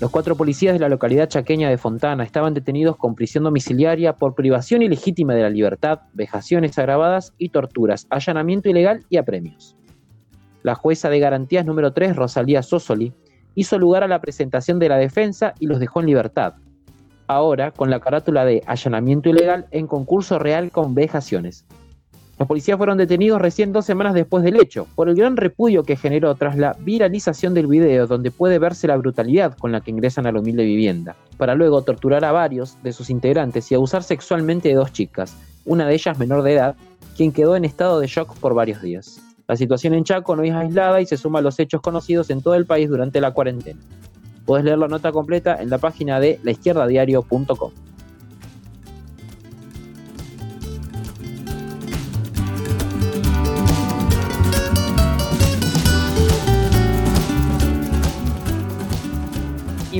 Los 0.00 0.10
cuatro 0.10 0.36
policías 0.36 0.72
de 0.72 0.78
la 0.78 0.88
localidad 0.88 1.28
chaqueña 1.28 1.68
de 1.68 1.76
Fontana 1.76 2.24
estaban 2.24 2.54
detenidos 2.54 2.96
con 2.96 3.14
prisión 3.14 3.44
domiciliaria 3.44 4.14
por 4.14 4.34
privación 4.34 4.80
ilegítima 4.80 5.34
de 5.34 5.42
la 5.42 5.50
libertad, 5.50 6.00
vejaciones 6.14 6.78
agravadas 6.78 7.34
y 7.36 7.50
torturas, 7.50 8.06
allanamiento 8.08 8.70
ilegal 8.70 9.04
y 9.10 9.18
apremios. 9.18 9.76
La 10.62 10.74
jueza 10.74 11.10
de 11.10 11.20
garantías 11.20 11.66
número 11.66 11.92
3, 11.92 12.16
Rosalía 12.16 12.62
Sosoli, 12.62 13.12
hizo 13.54 13.78
lugar 13.78 14.02
a 14.02 14.08
la 14.08 14.22
presentación 14.22 14.78
de 14.78 14.88
la 14.88 14.96
defensa 14.96 15.52
y 15.58 15.66
los 15.66 15.78
dejó 15.78 16.00
en 16.00 16.06
libertad. 16.06 16.54
Ahora, 17.26 17.70
con 17.70 17.90
la 17.90 18.00
carátula 18.00 18.46
de 18.46 18.62
allanamiento 18.66 19.28
ilegal 19.28 19.66
en 19.70 19.86
concurso 19.86 20.38
real 20.38 20.70
con 20.70 20.94
vejaciones. 20.94 21.66
Los 22.40 22.46
policías 22.46 22.78
fueron 22.78 22.96
detenidos 22.96 23.38
recién 23.38 23.70
dos 23.70 23.84
semanas 23.84 24.14
después 24.14 24.42
del 24.42 24.56
hecho, 24.56 24.86
por 24.94 25.10
el 25.10 25.14
gran 25.14 25.36
repudio 25.36 25.82
que 25.82 25.94
generó 25.94 26.34
tras 26.36 26.56
la 26.56 26.74
viralización 26.80 27.52
del 27.52 27.66
video 27.66 28.06
donde 28.06 28.30
puede 28.30 28.58
verse 28.58 28.86
la 28.86 28.96
brutalidad 28.96 29.58
con 29.58 29.72
la 29.72 29.82
que 29.82 29.90
ingresan 29.90 30.26
a 30.26 30.32
la 30.32 30.40
humilde 30.40 30.64
vivienda, 30.64 31.16
para 31.36 31.54
luego 31.54 31.82
torturar 31.82 32.24
a 32.24 32.32
varios 32.32 32.82
de 32.82 32.94
sus 32.94 33.10
integrantes 33.10 33.70
y 33.70 33.74
abusar 33.74 34.02
sexualmente 34.02 34.70
de 34.70 34.76
dos 34.76 34.90
chicas, 34.90 35.36
una 35.66 35.86
de 35.86 35.92
ellas 35.92 36.18
menor 36.18 36.42
de 36.42 36.54
edad, 36.54 36.76
quien 37.14 37.30
quedó 37.30 37.56
en 37.56 37.66
estado 37.66 38.00
de 38.00 38.06
shock 38.06 38.34
por 38.38 38.54
varios 38.54 38.80
días. 38.80 39.20
La 39.46 39.56
situación 39.56 39.92
en 39.92 40.04
Chaco 40.04 40.34
no 40.34 40.42
es 40.42 40.54
aislada 40.54 41.02
y 41.02 41.04
se 41.04 41.18
suma 41.18 41.40
a 41.40 41.42
los 41.42 41.58
hechos 41.58 41.82
conocidos 41.82 42.30
en 42.30 42.40
todo 42.40 42.54
el 42.54 42.64
país 42.64 42.88
durante 42.88 43.20
la 43.20 43.34
cuarentena. 43.34 43.80
Puedes 44.46 44.64
leer 44.64 44.78
la 44.78 44.88
nota 44.88 45.12
completa 45.12 45.60
en 45.60 45.68
la 45.68 45.76
página 45.76 46.18
de 46.18 46.40
laizquierdadiario.com. 46.42 47.72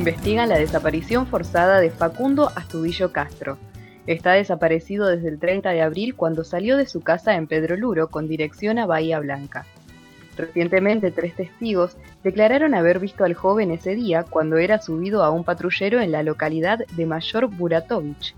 Investigan 0.00 0.48
la 0.48 0.56
desaparición 0.56 1.26
forzada 1.26 1.78
de 1.78 1.90
Facundo 1.90 2.50
Astudillo 2.56 3.12
Castro. 3.12 3.58
Está 4.06 4.32
desaparecido 4.32 5.06
desde 5.06 5.28
el 5.28 5.38
30 5.38 5.72
de 5.72 5.82
abril 5.82 6.14
cuando 6.14 6.42
salió 6.42 6.78
de 6.78 6.86
su 6.86 7.02
casa 7.02 7.34
en 7.34 7.46
Pedro 7.46 7.76
Luro 7.76 8.08
con 8.08 8.26
dirección 8.26 8.78
a 8.78 8.86
Bahía 8.86 9.20
Blanca. 9.20 9.66
Recientemente 10.38 11.10
tres 11.10 11.36
testigos 11.36 11.98
declararon 12.24 12.74
haber 12.74 12.98
visto 12.98 13.24
al 13.24 13.34
joven 13.34 13.72
ese 13.72 13.94
día 13.94 14.22
cuando 14.22 14.56
era 14.56 14.80
subido 14.80 15.22
a 15.22 15.30
un 15.30 15.44
patrullero 15.44 16.00
en 16.00 16.12
la 16.12 16.22
localidad 16.22 16.78
de 16.78 17.04
Mayor 17.04 17.48
Buratovich. 17.48 18.34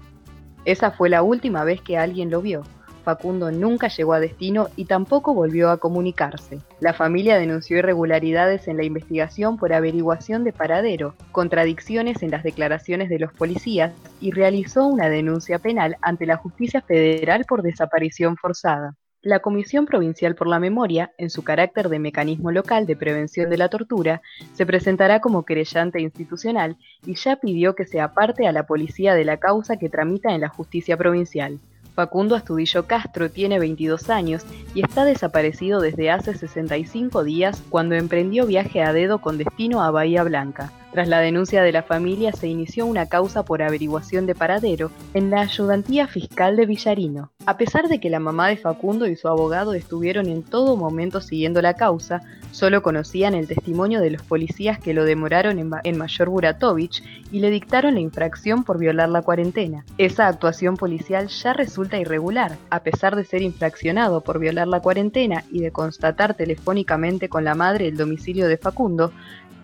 Esa 0.65 0.91
fue 0.91 1.11
la 1.11 1.23
última 1.23 1.63
vez 1.63 1.81
que 1.81 1.97
alguien 1.97 2.29
lo 2.29 2.43
vio. 2.43 2.65
Facundo 3.03 3.51
nunca 3.51 3.89
llegó 3.89 4.15
a 4.15 4.21
destino 4.21 4.69
y 4.77 4.87
tampoco 4.87 5.35
volvió 5.35 5.71
a 5.71 5.79
comunicarse. 5.79 6.61
La 6.81 6.95
familia 6.95 7.37
denunció 7.37 7.79
irregularidades 7.79 8.69
en 8.69 8.77
la 8.77 8.85
investigación 8.85 9.57
por 9.57 9.73
averiguación 9.73 10.45
de 10.45 10.53
paradero, 10.53 11.15
contradicciones 11.33 12.23
en 12.23 12.31
las 12.31 12.43
declaraciones 12.43 13.09
de 13.09 13.19
los 13.19 13.33
policías 13.33 13.93
y 14.21 14.31
realizó 14.31 14.87
una 14.87 15.09
denuncia 15.09 15.59
penal 15.59 15.97
ante 16.01 16.27
la 16.27 16.37
justicia 16.37 16.81
federal 16.81 17.45
por 17.47 17.63
desaparición 17.63 18.37
forzada. 18.37 18.97
La 19.25 19.39
Comisión 19.39 19.87
Provincial 19.87 20.35
por 20.35 20.49
la 20.49 20.59
Memoria, 20.59 21.13
en 21.17 21.31
su 21.31 21.45
carácter 21.45 21.89
de 21.89 22.01
mecanismo 22.01 22.51
local 22.51 22.87
de 22.87 22.97
prevención 22.97 23.51
de 23.51 23.57
la 23.57 23.69
tortura, 23.69 24.21
se 24.53 24.67
presentará 24.67 25.21
como 25.21 25.45
querellante 25.45 26.01
institucional 26.01 26.77
y 27.07 27.15
ya 27.15 27.37
pidió 27.37 27.77
que 27.77 27.87
se 27.87 28.01
aparte 28.01 28.49
a 28.49 28.53
la 28.53 28.67
policía 28.67 29.15
de 29.15 29.25
la 29.25 29.37
causa 29.37 29.77
que 29.77 29.89
tramita 29.89 30.35
en 30.35 30.41
la 30.41 30.49
justicia 30.49 30.97
provincial. 30.97 31.61
Facundo 31.95 32.35
Astudillo 32.35 32.87
Castro 32.87 33.31
tiene 33.31 33.59
22 33.59 34.11
años 34.11 34.45
y 34.75 34.83
está 34.83 35.05
desaparecido 35.05 35.81
desde 35.81 36.11
hace 36.11 36.35
65 36.35 37.23
días 37.25 37.63
cuando 37.69 37.95
emprendió 37.95 38.47
viaje 38.47 38.83
a 38.83 38.93
dedo 38.93 39.19
con 39.19 39.39
destino 39.39 39.83
a 39.83 39.91
Bahía 39.91 40.25
Blanca. 40.25 40.73
Tras 40.93 41.09
la 41.09 41.21
denuncia 41.21 41.63
de 41.63 41.73
la 41.73 41.83
familia 41.83 42.33
se 42.33 42.49
inició 42.49 42.85
una 42.85 43.07
causa 43.07 43.45
por 43.45 43.63
averiguación 43.63 44.27
de 44.27 44.35
paradero 44.35 44.91
en 45.15 45.31
la 45.31 45.41
ayudantía 45.41 46.07
fiscal 46.07 46.55
de 46.55 46.67
Villarino. 46.67 47.31
A 47.47 47.57
pesar 47.57 47.89
de 47.89 47.99
que 47.99 48.11
la 48.11 48.21
mamá 48.21 48.49
de 48.49 48.59
Facundo 48.59 49.07
y 49.07 49.17
su 49.17 49.27
abogado 49.27 49.73
estuvieron 49.73 50.27
en 50.27 50.43
todo 50.43 50.77
momento 50.77 51.23
siguiendo 51.23 51.63
la 51.63 51.75
causa, 51.75 52.21
solo 52.51 52.83
conocían 52.83 53.35
el 53.35 53.49
testimonio 53.49 54.01
de 54.03 54.11
los 54.11 54.23
policías 54.23 54.79
que 54.79 54.93
lo 54.93 55.07
demoraron 55.07 55.59
en, 55.59 55.99
Mayor 55.99 56.29
Buratovich 56.29 57.03
y 57.33 57.41
le 57.41 57.51
dictaron 57.51 57.95
la 57.95 58.01
infracción 58.01 58.63
por 58.63 58.79
violar 58.79 59.09
la 59.09 59.23
cuarentena. 59.23 59.87
Esa 59.97 60.29
actuación 60.29 60.77
policial 60.77 61.29
ya 61.29 61.55
resulta 61.55 61.99
irregular, 61.99 62.59
a 62.69 62.81
pesar 62.81 63.17
de 63.17 63.25
ser 63.25 63.41
infraccionado 63.41 64.21
por 64.21 64.39
violar 64.39 64.69
la 64.69 64.81
cuarentena 64.81 65.45
y 65.51 65.61
de 65.61 65.73
constatar 65.73 66.35
telefónicamente 66.35 67.31
con 67.31 67.45
la 67.45 67.55
madre 67.55 67.89
el 67.89 67.97
domicilio 67.97 68.47
de 68.47 68.59
Facundo, 68.59 69.13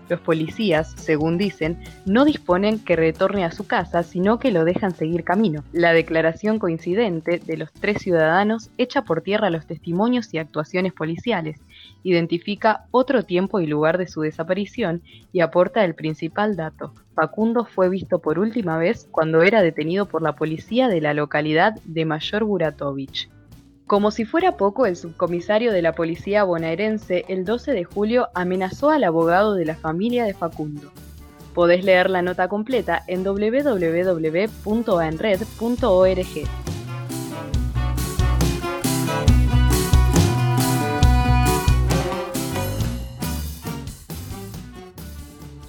los 0.09 0.21
policías, 0.21 0.93
según 0.97 1.39
dicen, 1.39 1.79
no 2.07 2.25
disponen 2.25 2.79
que 2.79 2.97
retorne 2.97 3.45
a 3.45 3.53
su 3.53 3.67
casa, 3.67 4.03
sino 4.03 4.39
que 4.39 4.51
lo 4.51 4.65
dejan 4.65 4.95
seguir 4.95 5.25
camino. 5.25 5.65
La 5.73 5.93
declaración 5.93 6.59
coincidente 6.59 7.39
de 7.39 7.57
los 7.57 7.73
tres 7.73 8.03
ciudadanos 8.03 8.71
echa 8.79 9.03
por 9.03 9.23
tierra 9.23 9.51
los 9.51 9.67
testimonios 9.67 10.33
y 10.33 10.39
actuaciones 10.39 10.93
policiales, 10.93 11.61
identifica 12.03 12.87
otro 12.91 13.25
tiempo 13.25 13.61
y 13.61 13.67
lugar 13.67 13.99
de 13.99 14.09
su 14.09 14.21
desaparición 14.23 15.03
y 15.33 15.41
aporta 15.41 15.85
el 15.85 15.95
principal 15.95 16.57
dato. 16.57 16.95
Facundo 17.15 17.65
fue 17.65 17.89
visto 17.89 18.21
por 18.21 18.39
última 18.39 18.79
vez 18.79 19.09
cuando 19.11 19.43
era 19.43 19.63
detenido 19.63 20.07
por 20.07 20.23
la 20.23 20.37
policía 20.37 20.89
de 20.89 21.01
la 21.01 21.15
localidad 21.15 21.75
de 21.85 22.05
Mayor 22.05 22.45
Buratovich. 22.45 23.29
Como 23.89 24.11
si 24.11 24.27
fuera 24.27 24.59
poco, 24.59 24.85
el 24.85 24.97
subcomisario 24.97 25.73
de 25.73 25.81
la 25.81 25.95
policía 25.95 26.45
bonaerense 26.45 27.25
el 27.29 27.47
12 27.47 27.73
de 27.73 27.85
julio 27.85 28.29
amenazó 28.35 28.91
al 28.91 29.03
abogado 29.03 29.55
de 29.55 29.65
la 29.65 29.77
familia 29.77 30.27
de 30.27 30.35
Facundo. 30.35 30.93
Podés 31.55 31.87
leer 31.87 32.11
la 32.11 32.21
nota 32.21 32.49
completa 32.49 33.03
en 33.07 33.25
www.anred.org. 33.25 33.79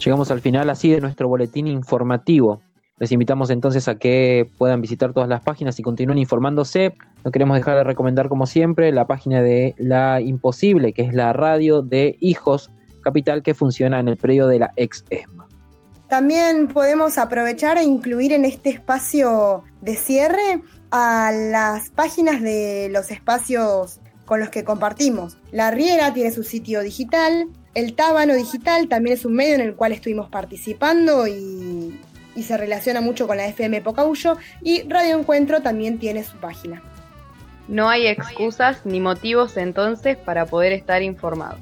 Llegamos 0.03 0.31
al 0.31 0.41
final 0.41 0.69
así 0.69 0.89
de 0.89 0.99
nuestro 0.99 1.29
boletín 1.29 1.67
informativo. 1.67 2.59
Les 2.99 3.11
invitamos 3.13 3.49
entonces 3.49 3.87
a 3.87 3.95
que 3.95 4.49
puedan 4.57 4.81
visitar 4.81 5.13
todas 5.13 5.29
las 5.29 5.41
páginas 5.41 5.79
y 5.79 5.83
continúen 5.83 6.17
informándose. 6.17 6.95
No 7.23 7.31
queremos 7.31 7.57
dejar 7.57 7.77
de 7.77 7.85
recomendar, 7.85 8.27
como 8.27 8.45
siempre, 8.45 8.91
la 8.91 9.07
página 9.07 9.41
de 9.41 9.73
La 9.77 10.19
Imposible, 10.19 10.91
que 10.91 11.03
es 11.03 11.13
la 11.13 11.31
radio 11.31 11.81
de 11.81 12.17
Hijos 12.19 12.69
Capital 13.01 13.41
que 13.41 13.53
funciona 13.53 13.99
en 13.99 14.09
el 14.09 14.17
predio 14.17 14.47
de 14.47 14.59
la 14.59 14.73
ex 14.75 15.05
ESMA. 15.09 15.47
También 16.09 16.67
podemos 16.67 17.17
aprovechar 17.17 17.77
e 17.77 17.83
incluir 17.83 18.33
en 18.33 18.43
este 18.43 18.69
espacio 18.69 19.63
de 19.81 19.95
cierre 19.95 20.61
a 20.91 21.31
las 21.31 21.91
páginas 21.91 22.41
de 22.41 22.89
los 22.91 23.11
espacios 23.11 24.01
con 24.25 24.39
los 24.39 24.49
que 24.49 24.63
compartimos. 24.63 25.37
La 25.51 25.71
Riera 25.71 26.13
tiene 26.13 26.31
su 26.31 26.43
sitio 26.43 26.81
digital, 26.81 27.47
el 27.75 27.95
Tábano 27.95 28.33
Digital 28.33 28.87
también 28.89 29.15
es 29.15 29.25
un 29.25 29.33
medio 29.33 29.55
en 29.55 29.61
el 29.61 29.75
cual 29.75 29.91
estuvimos 29.91 30.29
participando 30.29 31.27
y 31.27 31.99
y 32.35 32.43
se 32.43 32.57
relaciona 32.57 33.01
mucho 33.01 33.27
con 33.27 33.37
la 33.37 33.47
FM 33.47 33.81
Pocahuyo 33.81 34.37
y 34.61 34.83
Radio 34.87 35.17
Encuentro 35.17 35.61
también 35.61 35.99
tiene 35.99 36.23
su 36.23 36.37
página. 36.37 36.81
No 37.67 37.89
hay 37.89 38.07
excusas 38.07 38.85
ni 38.85 38.99
motivos 38.99 39.55
entonces 39.57 40.17
para 40.17 40.45
poder 40.45 40.73
estar 40.73 41.03
informado. 41.03 41.57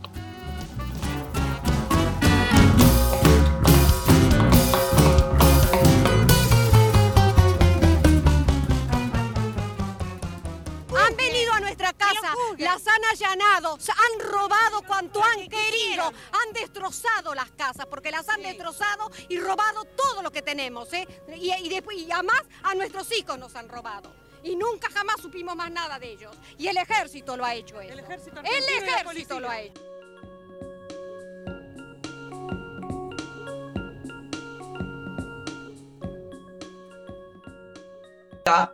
Las 12.57 12.87
han 12.87 13.05
allanado, 13.11 13.79
se 13.79 13.91
han 13.91 14.31
robado 14.31 14.81
cuanto 14.83 15.23
han 15.23 15.47
querido, 15.47 16.03
han 16.05 16.53
destrozado 16.53 17.33
las 17.35 17.51
casas, 17.51 17.85
porque 17.85 18.11
las 18.11 18.27
han 18.29 18.41
destrozado 18.41 19.11
y 19.29 19.39
robado 19.39 19.85
todo 19.85 20.21
lo 20.21 20.31
que 20.31 20.41
tenemos, 20.41 20.91
¿eh? 20.93 21.07
Y, 21.35 21.51
y 21.53 21.69
después, 21.69 21.97
y 21.97 22.11
además 22.11 22.41
a 22.63 22.73
nuestros 22.75 23.11
hijos 23.11 23.37
nos 23.37 23.55
han 23.55 23.69
robado. 23.69 24.13
Y 24.43 24.55
nunca 24.55 24.89
jamás 24.89 25.19
supimos 25.21 25.55
más 25.55 25.71
nada 25.71 25.99
de 25.99 26.11
ellos. 26.11 26.35
Y 26.57 26.67
el 26.67 26.77
ejército 26.77 27.35
lo 27.35 27.43
ha 27.43 27.55
hecho 27.55 27.81
eso. 27.81 27.91
El 27.91 27.99
ejército, 27.99 28.39
el 28.39 28.83
ejército 28.83 29.39
lo 29.39 29.49
ha 29.49 29.61
hecho. 29.61 29.81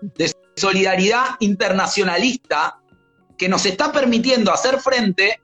de 0.01 0.31
solidaridad 0.55 1.35
internacionalista 1.39 2.82
que 3.37 3.49
nos 3.49 3.65
está 3.65 3.91
permitiendo 3.91 4.51
hacer 4.51 4.79
frente 4.79 5.41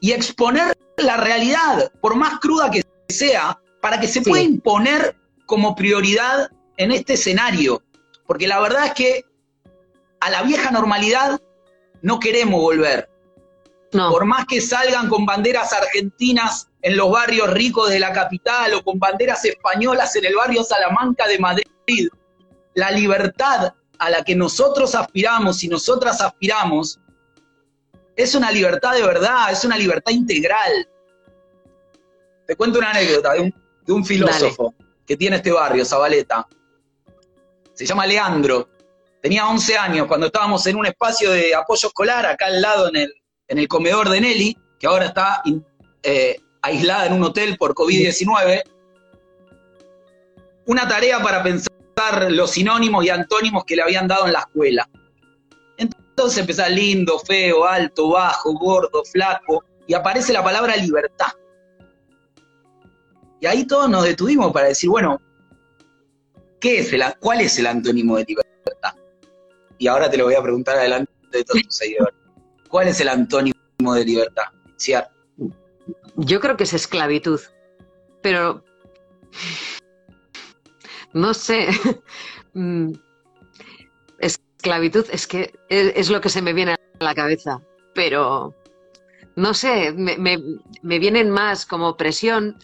y 0.00 0.12
exponer 0.12 0.76
la 0.96 1.16
realidad, 1.16 1.90
por 2.00 2.16
más 2.16 2.38
cruda 2.40 2.70
que 2.70 2.82
sea, 3.08 3.58
para 3.80 4.00
que 4.00 4.08
se 4.08 4.22
pueda 4.22 4.42
imponer 4.42 5.16
como 5.46 5.74
prioridad 5.74 6.50
en 6.76 6.92
este 6.92 7.14
escenario. 7.14 7.82
Porque 8.26 8.46
la 8.46 8.60
verdad 8.60 8.86
es 8.86 8.92
que 8.92 9.24
a 10.20 10.30
la 10.30 10.42
vieja 10.42 10.70
normalidad 10.70 11.40
no 12.02 12.20
queremos 12.20 12.60
volver. 12.60 13.08
Por 13.92 14.24
más 14.24 14.46
que 14.46 14.60
salgan 14.60 15.08
con 15.08 15.26
banderas 15.26 15.72
argentinas 15.72 16.68
en 16.82 16.96
los 16.96 17.10
barrios 17.10 17.50
ricos 17.50 17.90
de 17.90 17.98
la 17.98 18.12
capital 18.12 18.74
o 18.74 18.84
con 18.84 18.98
banderas 18.98 19.44
españolas 19.44 20.14
en 20.14 20.26
el 20.26 20.36
barrio 20.36 20.62
Salamanca 20.62 21.26
de 21.26 21.38
Madrid, 21.38 22.08
la 22.74 22.90
libertad 22.92 23.74
a 23.98 24.10
la 24.10 24.22
que 24.22 24.36
nosotros 24.36 24.94
aspiramos 24.94 25.64
y 25.64 25.68
nosotras 25.68 26.20
aspiramos 26.20 27.00
es 28.22 28.34
una 28.34 28.50
libertad 28.50 28.94
de 28.94 29.02
verdad, 29.02 29.50
es 29.50 29.64
una 29.64 29.76
libertad 29.76 30.12
integral. 30.12 30.88
Te 32.46 32.56
cuento 32.56 32.78
una 32.78 32.90
anécdota 32.90 33.32
de 33.32 33.52
un, 33.92 34.04
filósofo 34.04 34.74
que 35.06 35.16
tiene 35.16 35.36
este 35.36 35.50
barrio, 35.50 35.84
Zabaleta. 35.84 36.46
Se 37.72 37.86
llama 37.86 38.06
Leandro. 38.06 38.68
Tenía 39.20 39.48
11 39.48 39.76
años 39.76 40.06
cuando 40.06 40.26
estábamos 40.26 40.66
en 40.66 40.76
un 40.76 40.86
espacio 40.86 41.30
de 41.32 41.54
apoyo 41.54 41.88
escolar, 41.88 42.26
acá 42.26 42.46
al 42.46 42.60
lado 42.60 42.88
en 42.88 42.96
el, 42.96 43.14
en 43.48 43.58
el 43.58 43.68
comedor 43.68 44.08
de 44.08 44.20
Nelly, 44.20 44.56
que 44.78 44.86
ahora 44.86 45.06
está 45.06 45.42
eh, 46.02 46.40
aislada 46.62 47.06
en 47.06 47.14
un 47.14 47.24
hotel 47.24 47.56
por 47.58 47.74
COVID-19. 47.74 48.62
Una 50.66 50.88
tarea 50.88 51.20
para 51.20 51.42
pensar 51.42 52.30
los 52.30 52.52
sinónimos 52.52 53.04
y 53.04 53.10
antónimos 53.10 53.64
que 53.64 53.76
le 53.76 53.82
habían 53.82 54.08
dado 54.08 54.26
en 54.26 54.32
la 54.32 54.40
escuela. 54.40 54.88
Entonces 56.20 56.40
empieza 56.40 56.68
lindo, 56.68 57.18
feo, 57.18 57.64
alto, 57.64 58.10
bajo, 58.10 58.52
gordo, 58.52 59.02
flaco, 59.06 59.64
y 59.86 59.94
aparece 59.94 60.34
la 60.34 60.44
palabra 60.44 60.76
libertad. 60.76 61.32
Y 63.40 63.46
ahí 63.46 63.66
todos 63.66 63.88
nos 63.88 64.04
detuvimos 64.04 64.52
para 64.52 64.68
decir, 64.68 64.90
bueno, 64.90 65.18
¿qué 66.60 66.80
es 66.80 66.92
el, 66.92 67.02
¿cuál 67.20 67.40
es 67.40 67.58
el 67.58 67.66
antónimo 67.66 68.18
de 68.18 68.26
libertad? 68.28 68.92
Y 69.78 69.86
ahora 69.86 70.10
te 70.10 70.18
lo 70.18 70.26
voy 70.26 70.34
a 70.34 70.42
preguntar 70.42 70.76
adelante 70.76 71.10
de 71.32 71.42
todos 71.42 71.62
tus 71.62 71.74
seguidores. 71.74 72.14
¿Cuál 72.68 72.88
es 72.88 73.00
el 73.00 73.08
antónimo 73.08 73.54
de 73.94 74.04
libertad? 74.04 74.44
Yo 76.16 76.38
creo 76.38 76.54
que 76.58 76.64
es 76.64 76.74
esclavitud, 76.74 77.40
pero 78.20 78.62
no 81.14 81.32
sé. 81.32 81.68
Esclavitud 84.60 85.06
es 85.10 85.26
que 85.26 85.54
es, 85.70 86.10
lo 86.10 86.20
que 86.20 86.28
se 86.28 86.42
me 86.42 86.52
viene 86.52 86.72
a 86.72 86.78
la 87.04 87.14
cabeza, 87.14 87.62
pero 87.94 88.54
no 89.34 89.54
sé, 89.54 89.90
me, 89.92 90.98
vienen 90.98 91.30
más 91.30 91.64
como 91.64 91.96
presión, 91.96 92.58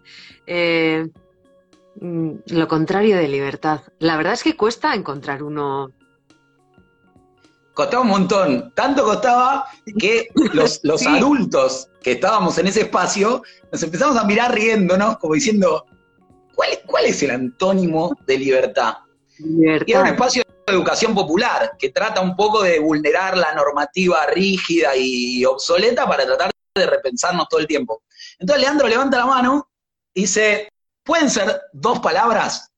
eh, 0.47 1.09
mm, 1.99 2.33
lo 2.49 2.69
contrario 2.69 3.17
de 3.17 3.29
libertad. 3.29 3.81
La 3.99 4.19
verdad 4.19 4.35
es 4.35 4.43
que 4.43 4.59
cuesta 4.59 4.95
encontrar 4.95 5.43
uno. 5.43 5.91
Costaba 7.73 8.03
un 8.03 8.11
montón, 8.11 8.75
tanto 8.75 9.03
costaba 9.03 9.65
que 9.99 10.29
los, 10.53 10.81
los 10.85 11.07
adultos 11.07 11.89
que 12.03 12.13
estábamos 12.13 12.59
en 12.59 12.67
ese 12.67 12.83
espacio 12.83 13.43
nos 13.73 13.83
empezamos 13.83 14.19
a 14.19 14.25
mirar 14.25 14.55
riéndonos, 14.55 15.17
como 15.17 15.33
diciendo, 15.33 15.87
¿Cuál, 16.57 17.05
es 17.05 17.23
el 17.23 17.31
antónimo 17.31 18.17
de 18.27 18.39
libertad? 18.39 18.95
Libertad? 19.39 19.87
Y 19.87 19.93
era 19.93 20.01
un 20.03 20.07
espacio 20.09 20.43
de 20.43 20.73
educación 20.73 21.15
popular 21.15 21.77
que 21.79 21.91
trata 21.91 22.21
un 22.21 22.37
poco 22.37 22.63
de 22.63 22.79
vulnerar 22.79 23.37
la 23.37 23.53
normativa 23.55 24.27
rígida 24.27 24.97
y 24.97 25.45
obsoleta 25.45 26.07
para 26.07 26.25
tratar 26.25 26.51
de 26.75 26.87
repensarnos 26.87 27.49
todo 27.49 27.61
el 27.61 27.67
tiempo. 27.67 28.03
Entonces 28.39 28.63
Leandro 28.63 28.89
levanta 28.89 29.19
la 29.19 29.27
mano 29.27 29.71
y 30.13 30.23
dice, 30.23 30.69
¿pueden 31.03 31.31
ser 31.31 31.63
dos 31.73 32.01
palabras? 32.01 32.71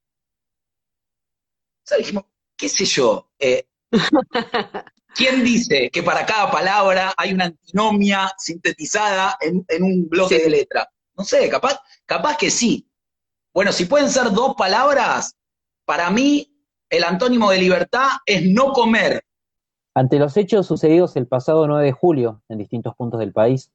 O 1.90 1.96
dijimos, 1.96 2.24
qué 2.56 2.68
sé 2.68 2.84
yo, 2.84 3.30
eh, 3.38 3.66
¿quién 5.14 5.42
dice 5.42 5.90
que 5.90 6.02
para 6.02 6.26
cada 6.26 6.50
palabra 6.50 7.14
hay 7.16 7.32
una 7.32 7.46
antinomia 7.46 8.32
sintetizada 8.36 9.38
en, 9.40 9.82
un 9.82 10.08
bloque 10.08 10.38
de 10.38 10.50
letra? 10.50 10.88
No 11.16 11.24
sé, 11.24 11.48
capaz, 11.48 11.80
capaz 12.04 12.36
que 12.36 12.50
sí, 12.50 12.88
bueno, 13.54 13.72
si 13.72 13.86
pueden 13.86 14.10
ser 14.10 14.30
dos 14.30 14.54
palabras, 14.56 15.34
para 15.88 16.10
mí 16.10 16.46
el 16.90 17.02
antónimo 17.02 17.50
de 17.50 17.56
libertad 17.56 18.08
es 18.26 18.44
no 18.44 18.72
comer. 18.74 19.22
Ante 19.94 20.18
los 20.18 20.36
hechos 20.36 20.66
sucedidos 20.66 21.16
el 21.16 21.26
pasado 21.26 21.66
9 21.66 21.82
de 21.82 21.92
julio 21.92 22.42
en 22.50 22.58
distintos 22.58 22.94
puntos 22.94 23.18
del 23.18 23.32
país, 23.32 23.72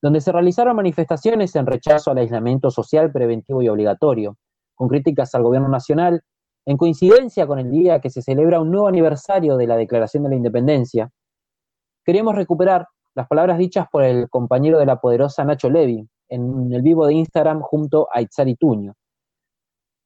donde 0.00 0.20
se 0.20 0.30
realizaron 0.30 0.76
manifestaciones 0.76 1.56
en 1.56 1.66
rechazo 1.66 2.12
al 2.12 2.18
aislamiento 2.18 2.70
social 2.70 3.10
preventivo 3.10 3.62
y 3.62 3.68
obligatorio, 3.68 4.36
con 4.76 4.86
críticas 4.86 5.34
al 5.34 5.42
gobierno 5.42 5.68
nacional, 5.68 6.22
en 6.66 6.76
coincidencia 6.76 7.48
con 7.48 7.58
el 7.58 7.72
día 7.72 8.00
que 8.00 8.10
se 8.10 8.22
celebra 8.22 8.60
un 8.60 8.70
nuevo 8.70 8.86
aniversario 8.86 9.56
de 9.56 9.66
la 9.66 9.76
Declaración 9.76 10.22
de 10.22 10.28
la 10.28 10.36
Independencia, 10.36 11.10
queremos 12.04 12.36
recuperar 12.36 12.86
las 13.16 13.26
palabras 13.26 13.58
dichas 13.58 13.88
por 13.90 14.04
el 14.04 14.30
compañero 14.30 14.78
de 14.78 14.86
la 14.86 15.00
poderosa 15.00 15.44
Nacho 15.44 15.68
Levi 15.68 16.06
en 16.28 16.72
el 16.72 16.82
vivo 16.82 17.08
de 17.08 17.14
Instagram 17.14 17.60
junto 17.60 18.06
a 18.12 18.20
Itzari 18.20 18.54
Tuño, 18.54 18.94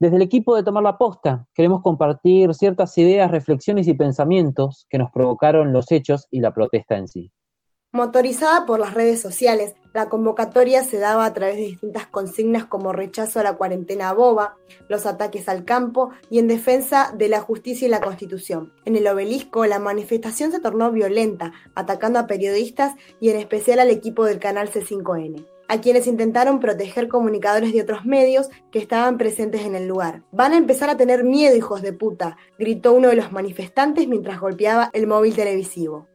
desde 0.01 0.17
el 0.17 0.23
equipo 0.23 0.57
de 0.57 0.63
Tomar 0.63 0.83
la 0.83 0.97
Posta 0.97 1.47
queremos 1.55 1.83
compartir 1.83 2.55
ciertas 2.55 2.97
ideas, 2.97 3.31
reflexiones 3.31 3.87
y 3.87 3.93
pensamientos 3.93 4.87
que 4.89 4.97
nos 4.97 5.11
provocaron 5.11 5.75
los 5.75 5.93
hechos 5.93 6.27
y 6.31 6.41
la 6.41 6.55
protesta 6.55 6.97
en 6.97 7.07
sí. 7.07 7.31
Motorizada 7.93 8.65
por 8.67 8.81
las 8.81 8.95
redes 8.95 9.21
sociales, 9.21 9.75
la 9.93 10.09
convocatoria 10.09 10.85
se 10.85 10.99
daba 10.99 11.27
a 11.27 11.35
través 11.35 11.57
de 11.57 11.63
distintas 11.63 12.07
consignas 12.07 12.65
como 12.65 12.93
rechazo 12.93 13.41
a 13.41 13.43
la 13.43 13.57
cuarentena 13.57 14.13
boba, 14.15 14.57
los 14.89 15.05
ataques 15.05 15.49
al 15.49 15.65
campo 15.65 16.11
y 16.31 16.39
en 16.39 16.49
defensa 16.49 17.13
de 17.15 17.29
la 17.29 17.41
justicia 17.41 17.87
y 17.87 17.91
la 17.91 18.01
constitución. 18.01 18.73
En 18.87 18.97
el 18.97 19.07
obelisco, 19.07 19.67
la 19.67 19.81
manifestación 19.81 20.51
se 20.51 20.61
tornó 20.61 20.93
violenta, 20.93 21.53
atacando 21.75 22.21
a 22.21 22.27
periodistas 22.27 22.95
y 23.21 23.31
en 23.31 23.37
especial 23.37 23.81
al 23.81 23.91
equipo 23.91 24.25
del 24.25 24.39
canal 24.39 24.71
C5N 24.71 25.45
a 25.71 25.81
quienes 25.81 26.09
intentaron 26.09 26.59
proteger 26.59 27.07
comunicadores 27.07 27.73
de 27.73 27.83
otros 27.83 28.05
medios 28.05 28.51
que 28.73 28.81
estaban 28.81 29.19
presentes 29.19 29.61
en 29.61 29.77
el 29.77 29.87
lugar. 29.87 30.23
Van 30.33 30.53
a 30.53 30.57
empezar 30.57 30.91
a 30.91 30.97
tener 30.97 31.23
miedo, 31.23 31.57
hijos 31.57 31.81
de 31.81 31.93
puta, 31.93 32.37
gritó 32.59 32.93
uno 32.93 33.07
de 33.07 33.15
los 33.15 33.31
manifestantes 33.31 34.09
mientras 34.09 34.41
golpeaba 34.41 34.91
el 34.95 35.07
móvil 35.07 35.37
televisivo. 35.37 36.09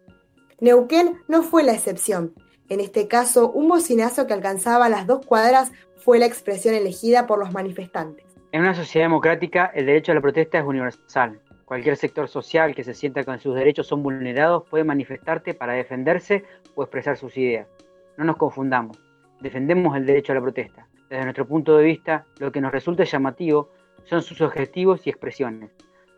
Neuquén 0.60 1.22
no 1.30 1.42
fue 1.42 1.64
la 1.64 1.72
excepción. 1.72 2.34
En 2.68 2.82
este 2.82 3.08
caso, 3.08 3.50
un 3.50 3.70
bocinazo 3.70 4.28
que 4.28 4.34
alcanzaba 4.34 4.90
las 4.90 5.08
dos 5.08 5.26
cuadras 5.26 5.72
fue 5.96 6.20
la 6.20 6.26
expresión 6.26 6.76
elegida 6.76 7.26
por 7.26 7.40
los 7.40 7.54
manifestantes. 7.54 8.26
En 8.52 8.60
una 8.60 8.76
sociedad 8.76 9.06
democrática, 9.06 9.72
el 9.74 9.86
derecho 9.86 10.12
a 10.12 10.16
la 10.16 10.22
protesta 10.22 10.60
es 10.60 10.66
universal. 10.66 11.40
Cualquier 11.64 11.96
sector 11.96 12.28
social 12.28 12.76
que 12.76 12.84
se 12.84 12.94
sienta 12.94 13.24
que 13.24 13.40
sus 13.40 13.56
derechos 13.56 13.88
son 13.88 14.04
vulnerados 14.04 14.66
puede 14.70 14.84
manifestarte 14.84 15.54
para 15.54 15.72
defenderse 15.72 16.44
o 16.76 16.84
expresar 16.84 17.16
sus 17.16 17.38
ideas. 17.38 17.70
No 18.18 18.26
nos 18.26 18.36
confundamos 18.36 19.05
defendemos 19.42 19.96
el 19.96 20.06
derecho 20.06 20.32
a 20.32 20.36
la 20.36 20.42
protesta. 20.42 20.88
Desde 21.10 21.24
nuestro 21.24 21.48
punto 21.48 21.78
de 21.78 21.84
vista, 21.84 22.26
lo 22.40 22.52
que 22.52 22.62
nos 22.62 22.72
resulta 22.72 23.04
llamativo 23.04 23.70
son 24.06 24.22
sus 24.22 24.42
objetivos 24.42 25.06
y 25.06 25.10
expresiones, 25.10 25.72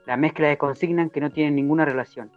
la 0.05 0.17
mezcla 0.17 0.47
de 0.47 0.57
consignas 0.57 1.11
que 1.11 1.21
no 1.21 1.31
tienen 1.31 1.55
ninguna 1.55 1.85
relación. 1.85 2.31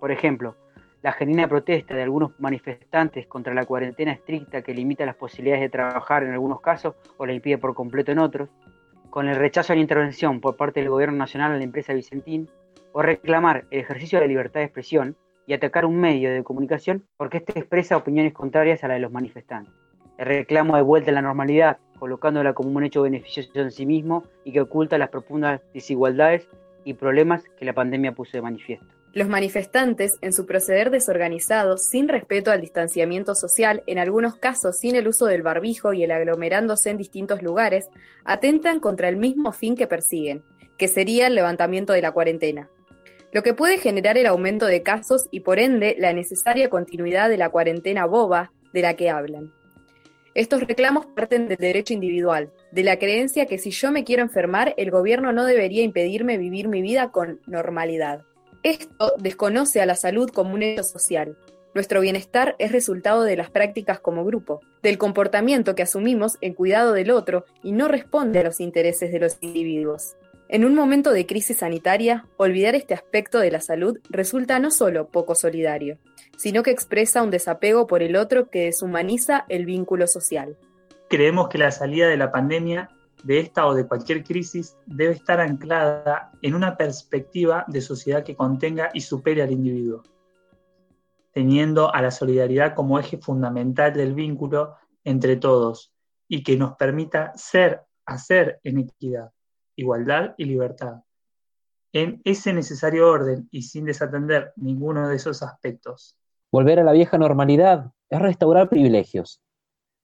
Por 0.00 0.10
ejemplo, 0.10 0.56
la 1.02 1.12
genuina 1.12 1.48
protesta 1.48 1.94
de 1.94 2.02
algunos 2.02 2.38
manifestantes 2.38 3.26
contra 3.26 3.54
la 3.54 3.64
cuarentena 3.64 4.12
estricta 4.12 4.62
que 4.62 4.74
limita 4.74 5.06
las 5.06 5.16
posibilidades 5.16 5.62
de 5.62 5.68
trabajar 5.68 6.22
en 6.22 6.32
algunos 6.32 6.60
casos 6.60 6.94
o 7.16 7.26
la 7.26 7.32
impide 7.32 7.58
por 7.58 7.74
completo 7.74 8.12
en 8.12 8.18
otros, 8.18 8.48
con 9.10 9.28
el 9.28 9.36
rechazo 9.36 9.72
a 9.72 9.76
la 9.76 9.82
intervención 9.82 10.40
por 10.40 10.56
parte 10.56 10.80
del 10.80 10.90
gobierno 10.90 11.16
nacional 11.16 11.52
a 11.52 11.56
la 11.56 11.64
empresa 11.64 11.92
Vicentín, 11.92 12.48
o 12.92 13.02
reclamar 13.02 13.64
el 13.70 13.80
ejercicio 13.80 14.18
de 14.18 14.26
la 14.26 14.28
libertad 14.28 14.60
de 14.60 14.66
expresión 14.66 15.16
y 15.46 15.54
atacar 15.54 15.84
un 15.84 15.98
medio 15.98 16.30
de 16.30 16.44
comunicación 16.44 17.04
porque 17.16 17.38
éste 17.38 17.58
expresa 17.58 17.96
opiniones 17.96 18.32
contrarias 18.32 18.84
a 18.84 18.88
la 18.88 18.94
de 18.94 19.00
los 19.00 19.10
manifestantes 19.10 19.81
el 20.18 20.26
reclamo 20.26 20.76
de 20.76 20.82
vuelta 20.82 21.10
a 21.10 21.14
la 21.14 21.22
normalidad, 21.22 21.78
colocándola 21.98 22.52
como 22.52 22.70
un 22.70 22.84
hecho 22.84 23.02
beneficioso 23.02 23.50
en 23.60 23.70
sí 23.70 23.86
mismo 23.86 24.24
y 24.44 24.52
que 24.52 24.60
oculta 24.60 24.98
las 24.98 25.10
profundas 25.10 25.60
desigualdades 25.72 26.48
y 26.84 26.94
problemas 26.94 27.44
que 27.58 27.64
la 27.64 27.74
pandemia 27.74 28.12
puso 28.12 28.32
de 28.32 28.42
manifiesto. 28.42 28.86
Los 29.14 29.28
manifestantes, 29.28 30.16
en 30.22 30.32
su 30.32 30.46
proceder 30.46 30.90
desorganizado, 30.90 31.76
sin 31.76 32.08
respeto 32.08 32.50
al 32.50 32.62
distanciamiento 32.62 33.34
social, 33.34 33.82
en 33.86 33.98
algunos 33.98 34.36
casos 34.36 34.78
sin 34.78 34.96
el 34.96 35.06
uso 35.06 35.26
del 35.26 35.42
barbijo 35.42 35.92
y 35.92 36.02
el 36.02 36.10
aglomerándose 36.12 36.88
en 36.88 36.96
distintos 36.96 37.42
lugares, 37.42 37.88
atentan 38.24 38.80
contra 38.80 39.08
el 39.08 39.16
mismo 39.16 39.52
fin 39.52 39.76
que 39.76 39.86
persiguen, 39.86 40.42
que 40.78 40.88
sería 40.88 41.26
el 41.26 41.34
levantamiento 41.34 41.92
de 41.92 42.00
la 42.00 42.12
cuarentena, 42.12 42.70
lo 43.32 43.42
que 43.42 43.54
puede 43.54 43.78
generar 43.78 44.18
el 44.18 44.26
aumento 44.26 44.66
de 44.66 44.82
casos 44.82 45.26
y 45.30 45.40
por 45.40 45.58
ende 45.58 45.94
la 45.98 46.12
necesaria 46.12 46.68
continuidad 46.68 47.28
de 47.28 47.38
la 47.38 47.50
cuarentena 47.50 48.06
boba 48.06 48.52
de 48.72 48.82
la 48.82 48.94
que 48.94 49.10
hablan. 49.10 49.52
Estos 50.34 50.62
reclamos 50.62 51.04
parten 51.04 51.46
del 51.46 51.58
derecho 51.58 51.92
individual, 51.92 52.50
de 52.70 52.82
la 52.82 52.98
creencia 52.98 53.44
que 53.44 53.58
si 53.58 53.70
yo 53.70 53.92
me 53.92 54.02
quiero 54.02 54.22
enfermar, 54.22 54.72
el 54.78 54.90
gobierno 54.90 55.30
no 55.32 55.44
debería 55.44 55.82
impedirme 55.82 56.38
vivir 56.38 56.68
mi 56.68 56.80
vida 56.80 57.10
con 57.10 57.40
normalidad. 57.46 58.22
Esto 58.62 59.12
desconoce 59.18 59.82
a 59.82 59.86
la 59.86 59.94
salud 59.94 60.30
como 60.30 60.54
un 60.54 60.62
hecho 60.62 60.84
social. 60.84 61.36
Nuestro 61.74 62.00
bienestar 62.00 62.56
es 62.58 62.72
resultado 62.72 63.24
de 63.24 63.36
las 63.36 63.50
prácticas 63.50 64.00
como 64.00 64.24
grupo, 64.24 64.60
del 64.82 64.96
comportamiento 64.96 65.74
que 65.74 65.82
asumimos 65.82 66.38
en 66.40 66.54
cuidado 66.54 66.94
del 66.94 67.10
otro 67.10 67.44
y 67.62 67.72
no 67.72 67.88
responde 67.88 68.38
a 68.38 68.44
los 68.44 68.60
intereses 68.60 69.12
de 69.12 69.20
los 69.20 69.36
individuos. 69.42 70.16
En 70.48 70.64
un 70.64 70.74
momento 70.74 71.12
de 71.12 71.26
crisis 71.26 71.58
sanitaria, 71.58 72.26
olvidar 72.38 72.74
este 72.74 72.94
aspecto 72.94 73.38
de 73.38 73.50
la 73.50 73.60
salud 73.60 73.98
resulta 74.08 74.58
no 74.58 74.70
solo 74.70 75.08
poco 75.08 75.34
solidario, 75.34 75.98
sino 76.36 76.62
que 76.62 76.70
expresa 76.70 77.22
un 77.22 77.30
desapego 77.30 77.86
por 77.86 78.02
el 78.02 78.16
otro 78.16 78.50
que 78.50 78.64
deshumaniza 78.64 79.44
el 79.48 79.66
vínculo 79.66 80.06
social. 80.06 80.56
Creemos 81.08 81.48
que 81.48 81.58
la 81.58 81.70
salida 81.70 82.08
de 82.08 82.16
la 82.16 82.32
pandemia 82.32 82.90
de 83.22 83.38
esta 83.38 83.66
o 83.66 83.74
de 83.74 83.86
cualquier 83.86 84.24
crisis 84.24 84.76
debe 84.86 85.12
estar 85.12 85.40
anclada 85.40 86.32
en 86.42 86.54
una 86.54 86.76
perspectiva 86.76 87.64
de 87.68 87.80
sociedad 87.80 88.24
que 88.24 88.36
contenga 88.36 88.90
y 88.92 89.00
supere 89.00 89.42
al 89.42 89.52
individuo, 89.52 90.02
teniendo 91.32 91.94
a 91.94 92.02
la 92.02 92.10
solidaridad 92.10 92.74
como 92.74 92.98
eje 92.98 93.18
fundamental 93.18 93.92
del 93.92 94.14
vínculo 94.14 94.74
entre 95.04 95.36
todos 95.36 95.92
y 96.28 96.42
que 96.42 96.56
nos 96.56 96.76
permita 96.76 97.32
ser, 97.36 97.82
hacer 98.06 98.58
en 98.64 98.78
equidad, 98.78 99.30
igualdad 99.76 100.34
y 100.36 100.46
libertad. 100.46 101.02
En 101.92 102.22
ese 102.24 102.52
necesario 102.52 103.10
orden 103.10 103.48
y 103.50 103.62
sin 103.62 103.84
desatender 103.84 104.52
ninguno 104.56 105.08
de 105.08 105.16
esos 105.16 105.42
aspectos. 105.42 106.16
Volver 106.52 106.78
a 106.78 106.84
la 106.84 106.92
vieja 106.92 107.18
normalidad 107.18 107.92
es 108.10 108.20
restaurar 108.20 108.68
privilegios. 108.68 109.40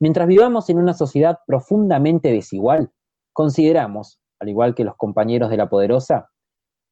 Mientras 0.01 0.27
vivamos 0.27 0.71
en 0.71 0.79
una 0.79 0.95
sociedad 0.95 1.39
profundamente 1.47 2.33
desigual, 2.33 2.91
Consideramos, 3.39 4.19
al 4.41 4.49
igual 4.49 4.75
que 4.75 4.83
los 4.83 4.97
compañeros 4.97 5.49
de 5.49 5.57
la 5.57 5.69
poderosa, 5.69 6.29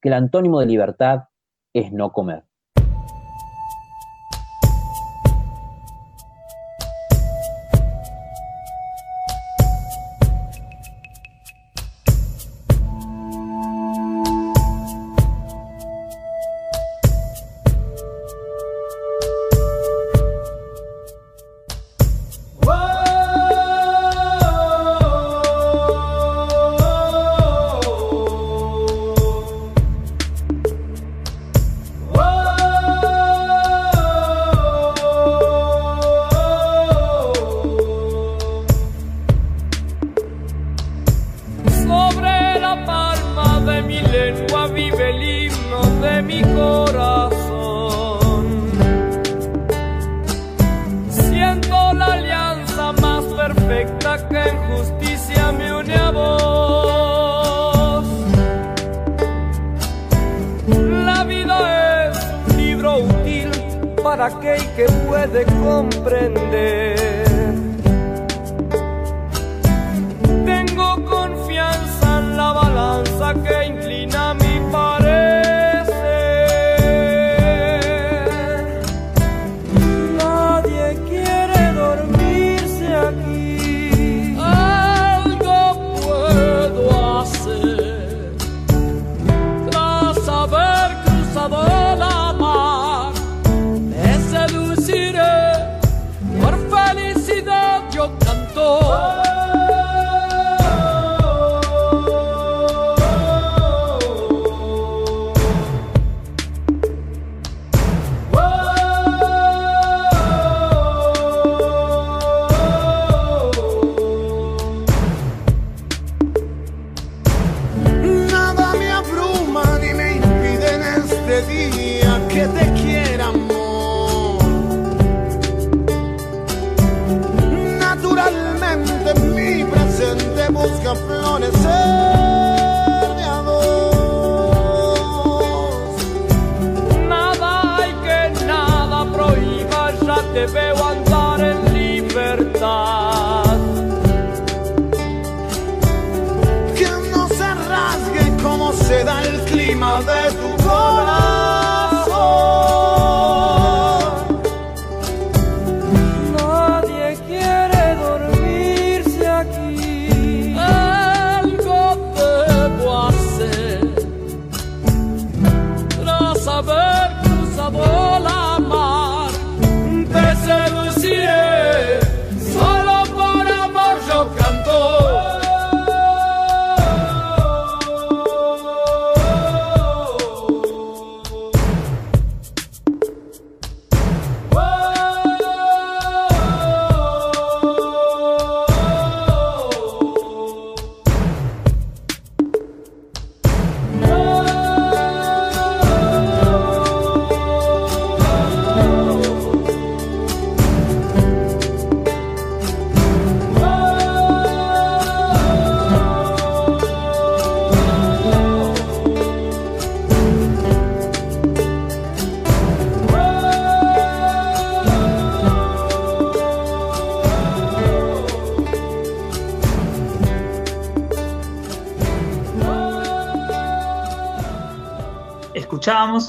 que 0.00 0.10
el 0.10 0.14
antónimo 0.14 0.60
de 0.60 0.66
libertad 0.66 1.24
es 1.74 1.90
no 1.92 2.12
comer. 2.12 2.45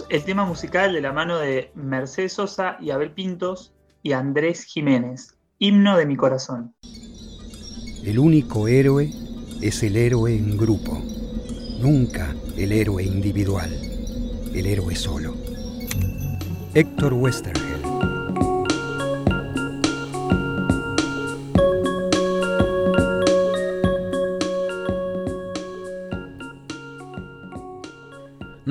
El 0.10 0.24
tema 0.24 0.44
musical 0.44 0.92
de 0.92 1.02
la 1.02 1.14
mano 1.14 1.38
de 1.38 1.70
Mercedes 1.76 2.34
Sosa 2.34 2.78
y 2.82 2.90
Abel 2.90 3.12
Pintos 3.12 3.76
y 4.02 4.14
Andrés 4.14 4.64
Jiménez, 4.64 5.38
Himno 5.60 5.96
de 5.98 6.08
mi 6.08 6.16
corazón. 6.16 6.74
El 8.04 8.18
único 8.18 8.68
héroe 8.68 9.12
es 9.62 9.84
el 9.84 9.96
héroe 9.96 10.36
en 10.36 10.58
grupo, 10.58 11.00
nunca 11.80 12.34
el 12.58 12.72
héroe 12.72 13.04
individual, 13.04 13.70
el 14.56 14.66
héroe 14.66 14.96
solo. 14.96 15.36
Héctor 16.74 17.14
Westergel. 17.14 17.67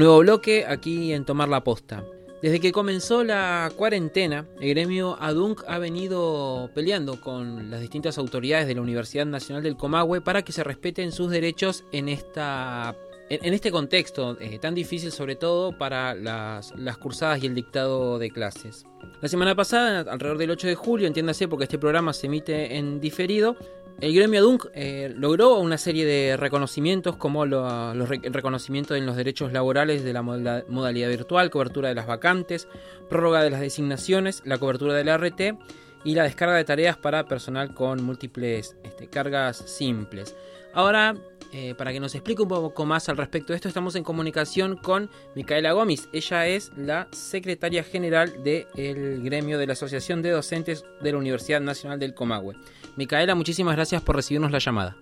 Nuevo 0.07 0.21
bloque 0.21 0.65
aquí 0.69 1.13
en 1.13 1.25
Tomar 1.25 1.49
la 1.49 1.65
Posta. 1.65 2.05
Desde 2.41 2.61
que 2.61 2.71
comenzó 2.71 3.25
la 3.25 3.73
cuarentena, 3.75 4.47
el 4.61 4.69
gremio 4.69 5.17
ADUNC 5.21 5.65
ha 5.67 5.79
venido 5.79 6.71
peleando 6.77 7.21
con 7.21 7.73
las 7.73 7.81
distintas 7.81 8.17
autoridades 8.17 8.69
de 8.69 8.77
la 8.77 8.83
Universidad 8.83 9.27
Nacional 9.27 9.65
del 9.65 9.77
Comahue 9.77 10.21
para 10.21 10.43
que 10.43 10.53
se 10.53 10.63
respeten 10.63 11.11
sus 11.11 11.33
derechos 11.33 11.83
en 11.91 12.09
esta 12.09 12.95
en, 13.31 13.53
este 13.53 13.73
contexto 13.73 14.37
eh, 14.39 14.61
tan 14.61 14.77
difícil 14.77 15.11
sobre 15.11 15.35
todo 15.35 15.77
para 15.77 16.15
las, 16.15 16.73
las, 16.77 16.99
cursadas 16.99 17.43
y 17.43 17.47
el 17.47 17.57
dictado 17.57 18.21
de 18.21 18.31
clases. 18.31 18.87
La 19.21 19.29
semana 19.29 19.57
pasada, 19.57 20.09
alrededor 20.09 20.39
del 20.39 20.53
8 20.53 20.69
de 20.69 20.77
julio, 20.77 21.09
entiéndase 21.09 21.49
porque 21.49 21.65
este 21.65 21.81
programa 21.81 22.13
se 22.13 22.29
emite 22.29 22.77
en 22.77 23.01
diferido, 23.01 23.57
el 24.01 24.15
gremio 24.15 24.41
ADUNC 24.41 24.67
eh, 24.75 25.15
logró 25.17 25.59
una 25.59 25.79
serie 25.79 26.05
de 26.05 26.37
reconocimientos 26.37 27.17
como 27.17 27.47
lo, 27.47 27.95
los 27.95 28.11
el 28.11 28.33
reconocimiento 28.33 28.95
en 28.95 29.07
los 29.07 29.17
derechos 29.17 29.53
laborales 29.53 30.05
de 30.05 30.13
la 30.13 30.23
modalidad 30.23 31.09
virtual, 31.09 31.51
cobertura 31.51 31.89
de 31.89 31.95
las 31.95 32.07
vacantes, 32.07 32.69
prórroga 33.09 33.43
de 33.43 33.51
las 33.51 33.61
designaciones, 33.61 34.43
la 34.45 34.59
cobertura 34.59 34.95
del 34.95 35.09
RT 35.09 35.59
y 36.05 36.15
la 36.15 36.25
descarga 36.25 36.57
de 36.57 36.65
tareas 36.65 36.97
para 36.97 37.27
personal 37.27 37.75
con 37.75 38.03
múltiples 38.03 38.77
este, 38.85 39.09
cargas 39.09 39.57
simples. 39.57 40.37
Ahora, 40.77 41.15
eh, 41.55 41.75
para 41.75 41.91
que 41.91 42.01
nos 42.01 42.15
explique 42.15 42.43
un 42.43 42.49
poco 42.49 42.85
más 42.85 43.09
al 43.09 43.17
respecto 43.17 43.55
de 43.55 43.57
esto, 43.57 43.67
estamos 43.67 43.97
en 43.97 44.05
comunicación 44.05 44.77
con 44.77 45.11
Micaela 45.35 45.73
Gómez. 45.73 46.07
Ella 46.13 46.47
es 46.47 46.71
la 46.77 47.09
secretaria 47.13 47.83
general 47.83 48.45
del 48.45 49.23
gremio 49.23 49.57
de 49.57 49.67
la 49.67 49.73
Asociación 49.73 50.21
de 50.21 50.33
Docentes 50.33 50.85
de 51.01 51.13
la 51.13 51.17
Universidad 51.17 51.63
Nacional 51.63 51.99
del 51.99 52.13
Comahue. 52.13 52.57
Micaela, 52.97 53.35
muchísimas 53.35 53.75
gracias 53.75 54.03
por 54.03 54.17
recibirnos 54.17 54.51
la 54.51 54.59
llamada. 54.59 54.99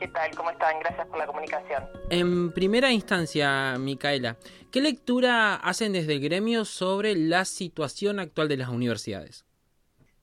¿Qué 0.00 0.08
tal? 0.08 0.34
¿Cómo 0.34 0.50
están? 0.50 0.80
Gracias 0.80 1.06
por 1.06 1.18
la 1.18 1.26
comunicación. 1.28 1.84
En 2.10 2.50
primera 2.50 2.90
instancia, 2.90 3.78
Micaela, 3.78 4.36
¿qué 4.72 4.80
lectura 4.80 5.54
hacen 5.54 5.92
desde 5.92 6.14
el 6.14 6.20
gremio 6.20 6.64
sobre 6.64 7.14
la 7.14 7.44
situación 7.44 8.18
actual 8.18 8.48
de 8.48 8.56
las 8.56 8.68
universidades? 8.68 9.44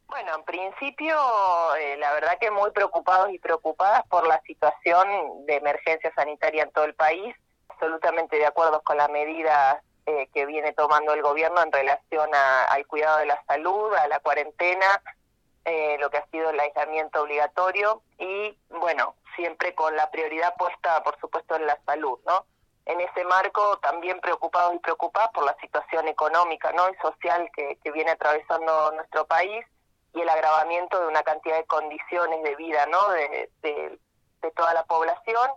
Bueno, 0.09 0.35
en 0.35 0.43
principio, 0.43 1.15
eh, 1.75 1.95
la 1.97 2.11
verdad 2.13 2.39
que 2.39 2.49
muy 2.49 2.71
preocupados 2.71 3.31
y 3.31 3.37
preocupadas 3.37 4.05
por 4.07 4.27
la 4.27 4.41
situación 4.41 5.45
de 5.45 5.55
emergencia 5.55 6.11
sanitaria 6.15 6.63
en 6.63 6.71
todo 6.71 6.85
el 6.85 6.95
país, 6.95 7.35
absolutamente 7.69 8.37
de 8.37 8.47
acuerdo 8.47 8.81
con 8.81 8.97
las 8.97 9.09
medidas 9.09 9.77
eh, 10.07 10.27
que 10.33 10.47
viene 10.47 10.73
tomando 10.73 11.13
el 11.13 11.21
gobierno 11.21 11.61
en 11.61 11.71
relación 11.71 12.29
al 12.33 12.87
cuidado 12.87 13.19
de 13.19 13.27
la 13.27 13.43
salud, 13.45 13.93
a 13.93 14.07
la 14.07 14.19
cuarentena, 14.19 15.01
eh, 15.65 15.97
lo 15.99 16.09
que 16.09 16.17
ha 16.17 16.25
sido 16.31 16.49
el 16.49 16.59
aislamiento 16.59 17.21
obligatorio 17.21 18.01
y, 18.17 18.57
bueno, 18.69 19.13
siempre 19.35 19.75
con 19.75 19.95
la 19.95 20.09
prioridad 20.09 20.55
puesta, 20.57 21.03
por 21.03 21.19
supuesto, 21.19 21.55
en 21.55 21.67
la 21.67 21.77
salud, 21.85 22.17
¿no? 22.25 22.45
En 22.85 22.99
ese 23.01 23.23
marco, 23.25 23.77
también 23.77 24.19
preocupados 24.19 24.73
y 24.73 24.79
preocupadas 24.79 25.29
por 25.31 25.45
la 25.45 25.55
situación 25.61 26.07
económica 26.07 26.71
¿no? 26.71 26.89
y 26.89 26.95
social 26.95 27.47
que, 27.55 27.77
viene 27.91 28.09
atravesando 28.09 28.91
nuestro 28.93 29.27
país 29.27 29.63
y 30.13 30.21
el 30.21 30.29
agravamiento 30.29 30.99
de 30.99 31.07
una 31.07 31.23
cantidad 31.23 31.57
de 31.57 31.65
condiciones 31.65 32.43
de 32.43 32.55
vida 32.55 32.85
¿no? 32.87 33.09
de, 33.09 33.49
de, 33.61 33.99
toda 34.55 34.73
la 34.73 34.83
población. 34.85 35.51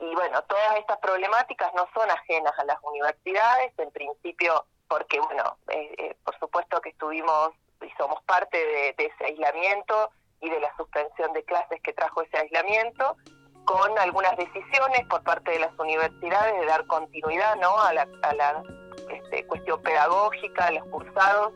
Y 0.00 0.14
bueno, 0.14 0.42
todas 0.42 0.76
estas 0.76 0.98
problemáticas 0.98 1.72
no 1.74 1.88
son 1.94 2.10
ajenas 2.10 2.52
a 2.58 2.64
las 2.64 2.76
universidades, 2.82 3.72
en 3.78 3.90
principio, 3.90 4.66
porque, 4.88 5.18
bueno, 5.20 5.56
eh, 5.68 5.94
eh, 5.98 6.16
por 6.24 6.38
supuesto 6.38 6.80
que 6.80 6.90
estuvimos 6.90 7.50
y 7.80 7.90
somos 7.96 8.22
parte 8.24 8.58
de, 8.58 8.94
ese 8.98 9.24
aislamiento 9.24 10.10
y 10.40 10.50
de 10.50 10.60
la 10.60 10.74
suspensión 10.76 11.32
de 11.32 11.44
clases 11.44 11.80
que 11.82 11.92
trajo 11.92 12.22
ese 12.22 12.38
aislamiento, 12.38 13.16
con 13.64 13.98
algunas 13.98 14.36
decisiones 14.36 15.06
por 15.08 15.22
parte 15.22 15.52
de 15.52 15.60
las 15.60 15.72
universidades 15.78 16.60
de 16.60 16.66
dar 16.66 16.86
continuidad 16.86 17.56
¿no? 17.56 17.78
a 17.80 17.94
la, 17.94 18.06
a 18.22 18.34
la 18.34 18.62
este, 19.08 19.46
cuestión 19.46 19.80
pedagógica, 19.82 20.66
a 20.66 20.70
los 20.72 20.86
cursados, 20.88 21.54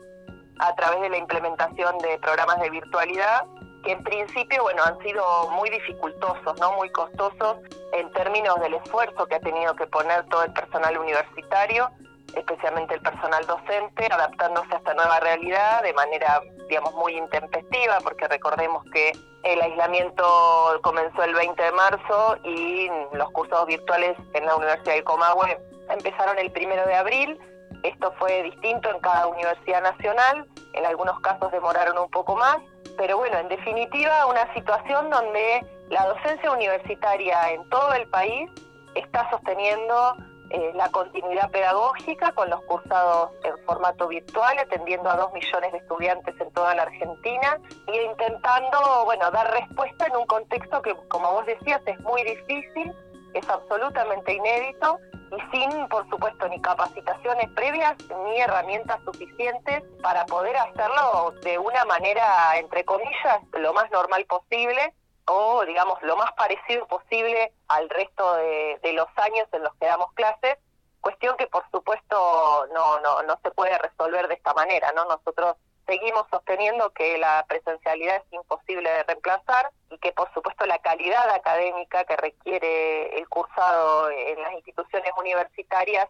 a 0.59 0.75
través 0.75 1.01
de 1.01 1.09
la 1.09 1.17
implementación 1.17 1.97
de 1.99 2.17
programas 2.19 2.59
de 2.61 2.69
virtualidad 2.69 3.45
que 3.83 3.93
en 3.93 4.03
principio 4.03 4.63
bueno 4.63 4.83
han 4.83 4.99
sido 4.99 5.49
muy 5.51 5.69
dificultosos, 5.69 6.59
no 6.59 6.73
muy 6.73 6.89
costosos 6.91 7.57
en 7.93 8.11
términos 8.11 8.59
del 8.59 8.73
esfuerzo 8.73 9.25
que 9.25 9.35
ha 9.35 9.39
tenido 9.39 9.73
que 9.75 9.87
poner 9.87 10.25
todo 10.27 10.43
el 10.43 10.53
personal 10.53 10.97
universitario 10.97 11.89
especialmente 12.35 12.95
el 12.95 13.01
personal 13.01 13.45
docente, 13.45 14.07
adaptándose 14.11 14.73
a 14.73 14.77
esta 14.77 14.93
nueva 14.93 15.19
realidad 15.19 15.83
de 15.83 15.93
manera, 15.93 16.41
digamos, 16.67 16.93
muy 16.95 17.17
intempestiva, 17.17 17.99
porque 18.03 18.27
recordemos 18.27 18.83
que 18.91 19.11
el 19.43 19.61
aislamiento 19.61 20.79
comenzó 20.81 21.23
el 21.23 21.33
20 21.33 21.61
de 21.61 21.71
marzo 21.71 22.37
y 22.43 22.89
los 23.13 23.31
cursos 23.31 23.65
virtuales 23.65 24.17
en 24.33 24.45
la 24.45 24.55
Universidad 24.55 24.95
de 24.95 25.03
Comahue 25.03 25.57
empezaron 25.89 26.37
el 26.37 26.51
1 26.55 26.85
de 26.85 26.95
abril. 26.95 27.39
Esto 27.83 28.13
fue 28.19 28.43
distinto 28.43 28.89
en 28.89 28.99
cada 28.99 29.27
universidad 29.27 29.81
nacional, 29.81 30.47
en 30.73 30.85
algunos 30.85 31.19
casos 31.21 31.51
demoraron 31.51 31.97
un 31.97 32.09
poco 32.09 32.35
más, 32.35 32.57
pero 32.97 33.17
bueno, 33.17 33.37
en 33.37 33.47
definitiva, 33.47 34.25
una 34.25 34.53
situación 34.53 35.09
donde 35.09 35.65
la 35.89 36.05
docencia 36.07 36.51
universitaria 36.51 37.51
en 37.51 37.67
todo 37.69 37.93
el 37.93 38.07
país 38.09 38.49
está 38.95 39.29
sosteniendo 39.29 40.15
eh, 40.51 40.71
la 40.73 40.89
continuidad 40.89 41.51
pedagógica 41.51 42.31
con 42.31 42.49
los 42.49 42.59
cursados 42.63 43.29
en 43.43 43.55
formato 43.65 44.07
virtual, 44.07 44.57
atendiendo 44.57 45.09
a 45.09 45.15
dos 45.15 45.31
millones 45.31 45.71
de 45.71 45.77
estudiantes 45.77 46.33
en 46.41 46.51
toda 46.51 46.73
la 46.73 46.83
Argentina 46.83 47.59
e 47.87 48.03
intentando, 48.03 49.05
bueno, 49.05 49.29
dar 49.29 49.51
respuesta 49.51 50.07
en 50.07 50.15
un 50.15 50.25
contexto 50.25 50.81
que, 50.81 50.95
como 51.07 51.31
vos 51.33 51.45
decías, 51.45 51.81
es 51.85 51.99
muy 51.99 52.23
difícil, 52.23 52.93
es 53.33 53.49
absolutamente 53.49 54.33
inédito 54.33 54.99
y 55.31 55.57
sin, 55.57 55.87
por 55.89 56.09
supuesto, 56.09 56.47
ni 56.47 56.59
capacitaciones 56.61 57.49
previas 57.51 57.95
ni 58.25 58.41
herramientas 58.41 58.99
suficientes 59.05 59.83
para 60.01 60.25
poder 60.25 60.55
hacerlo 60.57 61.33
de 61.43 61.57
una 61.57 61.85
manera, 61.85 62.57
entre 62.57 62.83
comillas, 62.83 63.39
lo 63.53 63.73
más 63.73 63.89
normal 63.91 64.25
posible 64.25 64.93
o 65.29 65.63
digamos 65.65 66.01
lo 66.01 66.17
más 66.17 66.31
parecido 66.33 66.87
posible 66.87 67.53
al 67.67 67.87
resto 67.89 68.35
de, 68.35 68.93
los 68.93 69.07
años 69.17 69.47
en 69.51 69.63
los 69.63 69.73
que 69.75 69.85
damos 69.85 70.11
clases, 70.13 70.57
cuestión 71.01 71.37
que 71.37 71.45
por 71.47 71.63
supuesto 71.71 72.67
no, 72.73 72.99
no, 73.01 73.21
no 73.21 73.39
se 73.43 73.51
puede 73.51 73.77
resolver 73.77 74.27
de 74.27 74.33
esta 74.33 74.53
manera, 74.55 74.91
¿no? 74.93 75.05
Nosotros 75.05 75.55
seguimos 75.89 76.27
sosteniendo 76.29 76.91
que 76.91 77.17
la 77.17 77.43
presencialidad 77.49 78.17
es 78.17 78.33
imposible 78.33 78.87
de 78.87 79.03
reemplazar 79.03 79.71
y 79.89 79.97
que 79.97 80.11
por 80.11 80.31
supuesto 80.35 80.67
la 80.67 80.77
calidad 80.77 81.27
académica 81.31 82.03
que 82.03 82.15
requiere 82.15 83.17
el 83.17 83.27
cursado 83.27 84.11
en 84.11 84.39
las 84.39 84.53
instituciones 84.53 85.11
universitarias 85.19 86.07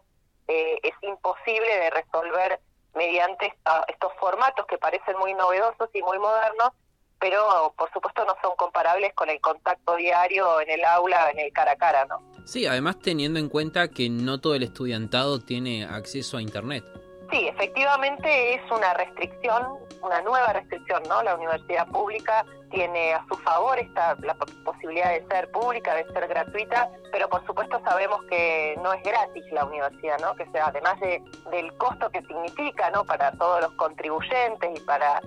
eh, 0.48 0.78
es 0.82 0.92
imposible 1.00 1.78
de 1.78 1.90
resolver 1.90 2.60
mediante 2.94 3.54
estos 3.88 4.12
formatos 4.20 4.66
que 4.66 4.76
parecen 4.76 5.16
muy 5.18 5.32
novedosos 5.32 5.88
y 5.94 6.02
muy 6.02 6.18
modernos 6.18 6.72
pero 7.18 7.74
por 7.76 7.90
supuesto 7.92 8.24
no 8.26 8.34
son 8.42 8.56
comparables 8.56 9.14
con 9.14 9.30
el 9.30 9.40
contacto 9.40 9.96
diario 9.96 10.60
en 10.60 10.70
el 10.70 10.84
aula, 10.84 11.30
en 11.30 11.38
el 11.38 11.52
cara 11.52 11.72
a 11.72 11.76
cara, 11.76 12.06
¿no? 12.06 12.18
Sí, 12.46 12.66
además 12.66 12.98
teniendo 12.98 13.38
en 13.38 13.48
cuenta 13.48 13.88
que 13.88 14.08
no 14.08 14.40
todo 14.40 14.54
el 14.54 14.62
estudiantado 14.62 15.38
tiene 15.38 15.84
acceso 15.84 16.38
a 16.38 16.42
Internet. 16.42 16.82
Sí, 17.30 17.46
efectivamente 17.46 18.54
es 18.54 18.70
una 18.72 18.92
restricción, 18.94 19.78
una 20.02 20.20
nueva 20.22 20.52
restricción, 20.52 21.02
¿no? 21.08 21.22
La 21.22 21.36
universidad 21.36 21.86
pública 21.88 22.44
tiene 22.70 23.14
a 23.14 23.24
su 23.28 23.36
favor 23.38 23.78
esta 23.78 24.16
la 24.22 24.34
posibilidad 24.64 25.10
de 25.10 25.24
ser 25.28 25.50
pública, 25.50 25.94
de 25.94 26.04
ser 26.12 26.26
gratuita, 26.26 26.90
pero 27.12 27.28
por 27.28 27.44
supuesto 27.46 27.80
sabemos 27.84 28.20
que 28.30 28.76
no 28.82 28.92
es 28.92 29.02
gratis 29.02 29.44
la 29.52 29.64
universidad, 29.64 30.18
¿no? 30.18 30.34
Que 30.34 30.46
sea 30.50 30.66
además 30.66 30.98
de, 31.00 31.22
del 31.50 31.72
costo 31.78 32.10
que 32.10 32.20
significa, 32.22 32.90
¿no? 32.90 33.04
Para 33.04 33.30
todos 33.32 33.60
los 33.60 33.72
contribuyentes 33.74 34.70
y 34.76 34.80
para 34.80 35.20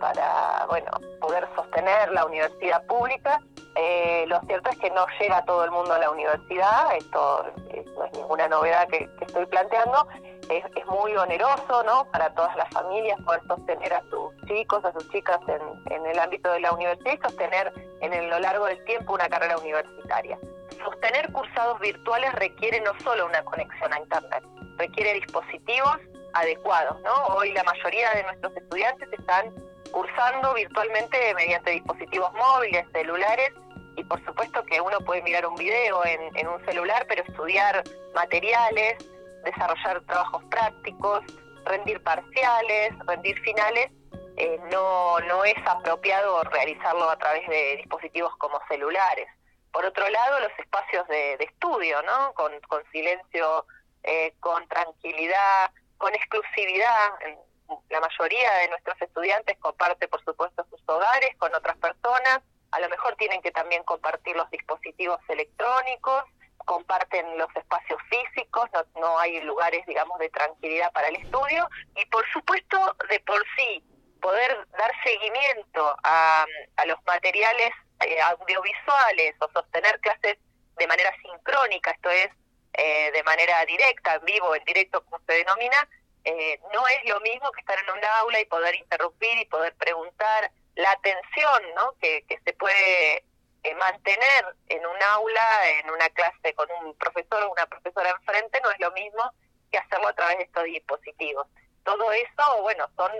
para 0.00 0.66
bueno 0.68 0.90
poder 1.20 1.48
sostener 1.54 2.10
la 2.12 2.26
universidad 2.26 2.84
pública. 2.86 3.40
Eh, 3.76 4.24
lo 4.28 4.40
cierto 4.42 4.70
es 4.70 4.78
que 4.78 4.90
no 4.90 5.06
llega 5.18 5.44
todo 5.44 5.64
el 5.64 5.70
mundo 5.70 5.94
a 5.94 5.98
la 5.98 6.10
universidad, 6.10 6.94
esto 6.96 7.46
no 7.96 8.04
es 8.04 8.12
ninguna 8.12 8.48
novedad 8.48 8.86
que, 8.88 9.08
estoy 9.20 9.46
planteando, 9.46 10.06
es, 10.50 10.86
muy 10.86 11.16
oneroso 11.16 11.82
¿no? 11.84 12.04
para 12.10 12.32
todas 12.34 12.54
las 12.56 12.68
familias 12.70 13.18
poder 13.24 13.42
sostener 13.46 13.92
a 13.92 14.02
sus 14.10 14.34
chicos, 14.46 14.84
a 14.84 14.92
sus 14.92 15.08
chicas 15.10 15.38
en, 15.48 16.06
el 16.06 16.18
ámbito 16.18 16.50
de 16.52 16.60
la 16.60 16.72
universidad 16.72 17.14
y 17.14 17.18
sostener 17.18 17.72
en 18.00 18.30
lo 18.30 18.38
largo 18.38 18.66
del 18.66 18.82
tiempo 18.84 19.14
una 19.14 19.28
carrera 19.28 19.56
universitaria. 19.58 20.38
Sostener 20.84 21.32
cursados 21.32 21.80
virtuales 21.80 22.32
requiere 22.34 22.80
no 22.80 22.92
solo 23.00 23.26
una 23.26 23.42
conexión 23.44 23.92
a 23.92 23.98
Internet, 23.98 24.44
requiere 24.76 25.14
dispositivos 25.14 25.96
adecuados, 26.34 27.00
¿no? 27.02 27.34
Hoy 27.36 27.52
la 27.52 27.62
mayoría 27.62 28.10
de 28.10 28.24
nuestros 28.24 28.56
estudiantes 28.56 29.08
están 29.12 29.54
cursando 29.92 30.52
virtualmente 30.54 31.34
mediante 31.34 31.70
dispositivos 31.70 32.32
móviles, 32.34 32.84
celulares, 32.92 33.50
y 33.96 34.04
por 34.04 34.22
supuesto 34.24 34.64
que 34.64 34.80
uno 34.80 34.98
puede 35.00 35.22
mirar 35.22 35.46
un 35.46 35.54
video 35.54 36.04
en, 36.04 36.36
en 36.36 36.48
un 36.48 36.64
celular, 36.66 37.06
pero 37.08 37.22
estudiar 37.22 37.82
materiales, 38.14 38.96
desarrollar 39.44 40.00
trabajos 40.06 40.44
prácticos, 40.44 41.20
rendir 41.64 42.02
parciales, 42.02 42.92
rendir 43.06 43.38
finales, 43.40 43.90
eh, 44.36 44.58
no, 44.70 45.20
no 45.20 45.44
es 45.44 45.54
apropiado 45.64 46.42
realizarlo 46.44 47.08
a 47.08 47.16
través 47.16 47.48
de 47.48 47.76
dispositivos 47.76 48.36
como 48.38 48.60
celulares. 48.68 49.28
Por 49.72 49.84
otro 49.84 50.08
lado, 50.08 50.40
los 50.40 50.58
espacios 50.58 51.06
de, 51.08 51.34
estudio, 51.34 52.02
¿no? 52.02 52.32
Con, 52.34 52.52
con 52.68 52.82
silencio, 52.90 53.66
eh, 54.02 54.34
con 54.40 54.66
tranquilidad, 54.68 55.70
con 55.98 56.14
exclusividad. 56.14 57.10
La 57.90 58.00
mayoría 58.00 58.52
de 58.54 58.68
nuestros 58.68 59.00
estudiantes 59.00 59.56
comparte, 59.58 60.06
por 60.08 60.22
supuesto, 60.24 60.66
sus 60.70 60.80
hogares 60.86 61.30
con 61.38 61.54
otras 61.54 61.76
personas. 61.78 62.40
A 62.72 62.80
lo 62.80 62.88
mejor 62.88 63.16
tienen 63.16 63.40
que 63.40 63.52
también 63.52 63.82
compartir 63.84 64.36
los 64.36 64.50
dispositivos 64.50 65.20
electrónicos, 65.28 66.24
comparten 66.64 67.38
los 67.38 67.48
espacios 67.56 68.00
físicos, 68.08 68.68
no, 68.72 69.00
no 69.00 69.18
hay 69.18 69.40
lugares, 69.42 69.84
digamos, 69.86 70.18
de 70.18 70.28
tranquilidad 70.30 70.92
para 70.92 71.08
el 71.08 71.16
estudio. 71.16 71.68
Y, 71.96 72.04
por 72.06 72.28
supuesto, 72.32 72.96
de 73.08 73.20
por 73.20 73.42
sí, 73.56 73.82
poder 74.20 74.66
dar 74.78 74.90
seguimiento 75.02 75.96
a, 76.02 76.46
los 76.86 76.98
materiales 77.04 77.70
eh, 78.00 78.20
audiovisuales 78.20 79.34
o 79.40 79.50
sostener 79.52 80.00
clases 80.00 80.38
de 80.76 80.86
manera 80.86 81.14
sincrónica, 81.22 81.90
esto 81.90 82.10
es, 82.10 82.28
eh, 82.72 83.10
de 83.12 83.22
manera 83.22 83.64
directa, 83.66 84.14
en 84.14 84.24
vivo, 84.24 84.54
en 84.54 84.64
directo, 84.64 85.04
como 85.04 85.22
se 85.26 85.34
denomina, 85.34 85.88
eh, 86.24 86.58
no 86.72 86.86
es 86.88 87.04
lo 87.04 87.20
mismo 87.20 87.52
que 87.52 87.60
estar 87.60 87.78
en 87.78 87.90
un 87.90 88.04
aula 88.20 88.40
y 88.40 88.46
poder 88.46 88.74
interrumpir 88.74 89.38
y 89.38 89.44
poder 89.44 89.74
preguntar. 89.74 90.50
La 90.74 90.90
atención 90.90 91.62
¿no? 91.76 91.92
que, 92.00 92.24
que 92.26 92.40
se 92.44 92.52
puede 92.54 93.24
mantener 93.78 94.56
en 94.68 94.86
un 94.86 95.02
aula, 95.02 95.70
en 95.78 95.90
una 95.90 96.08
clase 96.10 96.54
con 96.54 96.68
un 96.82 96.94
profesor 96.96 97.42
o 97.44 97.52
una 97.52 97.66
profesora 97.66 98.10
enfrente, 98.10 98.60
no 98.62 98.70
es 98.70 98.80
lo 98.80 98.92
mismo 98.92 99.32
que 99.72 99.78
hacerlo 99.78 100.08
a 100.08 100.12
través 100.12 100.38
de 100.38 100.44
estos 100.44 100.64
dispositivos. 100.64 101.46
Todo 101.82 102.12
eso, 102.12 102.62
bueno, 102.62 102.86
son 102.96 103.12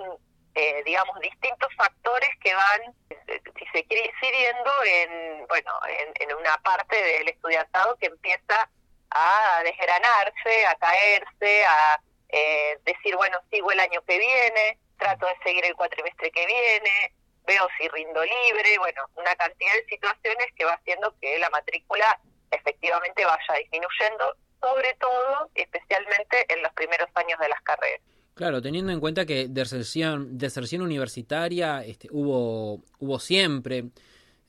eh, 0.55 0.83
digamos, 0.85 1.19
distintos 1.19 1.69
factores 1.77 2.31
que 2.41 2.55
van, 2.55 2.81
eh, 3.11 3.41
si 3.59 3.67
se 3.73 3.85
quiere, 3.87 4.07
incidiendo 4.07 4.71
en, 4.85 5.47
bueno, 5.49 5.73
en, 6.21 6.35
una 6.37 6.57
parte 6.59 6.97
del 6.97 7.29
estudiantado 7.29 7.97
que 7.97 8.07
empieza 8.07 8.71
a 9.11 9.63
desgranarse, 9.65 10.67
a 10.67 10.75
caerse, 10.77 11.67
a 11.67 12.01
eh, 12.29 12.79
decir, 12.85 13.17
bueno, 13.17 13.41
sigo 13.51 13.73
el 13.73 13.81
año 13.81 14.01
que 14.07 14.19
viene, 14.19 14.79
trato 14.97 15.27
de 15.27 15.37
seguir 15.43 15.65
el 15.65 15.75
cuatrimestre 15.75 16.31
que 16.31 16.47
viene, 16.47 17.13
veo 17.47 17.69
si 17.79 17.89
rindo 17.89 18.23
libre, 18.23 18.79
bueno, 18.79 19.03
una 19.17 19.35
cantidad 19.37 19.73
de 19.75 19.85
situaciones 19.87 20.47
que 20.57 20.65
va 20.65 20.73
haciendo 20.73 21.15
que 21.21 21.39
la 21.39 21.51
matrícula 21.51 22.19
efectivamente 22.51 23.25
vaya 23.25 23.61
disminuyendo, 23.61 24.37
sobre 24.61 24.95
todo, 25.01 25.51
especialmente 25.55 26.47
en 26.49 26.63
los 26.63 26.73
primeros 26.73 27.09
años 27.15 27.39
de 27.41 27.49
las 27.49 27.61
carreras. 27.63 28.01
Claro, 28.35 28.61
teniendo 28.61 28.93
en 28.93 29.01
cuenta 29.01 29.27
que 29.27 29.47
deserción, 29.49 30.37
deserción 30.39 30.83
universitaria 30.83 31.85
este, 31.85 32.09
hubo, 32.11 32.83
hubo 32.99 33.21
siempre 33.21 33.85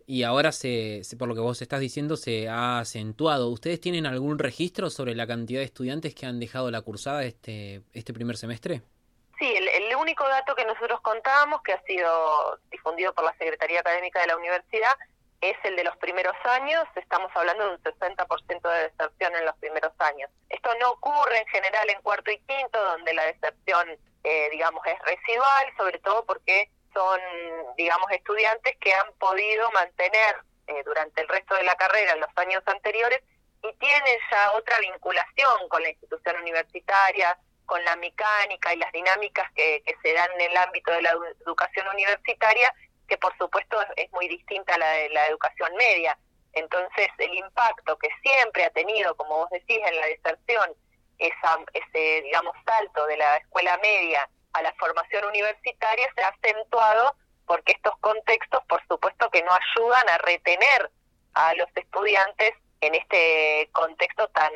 y 0.08 0.24
ahora, 0.24 0.52
se, 0.52 1.02
por 1.18 1.28
lo 1.28 1.34
que 1.34 1.42
vos 1.42 1.62
estás 1.62 1.80
diciendo, 1.80 2.16
se 2.16 2.48
ha 2.48 2.80
acentuado. 2.80 3.50
¿Ustedes 3.50 3.80
tienen 3.80 4.06
algún 4.06 4.38
registro 4.38 4.90
sobre 4.90 5.16
la 5.16 5.26
cantidad 5.26 5.60
de 5.60 5.66
estudiantes 5.66 6.14
que 6.14 6.28
han 6.28 6.40
dejado 6.40 6.70
la 6.70 6.82
cursada 6.82 7.24
este, 7.24 7.82
este 7.94 8.14
primer 8.14 8.38
semestre? 8.38 8.84
Sí, 9.40 9.56
el, 9.56 9.68
el 9.68 9.96
único 9.96 10.28
dato 10.28 10.56
que 10.56 10.66
nosotros 10.66 11.02
contábamos, 11.02 11.62
que 11.62 11.74
ha 11.74 11.82
sido 11.84 12.60
difundido 12.72 13.14
por 13.14 13.26
la 13.26 13.34
Secretaría 13.34 13.82
Académica 13.82 14.22
de 14.22 14.28
la 14.28 14.38
Universidad, 14.38 14.96
es 15.42 15.58
el 15.64 15.76
de 15.76 15.84
los 15.84 15.96
primeros 15.98 16.36
años, 16.46 16.86
estamos 16.96 17.32
hablando 17.36 17.66
de 17.66 17.72
un 17.76 17.84
60% 17.84 18.70
de 18.70 18.84
deserción 18.90 19.36
en 19.36 19.46
los 19.46 19.56
primeros 19.58 19.94
años. 20.00 20.30
Esto 20.50 20.70
no 20.80 20.92
ocurre 20.92 21.40
en 21.40 21.48
general 21.48 21.90
en 21.90 22.02
cuarto 22.02 22.32
y 22.32 22.40
quinto, 22.40 22.84
donde 22.84 23.14
la 23.14 23.26
deserción, 23.26 23.90
eh, 24.24 24.50
digamos, 24.52 24.86
es 24.86 25.00
residual, 25.04 25.66
sobre 25.78 26.00
todo 26.00 26.26
porque 26.26 26.70
son, 26.94 27.20
digamos, 27.78 28.10
estudiantes 28.12 28.78
que 28.80 28.94
han 28.94 29.12
podido 29.20 29.70
mantener 29.72 30.38
eh, 30.68 30.82
durante 30.84 31.22
el 31.22 31.28
resto 31.28 31.56
de 31.56 31.64
la 31.64 31.76
carrera 31.76 32.16
los 32.16 32.30
años 32.38 32.64
anteriores 32.66 33.22
y 33.62 33.74
tienen 33.74 34.18
ya 34.32 34.52
otra 34.54 34.80
vinculación 34.80 35.70
con 35.70 35.84
la 35.84 35.90
institución 35.90 36.38
universitaria, 36.42 37.38
con 37.66 37.84
la 37.84 37.96
mecánica 37.96 38.74
y 38.74 38.78
las 38.78 38.92
dinámicas 38.92 39.52
que, 39.54 39.84
se 40.02 40.14
dan 40.14 40.30
en 40.34 40.52
el 40.52 40.58
ámbito 40.58 40.92
de 40.92 41.02
la 41.02 41.12
educación 41.46 41.88
universitaria 41.90 42.74
que 43.08 43.18
por 43.18 43.38
supuesto 43.38 43.78
es 43.96 44.12
muy 44.12 44.28
distinta 44.28 44.76
a 44.76 44.78
la 44.78 44.90
de 44.92 45.10
la 45.10 45.28
educación 45.28 45.76
media. 45.76 46.18
Entonces, 46.54 47.08
el 47.20 47.34
impacto 47.36 47.98
que 47.98 48.10
siempre 48.24 48.66
ha 48.66 48.70
tenido, 48.72 49.16
como 49.16 49.38
vos 49.38 49.50
decís, 49.52 49.80
en 49.86 49.96
la 49.96 50.08
deserción, 50.08 50.74
esa, 51.20 51.60
ese, 51.74 52.22
digamos, 52.24 52.56
salto 52.66 53.06
de 53.08 53.18
la 53.18 53.38
escuela 53.38 53.78
media 53.82 54.28
a 54.54 54.62
la 54.62 54.74
formación 54.74 55.26
universitaria 55.26 56.08
se 56.16 56.24
ha 56.24 56.30
acentuado 56.30 57.16
porque 57.46 57.74
estos 57.74 57.96
contextos, 58.00 58.64
por 58.68 58.86
supuesto, 58.88 59.30
que 59.30 59.44
no 59.44 59.52
ayudan 59.52 60.10
a 60.10 60.18
retener 60.20 60.92
a 61.34 61.54
los 61.56 61.68
estudiantes 61.76 62.54
en 62.86 62.96
este 62.96 63.70
contexto 63.72 64.28
tan 64.30 64.52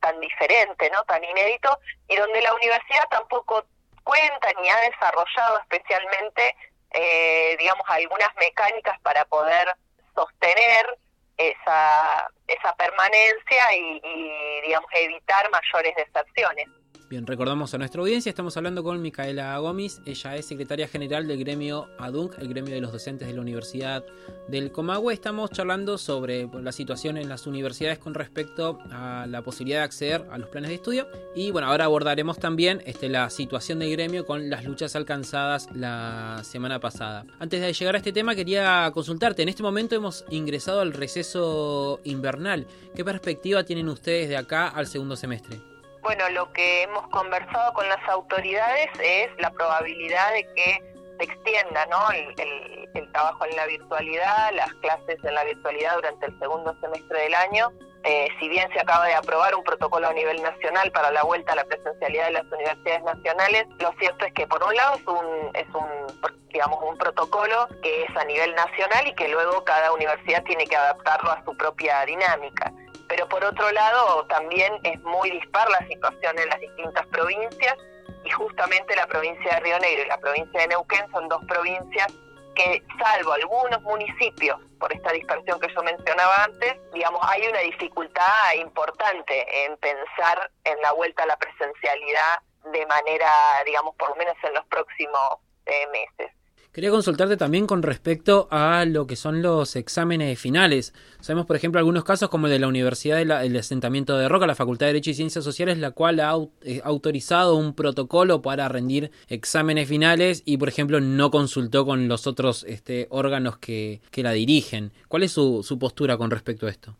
tan 0.00 0.18
diferente, 0.20 0.90
¿no? 0.90 1.02
Tan 1.04 1.22
inédito 1.24 1.78
y 2.08 2.16
donde 2.16 2.42
la 2.42 2.54
universidad 2.54 3.08
tampoco 3.10 3.64
cuenta 4.04 4.48
ni 4.60 4.68
ha 4.68 4.80
desarrollado 4.80 5.58
especialmente 5.60 6.54
eh, 6.90 7.56
digamos, 7.58 7.84
algunas 7.88 8.34
mecánicas 8.36 8.98
para 9.00 9.24
poder 9.26 9.68
sostener 10.14 10.98
esa, 11.36 12.30
esa 12.46 12.74
permanencia 12.76 13.74
y, 13.74 14.60
digamos, 14.62 14.90
evitar 14.94 15.48
mayores 15.50 15.94
deserciones. 15.96 16.66
Bien, 17.08 17.26
recordamos 17.26 17.72
a 17.72 17.78
nuestra 17.78 18.02
audiencia, 18.02 18.28
estamos 18.28 18.54
hablando 18.58 18.84
con 18.84 19.00
Micaela 19.00 19.56
Gómez, 19.56 20.02
ella 20.04 20.36
es 20.36 20.44
secretaria 20.44 20.86
general 20.88 21.26
del 21.26 21.38
gremio 21.38 21.88
ADUNC, 21.98 22.38
el 22.38 22.48
gremio 22.48 22.74
de 22.74 22.82
los 22.82 22.92
docentes 22.92 23.26
de 23.26 23.32
la 23.32 23.40
Universidad 23.40 24.04
del 24.46 24.70
Comahue. 24.70 25.14
Estamos 25.14 25.50
charlando 25.50 25.96
sobre 25.96 26.50
la 26.60 26.70
situación 26.70 27.16
en 27.16 27.30
las 27.30 27.46
universidades 27.46 27.98
con 27.98 28.12
respecto 28.12 28.78
a 28.90 29.24
la 29.26 29.40
posibilidad 29.40 29.78
de 29.78 29.84
acceder 29.84 30.26
a 30.30 30.36
los 30.36 30.50
planes 30.50 30.68
de 30.68 30.74
estudio. 30.74 31.08
Y 31.34 31.50
bueno, 31.50 31.68
ahora 31.68 31.86
abordaremos 31.86 32.38
también 32.38 32.82
este, 32.84 33.08
la 33.08 33.30
situación 33.30 33.78
del 33.78 33.90
gremio 33.90 34.26
con 34.26 34.50
las 34.50 34.66
luchas 34.66 34.94
alcanzadas 34.94 35.66
la 35.74 36.42
semana 36.44 36.78
pasada. 36.78 37.24
Antes 37.38 37.62
de 37.62 37.72
llegar 37.72 37.94
a 37.94 37.98
este 37.98 38.12
tema, 38.12 38.34
quería 38.34 38.90
consultarte. 38.92 39.40
En 39.40 39.48
este 39.48 39.62
momento 39.62 39.96
hemos 39.96 40.26
ingresado 40.28 40.80
al 40.80 40.92
receso 40.92 42.00
invernal. 42.04 42.66
¿Qué 42.94 43.02
perspectiva 43.02 43.64
tienen 43.64 43.88
ustedes 43.88 44.28
de 44.28 44.36
acá 44.36 44.68
al 44.68 44.86
segundo 44.86 45.16
semestre? 45.16 45.77
Bueno, 46.08 46.26
lo 46.30 46.50
que 46.54 46.84
hemos 46.84 47.06
conversado 47.08 47.74
con 47.74 47.86
las 47.86 48.08
autoridades 48.08 48.88
es 48.98 49.28
la 49.40 49.50
probabilidad 49.50 50.32
de 50.32 50.42
que 50.54 50.82
se 51.18 51.24
extienda 51.24 51.84
¿no? 51.84 51.98
el, 52.12 53.12
trabajo 53.12 53.44
en 53.44 53.54
la 53.54 53.66
virtualidad, 53.66 54.54
las 54.54 54.72
clases 54.80 55.22
en 55.22 55.34
la 55.34 55.44
virtualidad 55.44 55.96
durante 55.96 56.24
el 56.24 56.38
segundo 56.38 56.74
semestre 56.80 57.20
del 57.24 57.34
año. 57.34 57.70
Eh, 58.04 58.28
si 58.40 58.48
bien 58.48 58.72
se 58.72 58.80
acaba 58.80 59.04
de 59.04 59.16
aprobar 59.16 59.54
un 59.54 59.62
protocolo 59.64 60.08
a 60.08 60.14
nivel 60.14 60.40
nacional 60.40 60.90
para 60.92 61.10
la 61.10 61.24
vuelta 61.24 61.52
a 61.52 61.56
la 61.56 61.64
presencialidad 61.64 62.28
de 62.28 62.32
las 62.32 62.44
universidades 62.44 63.02
nacionales, 63.02 63.66
lo 63.78 63.92
cierto 63.98 64.24
es 64.24 64.32
que 64.32 64.46
por 64.46 64.64
un 64.64 64.74
lado 64.74 64.96
es 64.96 65.06
un, 65.06 65.50
es 65.56 65.68
un 65.74 66.48
digamos 66.48 66.78
un 66.88 66.96
protocolo 66.96 67.68
que 67.82 68.04
es 68.04 68.16
a 68.16 68.24
nivel 68.24 68.54
nacional 68.54 69.06
y 69.06 69.14
que 69.14 69.28
luego 69.28 69.62
cada 69.62 69.92
universidad 69.92 70.42
tiene 70.44 70.66
que 70.66 70.76
adaptarlo 70.76 71.32
a 71.32 71.44
su 71.44 71.54
propia 71.54 72.02
dinámica 72.06 72.72
pero 73.08 73.28
por 73.28 73.44
otro 73.44 73.70
lado 73.72 74.26
también 74.26 74.74
es 74.82 75.00
muy 75.00 75.30
dispar 75.30 75.68
la 75.70 75.86
situación 75.86 76.38
en 76.38 76.48
las 76.48 76.60
distintas 76.60 77.06
provincias 77.06 77.76
y 78.24 78.30
justamente 78.30 78.94
la 78.96 79.06
provincia 79.06 79.54
de 79.54 79.60
Río 79.60 79.78
Negro 79.78 80.04
y 80.04 80.08
la 80.08 80.18
provincia 80.18 80.60
de 80.60 80.68
Neuquén 80.68 81.10
son 81.10 81.28
dos 81.28 81.42
provincias 81.46 82.12
que 82.54 82.82
salvo 82.98 83.32
algunos 83.32 83.80
municipios 83.82 84.58
por 84.80 84.92
esta 84.92 85.12
dispersión 85.12 85.60
que 85.60 85.72
yo 85.72 85.82
mencionaba 85.82 86.44
antes, 86.44 86.74
digamos, 86.92 87.20
hay 87.22 87.46
una 87.46 87.60
dificultad 87.60 88.54
importante 88.60 89.64
en 89.64 89.76
pensar 89.76 90.50
en 90.64 90.80
la 90.82 90.92
vuelta 90.92 91.22
a 91.22 91.26
la 91.26 91.36
presencialidad 91.36 92.40
de 92.72 92.84
manera, 92.86 93.30
digamos, 93.64 93.94
por 93.96 94.10
lo 94.10 94.16
menos 94.16 94.34
en 94.42 94.54
los 94.54 94.66
próximos 94.66 95.38
eh, 95.66 95.86
meses. 95.92 96.32
Quería 96.72 96.90
consultarte 96.90 97.36
también 97.36 97.66
con 97.66 97.82
respecto 97.82 98.46
a 98.50 98.84
lo 98.84 99.06
que 99.06 99.16
son 99.16 99.42
los 99.42 99.74
exámenes 99.74 100.38
finales. 100.38 100.92
Sabemos, 101.20 101.46
por 101.46 101.56
ejemplo, 101.56 101.80
algunos 101.80 102.04
casos 102.04 102.28
como 102.28 102.46
el 102.46 102.52
de 102.52 102.58
la 102.60 102.68
Universidad 102.68 103.16
del 103.16 103.56
Asentamiento 103.56 104.16
de 104.16 104.28
Roca, 104.28 104.46
la 104.46 104.54
Facultad 104.54 104.86
de 104.86 104.92
Derecho 104.92 105.10
y 105.10 105.14
Ciencias 105.14 105.44
Sociales, 105.44 105.76
la 105.78 105.90
cual 105.90 106.20
ha 106.20 106.34
eh, 106.62 106.80
autorizado 106.84 107.56
un 107.56 107.74
protocolo 107.74 108.40
para 108.40 108.68
rendir 108.68 109.10
exámenes 109.28 109.88
finales 109.88 110.42
y, 110.46 110.58
por 110.58 110.68
ejemplo, 110.68 111.00
no 111.00 111.30
consultó 111.30 111.84
con 111.84 112.06
los 112.06 112.28
otros 112.28 112.64
este, 112.64 113.08
órganos 113.10 113.58
que, 113.58 114.00
que 114.12 114.22
la 114.22 114.30
dirigen. 114.30 114.92
¿Cuál 115.08 115.24
es 115.24 115.32
su, 115.32 115.76
postura 115.80 116.16
con 116.16 116.30
respecto 116.30 116.66
a 116.66 116.70
esto? 116.70 116.94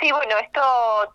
Sí, 0.00 0.12
bueno, 0.12 0.34
esto 0.38 0.60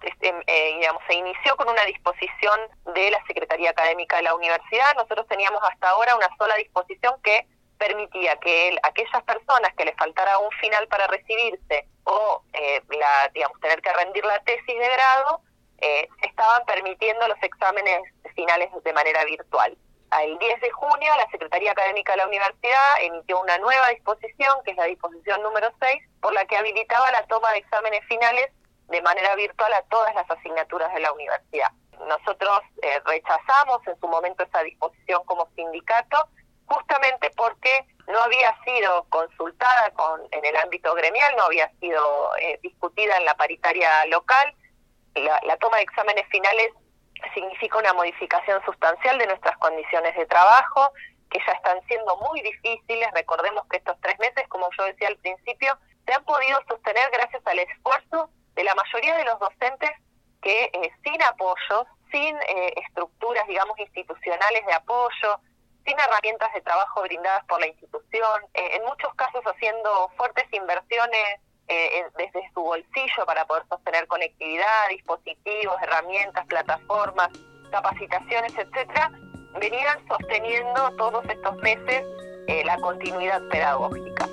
este, 0.01 0.33
eh, 0.47 0.77
digamos, 0.79 1.03
se 1.07 1.13
inició 1.13 1.55
con 1.55 1.69
una 1.69 1.85
disposición 1.85 2.59
de 2.95 3.11
la 3.11 3.23
Secretaría 3.27 3.69
Académica 3.69 4.17
de 4.17 4.23
la 4.23 4.35
Universidad. 4.35 4.95
Nosotros 4.95 5.27
teníamos 5.27 5.61
hasta 5.71 5.89
ahora 5.89 6.15
una 6.15 6.27
sola 6.37 6.55
disposición 6.55 7.13
que 7.23 7.45
permitía 7.81 8.35
que 8.37 8.77
aquellas 8.83 9.23
personas 9.23 9.73
que 9.75 9.85
les 9.85 9.95
faltara 9.95 10.37
un 10.37 10.51
final 10.61 10.87
para 10.87 11.07
recibirse 11.07 11.87
o 12.03 12.43
eh, 12.53 12.79
la, 12.89 13.31
digamos, 13.33 13.59
tener 13.59 13.81
que 13.81 13.91
rendir 13.91 14.23
la 14.23 14.37
tesis 14.43 14.67
de 14.67 14.89
grado, 14.89 15.41
eh, 15.79 16.07
estaban 16.21 16.63
permitiendo 16.65 17.27
los 17.27 17.41
exámenes 17.41 18.01
finales 18.35 18.69
de 18.83 18.93
manera 18.93 19.25
virtual. 19.25 19.75
El 20.21 20.37
10 20.37 20.61
de 20.61 20.69
junio, 20.69 21.11
la 21.17 21.27
Secretaría 21.31 21.71
Académica 21.71 22.11
de 22.11 22.17
la 22.19 22.27
Universidad 22.27 23.01
emitió 23.01 23.39
una 23.39 23.57
nueva 23.57 23.87
disposición, 23.89 24.61
que 24.63 24.71
es 24.71 24.77
la 24.77 24.85
disposición 24.85 25.41
número 25.41 25.71
6, 25.81 26.03
por 26.21 26.33
la 26.33 26.45
que 26.45 26.57
habilitaba 26.57 27.09
la 27.11 27.25
toma 27.25 27.51
de 27.51 27.59
exámenes 27.59 28.05
finales 28.07 28.51
de 28.89 29.01
manera 29.01 29.33
virtual 29.35 29.73
a 29.73 29.81
todas 29.83 30.13
las 30.13 30.29
asignaturas 30.29 30.93
de 30.93 30.99
la 30.99 31.13
universidad. 31.13 31.71
Nosotros 32.07 32.59
eh, 32.83 32.99
rechazamos 33.05 33.87
en 33.87 33.99
su 33.99 34.07
momento 34.07 34.43
esa 34.43 34.61
disposición 34.61 35.23
como 35.25 35.47
sindicato, 35.55 36.27
justamente 36.71 37.29
porque 37.35 37.85
no 38.07 38.19
había 38.21 38.55
sido 38.63 39.05
consultada 39.09 39.89
con, 39.91 40.21
en 40.31 40.45
el 40.45 40.55
ámbito 40.57 40.93
gremial, 40.95 41.35
no 41.35 41.43
había 41.43 41.69
sido 41.79 42.01
eh, 42.37 42.59
discutida 42.63 43.17
en 43.17 43.25
la 43.25 43.35
paritaria 43.35 44.05
local. 44.05 44.55
la 45.15 45.57
toma 45.57 45.77
de 45.77 45.83
exámenes 45.83 46.25
finales 46.29 46.71
significa 47.33 47.77
una 47.77 47.93
modificación 47.93 48.63
sustancial 48.65 49.17
de 49.17 49.27
nuestras 49.27 49.57
condiciones 49.57 50.15
de 50.15 50.25
trabajo, 50.25 50.91
que 51.29 51.39
ya 51.45 51.53
están 51.53 51.79
siendo 51.87 52.17
muy 52.17 52.41
difíciles. 52.41 53.07
Recordemos 53.13 53.63
que 53.69 53.77
estos 53.77 53.97
tres 54.01 54.17
meses, 54.19 54.47
como 54.47 54.69
yo 54.77 54.85
decía 54.85 55.09
al 55.09 55.17
principio, 55.17 55.77
se 56.05 56.13
han 56.13 56.23
podido 56.23 56.59
sostener 56.67 57.09
gracias 57.11 57.45
al 57.45 57.59
esfuerzo 57.59 58.29
de 58.55 58.63
la 58.63 58.75
mayoría 58.75 59.15
de 59.17 59.25
los 59.25 59.39
docentes 59.39 59.91
que 60.41 60.71
eh, 60.73 60.91
sin 61.03 61.21
apoyo, 61.23 61.85
sin 62.11 62.35
eh, 62.35 62.73
estructuras, 62.87 63.45
digamos, 63.47 63.77
institucionales 63.77 64.65
de 64.65 64.73
apoyo, 64.73 65.39
sin 65.85 65.99
herramientas 65.99 66.53
de 66.53 66.61
trabajo 66.61 67.01
brindadas 67.01 67.43
por 67.45 67.59
la 67.59 67.67
institución, 67.67 68.41
eh, 68.53 68.75
en 68.75 68.83
muchos 68.83 69.13
casos 69.15 69.43
haciendo 69.45 70.09
fuertes 70.17 70.45
inversiones 70.51 71.39
desde 72.17 72.51
su 72.53 72.61
bolsillo 72.61 73.25
para 73.25 73.45
poder 73.45 73.63
sostener 73.69 74.05
conectividad, 74.07 74.89
dispositivos, 74.89 75.81
herramientas, 75.81 76.45
plataformas, 76.47 77.29
capacitaciones, 77.71 78.53
etcétera, 78.57 79.09
venían 79.57 80.05
sosteniendo 80.05 80.93
todos 80.97 81.23
estos 81.29 81.55
meses 81.59 82.03
la 82.65 82.75
continuidad 82.75 83.41
pedagógica. 83.49 84.27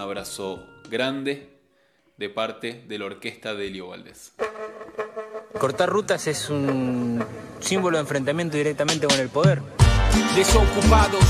Abrazo 0.00 0.66
grande 0.88 1.60
de 2.16 2.28
parte 2.28 2.84
de 2.88 2.98
la 2.98 3.06
orquesta 3.06 3.54
de 3.54 3.68
Elio 3.68 3.88
Valdés. 3.88 4.32
Cortar 5.58 5.88
rutas 5.88 6.26
es 6.26 6.50
un 6.50 7.24
símbolo 7.60 7.96
de 7.96 8.02
enfrentamiento 8.02 8.56
directamente 8.56 9.06
con 9.06 9.18
el 9.18 9.28
poder. 9.28 9.62
Desocupados, 10.34 11.24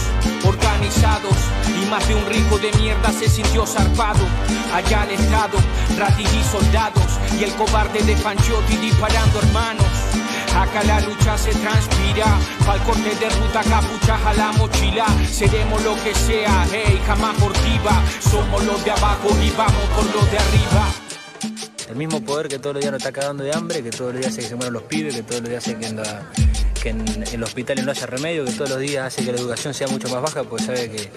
organizados 0.46 1.34
y 1.82 1.90
más 1.90 2.06
de 2.08 2.14
un 2.14 2.26
rico 2.26 2.58
de 2.58 2.72
mierda 2.78 3.12
se 3.12 3.28
sintió 3.28 3.66
zarpado. 3.66 4.24
Allá 4.72 5.02
al 5.02 5.10
Estado, 5.10 5.58
ratis 5.98 6.32
y 6.32 6.42
soldados 6.44 7.18
y 7.38 7.44
el 7.44 7.52
cobarde 7.54 8.02
de 8.02 8.16
Panchotti 8.16 8.76
disparando 8.76 9.38
hermanos. 9.40 10.19
Acá 10.56 10.82
la 10.84 11.00
lucha 11.00 11.38
se 11.38 11.50
transpira, 11.52 12.26
pa'l 12.66 12.82
corte 12.82 13.14
de 13.14 13.30
ruta, 13.30 13.62
capuchas 13.62 14.26
a 14.26 14.34
la 14.34 14.52
mochila. 14.52 15.06
Seremos 15.30 15.82
lo 15.82 15.94
que 16.02 16.14
sea, 16.14 16.66
hey, 16.72 17.00
jamás 17.06 17.36
furtiva. 17.36 18.02
Somos 18.20 18.64
los 18.64 18.84
de 18.84 18.90
abajo 18.90 19.28
y 19.42 19.50
vamos 19.50 19.84
por 19.94 20.04
los 20.14 20.30
de 20.30 20.38
arriba. 20.38 20.88
El 21.88 21.96
mismo 21.96 22.20
poder 22.20 22.48
que 22.48 22.58
todos 22.58 22.74
los 22.74 22.82
días 22.82 22.92
nos 22.92 23.00
está 23.02 23.12
cagando 23.12 23.42
de 23.42 23.52
hambre, 23.52 23.82
que 23.82 23.90
todos 23.90 24.12
los 24.12 24.20
días 24.20 24.32
hace 24.32 24.42
que 24.42 24.48
se 24.48 24.54
mueran 24.54 24.74
los 24.74 24.84
pibes, 24.84 25.14
que 25.14 25.22
todos 25.22 25.40
los 25.40 25.50
días 25.50 25.64
hace 25.66 25.76
que 25.76 25.86
en, 25.86 27.08
en, 27.08 27.24
el 27.32 27.42
hospital 27.42 27.84
no 27.84 27.90
haya 27.90 28.06
remedio, 28.06 28.44
que 28.44 28.52
todos 28.52 28.70
los 28.70 28.78
días 28.78 29.06
hace 29.06 29.24
que 29.24 29.32
la 29.32 29.38
educación 29.38 29.74
sea 29.74 29.88
mucho 29.88 30.08
más 30.08 30.22
baja, 30.22 30.44
pues 30.44 30.64
sabe 30.66 30.90
que, 30.90 31.10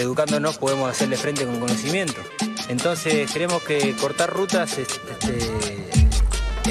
educándonos 0.00 0.58
podemos 0.58 0.90
hacerle 0.90 1.16
frente 1.16 1.44
con 1.44 1.60
conocimiento. 1.60 2.20
Entonces 2.68 3.30
queremos 3.30 3.62
que 3.62 3.94
cortar 3.96 4.30
rutas 4.30 4.76
este, 4.78 5.97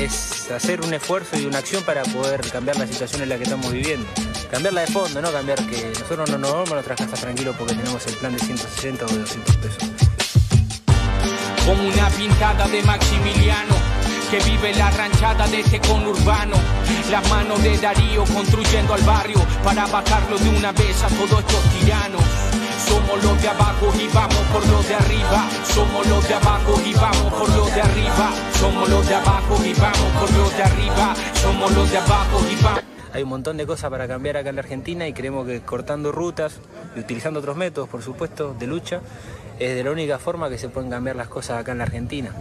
es 0.03 0.51
hacer 0.51 0.81
un 0.81 0.93
esfuerzo 0.93 1.37
y 1.37 1.45
una 1.45 1.59
acción 1.59 1.83
para 1.83 2.03
poder 2.03 2.41
cambiar 2.51 2.77
la 2.77 2.87
situación 2.87 3.23
en 3.23 3.29
la 3.29 3.37
que 3.37 3.43
estamos 3.43 3.71
viviendo. 3.71 4.07
Cambiarla 4.51 4.81
de 4.81 4.87
fondo, 4.87 5.21
no 5.21 5.31
cambiar 5.31 5.59
que 5.65 5.91
nosotros 5.99 6.29
no 6.29 6.37
nos 6.37 6.51
vamos 6.51 6.71
a 6.71 6.73
nuestras 6.75 6.99
casas 6.99 7.19
tranquilos 7.19 7.55
porque 7.57 7.73
tenemos 7.75 8.05
el 8.07 8.13
plan 8.15 8.33
de 8.33 8.39
160 8.39 9.05
o 9.05 9.07
de 9.07 9.17
200 9.19 9.55
pesos. 9.57 9.83
Como 11.65 11.87
una 11.87 12.09
pintada 12.11 12.67
de 12.67 12.81
Maximiliano 12.83 13.75
que 14.29 14.39
vive 14.39 14.73
la 14.75 14.89
ranchada 14.91 15.47
de 15.47 15.61
este 15.61 15.79
conurbano. 15.79 16.57
Las 17.09 17.27
manos 17.29 17.61
de 17.63 17.77
Darío 17.77 18.23
construyendo 18.25 18.93
al 18.93 19.01
barrio 19.01 19.39
para 19.63 19.85
bajarlo 19.87 20.37
de 20.37 20.49
una 20.49 20.71
vez 20.73 21.01
a 21.03 21.07
todos 21.07 21.39
estos 21.39 21.63
tiranos. 21.79 22.23
Somos 22.87 23.23
los 23.23 23.41
de 23.41 23.47
abajo 23.49 23.93
y 23.99 24.07
vamos 24.13 24.43
por 24.53 24.67
los 24.67 24.87
de 24.87 24.95
arriba. 24.95 25.49
Somos 25.63 26.07
los 26.07 26.27
de 26.27 26.33
abajo 26.33 26.81
y 26.85 26.93
vamos 26.93 27.33
por 27.33 27.49
los 27.55 27.75
de 27.75 27.81
arriba. 27.81 28.31
Somos 28.53 28.89
los 28.89 29.07
de 29.07 29.15
abajo 29.15 29.57
y 29.65 29.73
vamos 29.73 30.11
por 30.19 30.31
los 30.31 30.57
de 30.57 30.63
arriba. 30.63 31.15
Somos 31.33 31.71
los 31.75 31.91
de 31.91 31.97
abajo 31.97 32.41
y 32.49 32.63
vamos. 32.63 32.83
Hay 33.13 33.23
un 33.23 33.29
montón 33.29 33.57
de 33.57 33.65
cosas 33.65 33.89
para 33.89 34.07
cambiar 34.07 34.37
acá 34.37 34.49
en 34.49 34.55
la 34.55 34.61
Argentina 34.61 35.07
y 35.07 35.13
creemos 35.13 35.47
que 35.47 35.61
cortando 35.61 36.11
rutas 36.11 36.59
y 36.95 36.99
utilizando 36.99 37.39
otros 37.39 37.57
métodos, 37.57 37.89
por 37.89 38.01
supuesto, 38.01 38.55
de 38.57 38.67
lucha, 38.67 39.01
es 39.59 39.75
de 39.75 39.83
la 39.83 39.91
única 39.91 40.19
forma 40.19 40.49
que 40.49 40.57
se 40.57 40.69
pueden 40.69 40.89
cambiar 40.89 41.15
las 41.15 41.27
cosas 41.27 41.59
acá 41.59 41.71
en 41.71 41.79
la 41.79 41.85
Argentina. 41.85 42.31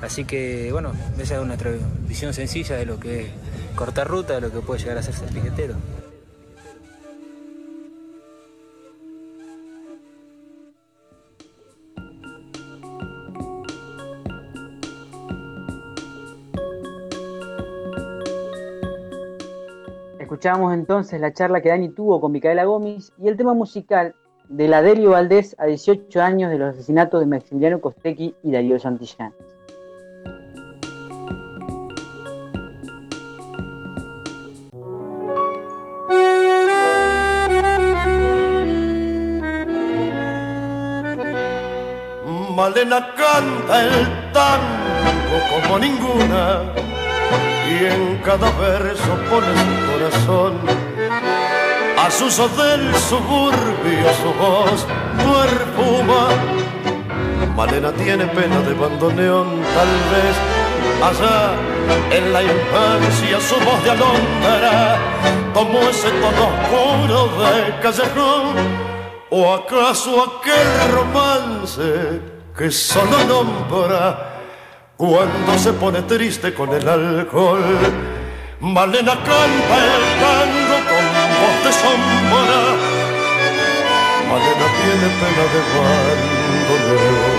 Así 0.00 0.24
que, 0.24 0.70
bueno, 0.72 0.92
esa 1.18 1.40
es 1.40 1.46
nuestra 1.46 1.70
visión 2.06 2.34
sencilla 2.34 2.76
de 2.76 2.86
lo 2.86 2.98
que 2.98 3.22
es 3.22 3.30
cortar 3.74 4.08
ruta, 4.08 4.34
de 4.34 4.40
lo 4.40 4.52
que 4.52 4.60
puede 4.60 4.80
llegar 4.80 4.98
a 4.98 5.02
ser 5.02 5.14
ser 5.14 5.28
piquetero. 5.28 5.74
Escuchamos 20.32 20.72
entonces 20.72 21.20
la 21.20 21.34
charla 21.34 21.60
que 21.60 21.68
Dani 21.68 21.90
tuvo 21.90 22.18
con 22.18 22.32
Micaela 22.32 22.64
Gómez 22.64 23.12
y 23.22 23.28
el 23.28 23.36
tema 23.36 23.52
musical 23.52 24.14
de 24.48 24.66
la 24.66 24.80
Delio 24.80 25.10
Valdés 25.10 25.54
a 25.58 25.66
18 25.66 26.22
años 26.22 26.50
de 26.50 26.56
los 26.56 26.70
asesinatos 26.70 27.20
de 27.20 27.26
Maximiliano 27.26 27.82
Costecchi 27.82 28.34
y 28.42 28.50
Darío 28.50 28.78
Santillán. 28.78 29.34
Malena 42.56 43.06
canta 43.16 43.84
el 43.84 44.32
tango 44.32 45.68
como 45.68 45.78
ninguna 45.78 46.91
y 47.68 47.84
en 47.86 48.18
cada 48.24 48.50
verso 48.52 49.16
pone 49.30 49.46
su 49.62 49.74
corazón. 49.90 50.52
A 51.98 52.10
sus 52.10 52.36
del 52.56 52.94
suburbio 52.96 54.08
su 54.22 54.32
voz 54.38 54.86
perfuma. 55.16 56.28
Malena 57.56 57.92
tiene 57.92 58.26
pena 58.26 58.60
de 58.60 58.74
bandoneón, 58.74 59.62
tal 59.74 59.92
vez 60.12 60.36
allá 61.02 61.54
en 62.10 62.32
la 62.32 62.42
infancia 62.42 63.40
su 63.40 63.54
voz 63.56 63.84
de 63.84 63.90
alondra 63.90 64.98
tomó 65.52 65.80
ese 65.80 66.10
tono 66.10 66.48
oscuro 66.48 67.28
de 67.38 67.80
callejón. 67.80 68.92
¿O 69.30 69.54
acaso 69.54 70.24
aquel 70.24 70.92
romance 70.92 72.20
que 72.56 72.70
solo 72.70 73.24
nombra 73.26 74.31
cuando 75.02 75.58
se 75.58 75.72
pone 75.72 76.00
triste 76.02 76.54
con 76.54 76.72
el 76.72 76.88
alcohol. 76.88 77.60
Malena 78.60 79.14
canta 79.14 79.76
el 79.90 80.04
tango 80.22 80.78
con 80.90 81.06
voz 81.40 81.56
de 81.64 81.72
sombra. 81.82 82.60
Malena 84.30 84.66
tiene 84.78 85.08
pena 85.18 85.44
de 85.54 85.60
bandoleo. 86.70 87.30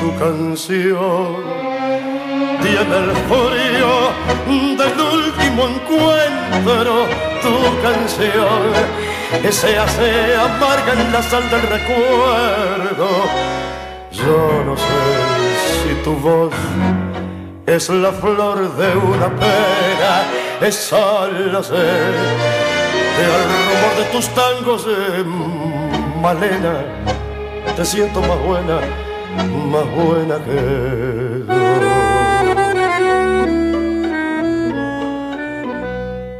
Tu 0.00 0.08
canción 0.22 1.30
tiene 2.60 2.94
el 3.04 3.10
frío 3.30 3.92
del 4.76 4.96
último 5.00 5.60
encuentro. 5.66 6.92
Tu 7.40 7.54
canción 7.80 8.60
se 9.50 9.78
hace 9.78 10.36
amarga 10.36 10.92
en 10.92 11.10
la 11.10 11.22
sal 11.22 11.44
del 11.48 11.62
recuerdo. 11.62 13.08
Yo 14.12 14.62
no 14.66 14.76
sé 14.76 15.29
tu 16.04 16.14
voz 16.14 16.52
es 17.66 17.88
la 17.90 18.12
flor 18.12 18.76
de 18.76 18.96
una 18.96 19.28
pera, 19.28 20.24
es 20.60 20.74
solo 20.74 21.62
sé 21.62 21.74
al 23.20 23.44
rumor 23.44 23.96
de 23.98 24.04
tus 24.12 24.28
tangos 24.28 24.86
de 24.86 25.24
Malena, 26.22 26.84
te 27.76 27.84
siento 27.84 28.20
más 28.20 28.38
buena, 28.38 28.80
más 29.70 29.86
buena 29.90 30.36
que. 30.44 31.44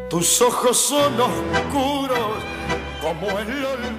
Tus 0.08 0.42
ojos 0.42 0.76
son 0.76 1.20
oscuros 1.20 2.38
como 3.00 3.38
el 3.38 3.46
apretados. 3.46 3.89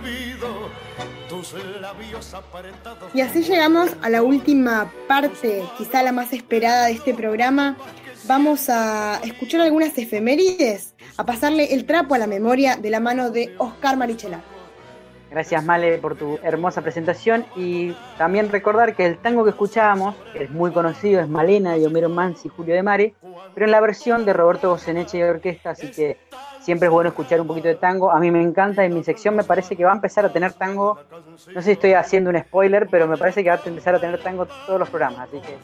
Y 3.14 3.22
así 3.22 3.44
llegamos 3.44 3.90
a 4.02 4.10
la 4.10 4.24
última 4.24 4.92
parte, 5.08 5.64
quizá 5.78 6.04
la 6.04 6.12
más 6.12 6.34
esperada 6.34 6.86
de 6.86 6.94
este 6.94 7.14
programa. 7.14 7.78
Vamos 8.26 8.70
a 8.70 9.20
escuchar 9.24 9.62
algunas 9.62 9.98
efemérides, 9.98 10.94
a 11.18 11.26
pasarle 11.26 11.74
el 11.74 11.86
trapo 11.86 12.16
a 12.16 12.20
la 12.20 12.28
memoria 12.28 12.78
de 12.78 12.90
la 12.90 13.00
mano 13.00 13.32
de 13.32 13.54
Oscar 13.58 13.98
Marichelar. 13.98 14.42
Gracias 15.32 15.64
Male 15.64 15.98
por 15.98 16.18
tu 16.18 16.40
hermosa 16.44 16.82
presentación 16.82 17.46
y 17.56 17.96
también 18.18 18.52
recordar 18.52 18.98
que 18.98 19.06
el 19.06 19.18
tango 19.18 19.46
que 19.46 19.52
escuchábamos, 19.52 20.14
que 20.34 20.44
es 20.44 20.52
muy 20.52 20.72
conocido, 20.72 21.22
es 21.22 21.30
Malena 21.30 21.78
de 21.78 21.88
Homero 21.88 22.10
Mansi 22.10 22.50
y 22.50 22.52
Julio 22.52 22.76
de 22.76 22.84
Mare, 22.84 23.16
pero 23.54 23.66
en 23.66 23.72
la 23.72 23.80
versión 23.80 24.26
de 24.26 24.34
Roberto 24.34 24.70
Goseneche 24.70 25.20
y 25.20 25.24
orquesta, 25.24 25.70
así 25.70 25.90
que 25.90 26.18
siempre 26.62 26.88
es 26.88 26.92
bueno 26.92 27.10
escuchar 27.10 27.42
un 27.42 27.48
poquito 27.48 27.68
de 27.68 27.76
tango. 27.76 28.12
A 28.12 28.20
mí 28.20 28.32
me 28.32 28.42
encanta, 28.42 28.86
en 28.86 28.94
mi 28.94 29.04
sección 29.04 29.36
me 29.36 29.44
parece 29.44 29.76
que 29.76 29.84
va 29.84 29.92
a 29.92 29.96
empezar 29.96 30.26
a 30.26 30.32
tener 30.32 30.54
tango, 30.54 31.00
no 31.54 31.62
sé 31.62 31.64
si 31.64 31.72
estoy 31.72 31.94
haciendo 31.94 32.30
un 32.30 32.40
spoiler, 32.40 32.88
pero 32.90 33.08
me 33.08 33.18
parece 33.18 33.44
que 33.44 33.50
va 33.50 33.56
a 33.56 33.62
empezar 33.68 33.96
a 33.96 34.00
tener 34.00 34.22
tango 34.22 34.46
todos 34.46 34.80
los 34.80 34.90
programas, 34.90 35.28
así 35.28 35.40
que 35.42 35.58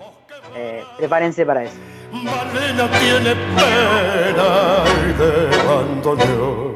eh, 0.56 0.84
prepárense 0.98 1.46
para 1.46 1.64
eso. 1.64 1.78
Malena 2.12 2.90
tiene 3.00 3.36
pena 3.56 4.84
y 5.08 5.14
de 5.14 5.62
abandono. 5.62 6.76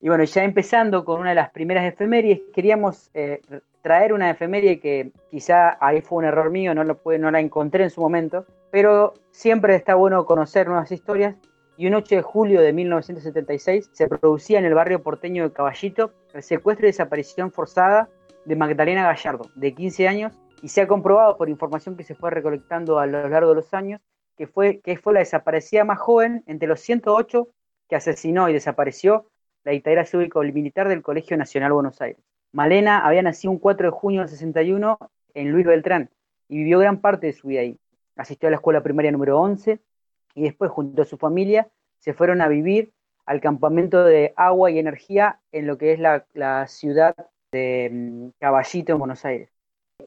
Y 0.00 0.08
bueno, 0.08 0.24
ya 0.24 0.44
empezando 0.44 1.04
con 1.04 1.20
una 1.20 1.30
de 1.30 1.34
las 1.34 1.50
primeras 1.50 1.84
efemérides, 1.84 2.42
queríamos 2.54 3.10
eh, 3.14 3.40
traer 3.82 4.12
una 4.12 4.30
efeméride 4.30 4.78
que 4.78 5.10
quizá 5.30 5.76
ahí 5.80 6.00
fue 6.00 6.18
un 6.18 6.24
error 6.24 6.50
mío, 6.50 6.74
no, 6.74 6.84
lo 6.84 6.98
pude, 6.98 7.18
no 7.18 7.30
la 7.30 7.40
encontré 7.40 7.84
en 7.84 7.90
su 7.90 8.00
momento, 8.00 8.46
pero 8.70 9.14
siempre 9.30 9.74
está 9.74 9.94
bueno 9.94 10.24
conocer 10.26 10.68
nuevas 10.68 10.92
historias. 10.92 11.34
Y 11.78 11.86
un 11.86 11.94
8 11.94 12.16
de 12.16 12.22
julio 12.22 12.60
de 12.62 12.72
1976 12.72 13.90
se 13.92 14.08
producía 14.08 14.58
en 14.58 14.64
el 14.64 14.74
barrio 14.74 15.02
porteño 15.02 15.42
de 15.42 15.52
Caballito 15.52 16.12
el 16.32 16.42
secuestro 16.42 16.86
y 16.86 16.90
desaparición 16.90 17.52
forzada 17.52 18.08
de 18.46 18.56
Magdalena 18.56 19.04
Gallardo, 19.04 19.50
de 19.54 19.74
15 19.74 20.08
años, 20.08 20.32
y 20.62 20.68
se 20.68 20.80
ha 20.80 20.86
comprobado 20.86 21.36
por 21.36 21.50
información 21.50 21.96
que 21.96 22.04
se 22.04 22.14
fue 22.14 22.30
recolectando 22.30 22.98
a 22.98 23.06
lo 23.06 23.28
largo 23.28 23.50
de 23.50 23.56
los 23.56 23.74
años 23.74 24.00
que 24.36 24.46
fue, 24.46 24.80
que 24.80 24.96
fue 24.96 25.12
la 25.12 25.20
desaparecida 25.20 25.84
más 25.84 25.98
joven 25.98 26.42
entre 26.46 26.68
los 26.68 26.80
108 26.80 27.48
que 27.88 27.96
asesinó 27.96 28.48
y 28.48 28.52
desapareció 28.52 29.26
la 29.64 29.72
dictadura 29.72 30.04
cívico-militar 30.04 30.88
del 30.88 31.02
Colegio 31.02 31.36
Nacional 31.36 31.72
Buenos 31.72 32.00
Aires. 32.00 32.22
Malena 32.52 33.06
había 33.06 33.22
nacido 33.22 33.50
un 33.50 33.58
4 33.58 33.88
de 33.88 33.90
junio 33.90 34.20
del 34.20 34.28
61 34.28 34.98
en 35.34 35.50
Luis 35.50 35.66
Beltrán 35.66 36.10
y 36.48 36.58
vivió 36.58 36.78
gran 36.78 37.00
parte 37.00 37.26
de 37.26 37.32
su 37.32 37.48
vida 37.48 37.60
ahí. 37.60 37.78
Asistió 38.16 38.46
a 38.46 38.50
la 38.50 38.56
escuela 38.56 38.82
primaria 38.82 39.12
número 39.12 39.38
11 39.40 39.80
y 40.36 40.42
después, 40.42 40.70
junto 40.70 41.02
a 41.02 41.06
su 41.06 41.16
familia, 41.16 41.68
se 41.98 42.12
fueron 42.12 42.42
a 42.42 42.48
vivir 42.48 42.92
al 43.24 43.40
campamento 43.40 44.04
de 44.04 44.34
agua 44.36 44.70
y 44.70 44.78
energía 44.78 45.40
en 45.50 45.66
lo 45.66 45.78
que 45.78 45.92
es 45.92 45.98
la, 45.98 46.66
ciudad 46.68 47.16
de 47.50 47.90
mm, 47.90 48.28
Caballito, 48.38 48.92
en 48.92 48.98
Buenos 48.98 49.24
Aires. 49.24 49.50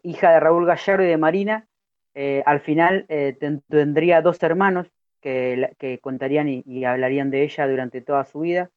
Hija 0.03 0.32
de 0.32 0.39
Raúl 0.39 0.67
Gallardo 0.67 1.03
y 1.03 1.07
de 1.07 1.17
Marina, 1.17 1.67
eh, 2.13 2.43
al 2.45 2.61
final 2.61 3.05
eh, 3.09 3.36
tendría 3.67 4.21
dos 4.21 4.41
hermanos 4.43 4.88
que, 5.19 5.75
que 5.80 5.97
contarían 5.97 6.47
y 6.47 6.86
hablarían 6.86 7.32
de 7.32 7.43
ella 7.43 7.67
durante 7.67 8.01
toda 8.01 8.23
su 8.23 8.41
vida 8.41 8.69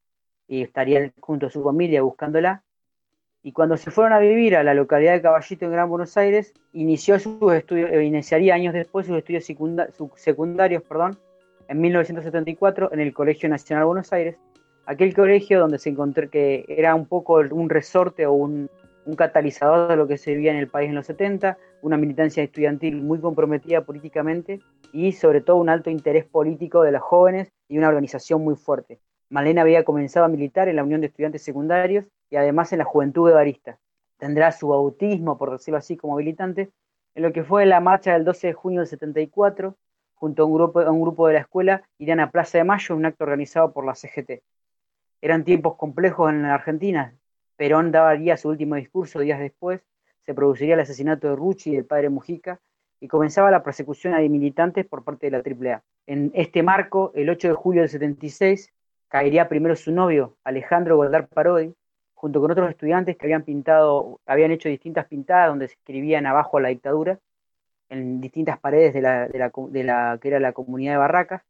y 0.48 0.62
estarían 0.62 1.12
junto 1.20 1.46
a 1.46 1.50
su 1.50 1.62
familia 1.62 2.00
buscándola. 2.00 2.64
Y 3.42 3.52
cuando 3.52 3.76
se 3.76 3.90
fueron 3.90 4.14
a 4.14 4.18
vivir 4.20 4.56
a 4.56 4.62
la 4.62 4.72
localidad 4.72 5.12
de 5.12 5.22
Caballito 5.22 5.66
en 5.66 5.72
Gran 5.72 5.90
Buenos 5.90 6.16
Aires, 6.16 6.54
inició 6.72 7.18
sus 7.18 7.52
estudios, 7.52 7.90
eh, 7.90 8.04
iniciaría 8.04 8.54
años 8.54 8.72
después 8.72 9.06
sus 9.06 9.18
estudios 9.18 9.44
secundarios 10.14 10.82
perdón, 10.84 11.18
en 11.68 11.80
1974 11.80 12.92
en 12.92 13.00
el 13.00 13.12
Colegio 13.12 13.48
Nacional 13.48 13.86
Buenos 13.86 14.12
Aires, 14.12 14.36
aquel 14.86 15.14
colegio 15.14 15.60
donde 15.60 15.78
se 15.78 15.90
encontró 15.90 16.28
que 16.30 16.64
era 16.68 16.94
un 16.94 17.06
poco 17.06 17.36
un 17.50 17.70
resorte 17.70 18.26
o 18.26 18.32
un, 18.32 18.70
catalizador 19.16 19.88
de 19.88 19.96
lo 19.96 20.06
que 20.06 20.16
se 20.16 20.32
vivía 20.32 20.52
en 20.52 20.58
el 20.58 20.68
país 20.68 20.88
en 20.88 20.94
los 20.94 21.06
70, 21.06 21.58
una 21.82 21.96
militancia 21.96 22.42
estudiantil 22.42 23.02
muy 23.02 23.18
comprometida 23.18 23.84
políticamente 23.84 24.60
y 24.92 25.10
sobre 25.12 25.40
todo 25.40 25.56
un 25.56 25.68
alto 25.68 25.90
interés 25.90 26.24
político 26.24 26.82
de 26.82 26.92
los 26.92 27.02
jóvenes 27.02 27.48
y 27.68 27.78
una 27.78 27.88
organización 27.88 28.44
muy 28.44 28.54
fuerte. 28.54 29.00
Malena 29.28 29.62
había 29.62 29.82
comenzado 29.82 30.26
a 30.26 30.28
militar 30.28 30.68
en 30.68 30.76
la 30.76 30.84
Unión 30.84 31.00
de 31.00 31.08
Estudiantes 31.08 31.42
Secundarios 31.42 32.04
y 32.30 32.36
además 32.36 32.72
en 32.72 32.78
la 32.78 32.84
Juventud 32.84 33.26
de 33.26 33.34
Barista. 33.34 33.78
Tendrá 34.18 34.52
su 34.52 34.68
bautismo, 34.68 35.36
por 35.36 35.50
decirlo 35.50 35.78
así, 35.78 35.96
como 35.96 36.16
militante, 36.16 36.70
en 37.14 37.22
lo 37.22 37.32
que 37.32 37.42
fue 37.42 37.66
la 37.66 37.80
marcha 37.80 38.12
del 38.12 38.24
12 38.24 38.48
de 38.48 38.52
junio 38.52 38.80
del 38.80 38.86
74, 38.86 39.76
junto 40.22 40.44
a 40.44 40.46
un 40.46 40.54
grupo, 40.54 40.78
a 40.78 40.90
un 40.92 41.02
grupo 41.02 41.26
de 41.26 41.34
la 41.34 41.40
escuela, 41.40 41.82
irán 41.98 42.20
a 42.20 42.30
Plaza 42.30 42.56
de 42.56 42.62
Mayo, 42.62 42.94
un 42.94 43.04
acto 43.04 43.24
organizado 43.24 43.72
por 43.72 43.84
la 43.84 43.96
CGT. 43.96 44.44
Eran 45.20 45.42
tiempos 45.42 45.74
complejos 45.74 46.30
en 46.30 46.42
la 46.42 46.54
Argentina. 46.54 47.16
Perón 47.56 47.90
daría 47.90 48.36
su 48.36 48.48
último 48.48 48.76
discurso 48.76 49.18
días 49.18 49.40
después, 49.40 49.80
se 50.24 50.32
produciría 50.32 50.74
el 50.74 50.80
asesinato 50.80 51.28
de 51.28 51.34
Rucci 51.34 51.70
y 51.70 51.74
del 51.74 51.86
padre 51.86 52.08
Mujica, 52.08 52.60
y 53.00 53.08
comenzaba 53.08 53.50
la 53.50 53.64
persecución 53.64 54.14
a 54.14 54.20
militantes 54.20 54.86
por 54.86 55.02
parte 55.02 55.28
de 55.28 55.32
la 55.32 55.38
AAA. 55.38 55.82
En 56.06 56.30
este 56.34 56.62
marco, 56.62 57.10
el 57.16 57.28
8 57.28 57.48
de 57.48 57.54
julio 57.54 57.80
del 57.82 57.90
76, 57.90 58.72
caería 59.08 59.48
primero 59.48 59.74
su 59.74 59.90
novio, 59.90 60.36
Alejandro 60.44 60.98
Goldar 60.98 61.26
Parodi, 61.26 61.74
junto 62.14 62.40
con 62.40 62.52
otros 62.52 62.70
estudiantes 62.70 63.16
que 63.16 63.26
habían 63.26 63.42
pintado, 63.42 64.20
habían 64.26 64.52
hecho 64.52 64.68
distintas 64.68 65.06
pintadas 65.08 65.48
donde 65.48 65.66
se 65.66 65.74
escribían 65.74 66.26
abajo 66.26 66.58
a 66.58 66.60
la 66.60 66.68
dictadura, 66.68 67.18
en 67.92 68.20
distintas 68.20 68.58
paredes 68.58 68.94
de 68.94 69.02
la, 69.02 69.28
de 69.28 69.84
la, 69.84 70.18
que 70.20 70.28
era 70.28 70.40
la 70.40 70.52
comunidad 70.52 70.92
de 70.92 70.98
Barracas. 70.98 71.42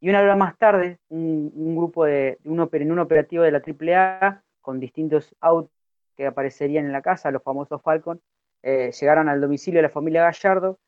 Y 0.00 0.10
una 0.10 0.20
hora 0.20 0.36
más 0.36 0.56
tarde, 0.58 0.98
un, 1.08 1.76
grupo 1.76 2.04
de, 2.04 2.38
un, 2.44 2.68
en 2.72 2.92
un 2.92 2.98
operativo 2.98 3.42
de 3.42 3.50
la 3.52 3.62
AAA, 3.62 4.42
con 4.60 4.78
distintos 4.80 5.34
autos 5.40 5.72
que 6.16 6.26
aparecerían 6.26 6.86
en 6.86 6.92
la 6.92 7.02
casa, 7.02 7.30
los 7.30 7.42
famosos 7.42 7.82
Falcon, 7.82 8.20
eh, 8.62 8.92
llegaron 8.98 9.28
al 9.28 9.40
domicilio 9.40 9.78
de 9.78 9.84
la 9.84 9.88
familia 9.88 10.22
Gallardo, 10.24 10.78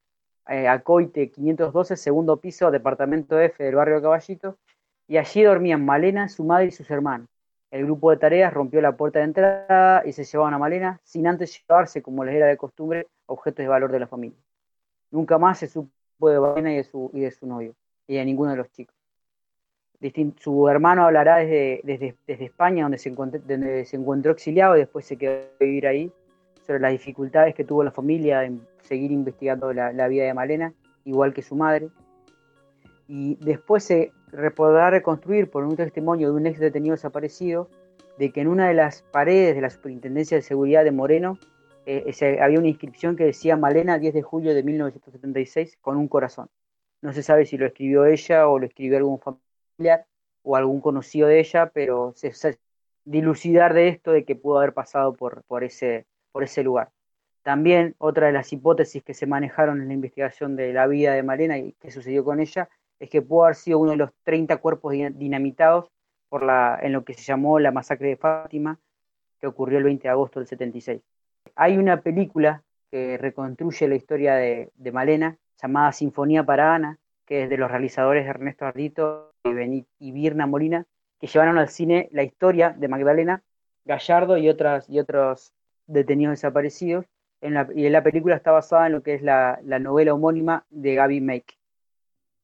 eh, 0.49 0.69
a 0.69 0.81
Coite 0.83 1.31
512, 1.31 1.97
segundo 1.97 2.39
piso, 2.39 2.71
departamento 2.71 3.41
F 3.41 3.65
del 3.65 3.75
barrio 3.77 4.03
Caballito, 4.03 4.59
y 5.09 5.17
allí 5.17 5.43
dormían 5.43 5.85
Malena, 5.85 6.29
su 6.29 6.45
madre 6.45 6.67
y 6.67 6.71
sus 6.71 6.91
hermanos. 6.91 7.29
El 7.71 7.85
grupo 7.87 8.11
de 8.11 8.19
tareas 8.19 8.53
rompió 8.53 8.83
la 8.83 8.97
puerta 8.97 9.21
de 9.21 9.27
entrada 9.27 10.03
y 10.05 10.13
se 10.13 10.25
llevaban 10.25 10.55
a 10.55 10.59
Malena 10.59 11.01
sin 11.05 11.27
antes 11.27 11.59
llevarse, 11.59 12.03
como 12.03 12.25
les 12.25 12.35
era 12.35 12.47
de 12.47 12.59
costumbre, 12.59 13.09
objetos 13.27 13.65
de 13.65 13.69
valor 13.69 13.91
de 13.91 14.01
la 14.01 14.07
familia. 14.07 14.39
Nunca 15.13 15.39
más 15.39 15.59
se 15.59 15.69
supo 15.69 16.29
de 16.29 16.41
Malena 16.41 16.73
y 16.73 16.77
de 16.77 16.85
su, 16.85 17.11
y 17.13 17.21
de 17.21 17.31
su 17.31 17.47
novio, 17.47 17.75
y 18.09 18.17
de 18.17 18.25
ninguno 18.25 18.51
de 18.51 18.57
los 18.57 18.73
chicos. 18.73 18.97
su 20.39 20.69
hermano 20.69 21.05
hablará 21.05 21.37
desde, 21.37 21.83
desde, 21.85 22.45
España, 22.45 22.85
donde 22.85 22.99
se, 22.99 23.11
encontró, 23.11 23.39
donde 23.47 23.85
se 23.85 23.97
encontró 23.97 24.33
exiliado 24.33 24.75
y 24.75 24.81
después 24.81 25.05
se 25.05 25.17
quedó 25.19 25.35
a 25.35 25.65
vivir 25.65 25.87
ahí, 25.87 26.11
sobre 26.67 26.81
las 26.81 26.93
dificultades 26.93 27.55
que 27.55 27.65
tuvo 27.65 27.85
la 27.85 27.91
familia 27.91 28.45
en 28.45 28.67
seguir 28.81 29.13
investigando 29.13 29.73
la, 29.73 29.93
la 29.93 30.09
vida 30.09 30.25
de 30.25 30.33
Malena, 30.33 30.73
igual 31.05 31.35
que 31.35 31.43
su 31.43 31.57
madre. 31.57 31.91
Y 33.07 33.37
después 33.37 33.85
se 33.85 34.13
podrá 34.57 34.89
reconstruir 34.89 35.51
por 35.51 35.65
un 35.65 35.77
testimonio 35.77 36.29
de 36.29 36.35
un 36.35 36.47
ex 36.47 36.59
detenido 36.59 36.95
desaparecido 36.95 37.69
de 38.19 38.33
que 38.33 38.41
en 38.41 38.49
una 38.49 38.69
de 38.69 38.75
las 38.75 39.03
paredes 39.03 39.55
de 39.55 39.61
la 39.61 39.69
Superintendencia 39.69 40.37
de 40.37 40.43
Seguridad 40.43 40.85
de 40.85 40.93
Moreno 40.93 41.39
eh, 41.87 42.39
había 42.41 42.59
una 42.59 42.69
inscripción 42.69 43.17
que 43.17 43.25
decía 43.25 43.57
Malena 43.57 43.99
10 43.99 44.15
de 44.15 44.23
julio 44.23 44.55
de 44.55 44.63
1976 44.63 45.79
con 45.81 45.97
un 45.97 46.09
corazón. 46.09 46.49
No 47.01 47.13
se 47.13 47.23
sabe 47.23 47.47
si 47.47 47.59
lo 47.59 47.67
escribió 47.67 48.05
ella 48.05 48.49
o 48.49 48.59
lo 48.59 48.67
escribió 48.67 48.97
algún 48.99 49.21
familiar 49.21 50.07
o 50.43 50.57
algún 50.57 50.81
conocido 50.81 51.29
de 51.29 51.41
ella, 51.41 51.71
pero 51.75 52.13
se, 52.17 52.33
se 52.33 52.59
dilucidar 53.05 53.75
de 53.75 53.89
esto 53.89 54.13
de 54.13 54.25
que 54.25 54.37
pudo 54.37 54.59
haber 54.59 54.75
pasado 54.75 55.15
por, 55.15 55.43
por, 55.45 55.65
ese, 55.65 56.07
por 56.33 56.45
ese 56.45 56.63
lugar. 56.63 56.93
También 57.43 57.97
otra 57.99 58.29
de 58.29 58.33
las 58.33 58.53
hipótesis 58.53 59.03
que 59.03 59.15
se 59.15 59.27
manejaron 59.27 59.81
en 59.83 59.89
la 59.89 59.95
investigación 59.95 60.55
de 60.57 60.73
la 60.73 60.87
vida 60.87 61.13
de 61.15 61.23
Malena 61.25 61.59
y 61.59 61.73
qué 61.81 61.91
sucedió 61.91 62.25
con 62.25 62.41
ella 62.41 62.69
es 63.01 63.11
que 63.11 63.21
pudo 63.21 63.45
haber 63.45 63.57
sido 63.57 63.81
uno 63.81 63.93
de 63.93 63.97
los 63.97 64.11
30 64.23 64.59
cuerpos 64.59 64.93
dinamitados 64.93 65.91
por 66.29 66.45
la, 66.45 66.79
en 66.81 66.93
lo 66.93 67.05
que 67.05 67.15
se 67.15 67.23
llamó 67.23 67.59
la 67.59 67.73
masacre 67.73 68.09
de 68.09 68.17
Fátima, 68.17 68.79
que 69.41 69.49
ocurrió 69.49 69.79
el 69.79 69.85
20 69.85 70.05
de 70.05 70.09
agosto 70.09 70.39
del 70.39 70.47
76. 70.47 71.03
Hay 71.55 71.79
una 71.79 72.01
película 72.01 72.63
que 72.91 73.19
reconstruye 73.19 73.89
la 73.89 73.95
historia 73.95 74.35
de, 74.35 74.71
Malena, 74.93 75.39
llamada 75.63 75.93
Sinfonía 75.93 76.45
para 76.45 76.75
Ana, 76.75 76.99
que 77.27 77.45
es 77.45 77.51
de 77.51 77.57
los 77.57 77.71
realizadores 77.71 78.27
Ernesto 78.27 78.67
Ardito 78.67 79.33
y, 79.45 79.87
y 79.99 80.13
Virna 80.13 80.47
Molina, 80.47 80.87
que 81.19 81.27
llevaron 81.27 81.59
al 81.59 81.69
cine 81.69 82.09
la 82.13 82.23
historia 82.23 82.71
de 82.71 82.89
Magdalena 82.89 83.43
Gallardo 83.85 84.37
y, 84.37 84.49
otras, 84.49 84.89
y 84.89 84.99
otros 84.99 85.53
detenidos 85.87 86.35
desaparecidos. 86.35 87.07
Y 87.41 87.89
la 87.89 88.03
película 88.03 88.37
está 88.37 88.53
basada 88.53 88.87
en 88.87 88.93
lo 88.93 89.03
que 89.03 89.15
es 89.15 89.23
la, 89.23 89.59
la 89.65 89.79
novela 89.79 90.15
homónima 90.15 90.65
de 90.71 90.95
Gaby 90.95 91.21
Make. 91.21 91.59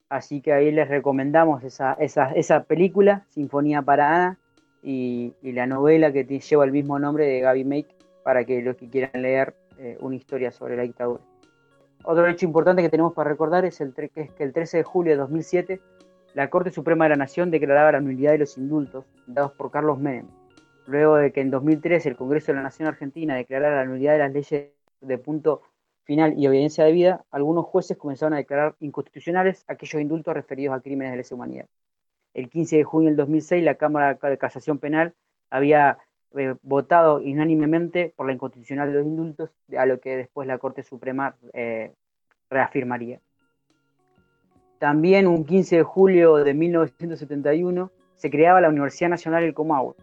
Así 0.08 0.40
que 0.40 0.52
ahí 0.52 0.72
les 0.72 0.88
recomendamos 0.88 1.62
esa, 1.62 1.92
esa, 1.94 2.32
esa 2.32 2.64
película, 2.64 3.24
Sinfonía 3.28 3.82
para 3.82 4.14
Ana, 4.14 4.38
y, 4.82 5.34
y, 5.42 5.52
la 5.52 5.66
novela 5.66 6.12
que 6.12 6.24
lleva 6.24 6.64
el 6.64 6.72
mismo 6.72 6.98
nombre 6.98 7.26
de 7.26 7.40
Gaby 7.40 7.64
Make, 7.64 7.97
para 8.22 8.44
que 8.44 8.60
los 8.62 8.76
que 8.76 8.88
quieran 8.88 9.22
leer 9.22 9.54
eh, 9.78 9.96
una 10.00 10.16
historia 10.16 10.50
sobre 10.50 10.76
la 10.76 10.82
dictadura. 10.82 11.22
Otro 12.04 12.26
hecho 12.26 12.46
importante 12.46 12.82
que 12.82 12.88
tenemos 12.88 13.12
para 13.12 13.30
recordar 13.30 13.64
es, 13.64 13.80
el, 13.80 13.92
que 13.94 14.10
es 14.14 14.30
que 14.32 14.44
el 14.44 14.52
13 14.52 14.78
de 14.78 14.82
julio 14.82 15.12
de 15.12 15.18
2007 15.18 15.80
la 16.34 16.50
Corte 16.50 16.70
Suprema 16.70 17.04
de 17.06 17.10
la 17.10 17.16
Nación 17.16 17.50
declaraba 17.50 17.92
la 17.92 18.00
nulidad 18.00 18.32
de 18.32 18.38
los 18.38 18.58
indultos 18.58 19.04
dados 19.26 19.52
por 19.52 19.70
Carlos 19.70 19.98
Menem, 19.98 20.28
luego 20.86 21.16
de 21.16 21.32
que 21.32 21.40
en 21.40 21.50
2013 21.50 22.10
el 22.10 22.16
Congreso 22.16 22.52
de 22.52 22.56
la 22.56 22.62
Nación 22.62 22.86
Argentina 22.86 23.34
declarara 23.34 23.76
la 23.76 23.84
nulidad 23.84 24.12
de 24.12 24.18
las 24.18 24.32
leyes 24.32 24.70
de 25.00 25.18
punto 25.18 25.62
final 26.04 26.38
y 26.38 26.46
obediencia 26.46 26.84
de 26.84 26.92
vida, 26.92 27.24
algunos 27.30 27.66
jueces 27.66 27.96
comenzaron 27.96 28.34
a 28.34 28.38
declarar 28.38 28.76
inconstitucionales 28.80 29.64
aquellos 29.68 30.00
indultos 30.00 30.32
referidos 30.34 30.76
a 30.76 30.80
crímenes 30.80 31.12
de 31.12 31.16
lesa 31.18 31.34
humanidad. 31.34 31.66
El 32.34 32.48
15 32.48 32.76
de 32.76 32.84
junio 32.84 33.08
del 33.08 33.16
2006 33.16 33.64
la 33.64 33.74
Cámara 33.74 34.14
de 34.14 34.38
Casación 34.38 34.78
Penal 34.78 35.14
había 35.50 35.98
eh, 36.36 36.54
votado 36.62 37.16
unánimemente 37.16 38.12
por 38.16 38.26
la 38.26 38.32
inconstitucional 38.32 38.92
de 38.92 38.98
los 38.98 39.06
indultos, 39.06 39.50
a 39.76 39.86
lo 39.86 40.00
que 40.00 40.16
después 40.16 40.46
la 40.46 40.58
Corte 40.58 40.82
Suprema 40.82 41.36
eh, 41.52 41.92
reafirmaría. 42.50 43.20
También 44.78 45.26
un 45.26 45.44
15 45.44 45.76
de 45.76 45.82
julio 45.82 46.36
de 46.36 46.54
1971 46.54 47.90
se 48.14 48.30
creaba 48.30 48.60
la 48.60 48.68
Universidad 48.68 49.10
Nacional 49.10 49.42
del 49.42 49.54
Comahue, 49.54 49.94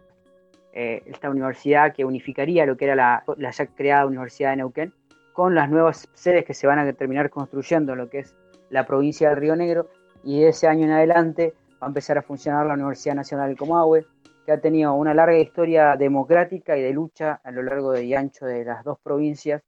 eh, 0.72 1.02
esta 1.06 1.30
universidad 1.30 1.94
que 1.94 2.04
unificaría 2.04 2.66
lo 2.66 2.76
que 2.76 2.84
era 2.84 2.94
la, 2.94 3.24
la, 3.38 3.50
ya 3.50 3.66
creada 3.66 4.04
Universidad 4.04 4.50
de 4.50 4.56
Neuquén 4.56 4.92
con 5.32 5.54
las 5.54 5.70
nuevas 5.70 6.08
sedes 6.12 6.44
que 6.44 6.52
se 6.52 6.66
van 6.66 6.78
a 6.78 6.92
terminar 6.92 7.30
construyendo 7.30 7.92
en 7.92 7.98
lo 7.98 8.10
que 8.10 8.18
es 8.18 8.34
la 8.68 8.84
provincia 8.84 9.30
del 9.30 9.38
Río 9.38 9.56
Negro 9.56 9.88
y 10.22 10.40
de 10.40 10.48
ese 10.48 10.66
año 10.66 10.84
en 10.84 10.90
adelante 10.90 11.54
va 11.80 11.86
a 11.86 11.88
empezar 11.88 12.18
a 12.18 12.22
funcionar 12.22 12.66
la 12.66 12.74
Universidad 12.74 13.14
Nacional 13.14 13.48
del 13.48 13.56
Comahue, 13.56 14.06
que 14.46 14.52
ha 14.52 14.60
tenido 14.60 14.94
una 14.94 15.12
larga 15.12 15.36
historia 15.36 15.96
democrática 15.96 16.78
y 16.78 16.82
de 16.82 16.92
lucha 16.92 17.40
a 17.42 17.50
lo 17.50 17.62
largo 17.62 17.98
y 17.98 18.14
ancho 18.14 18.46
de 18.46 18.64
las 18.64 18.84
dos 18.84 18.98
provincias 19.00 19.62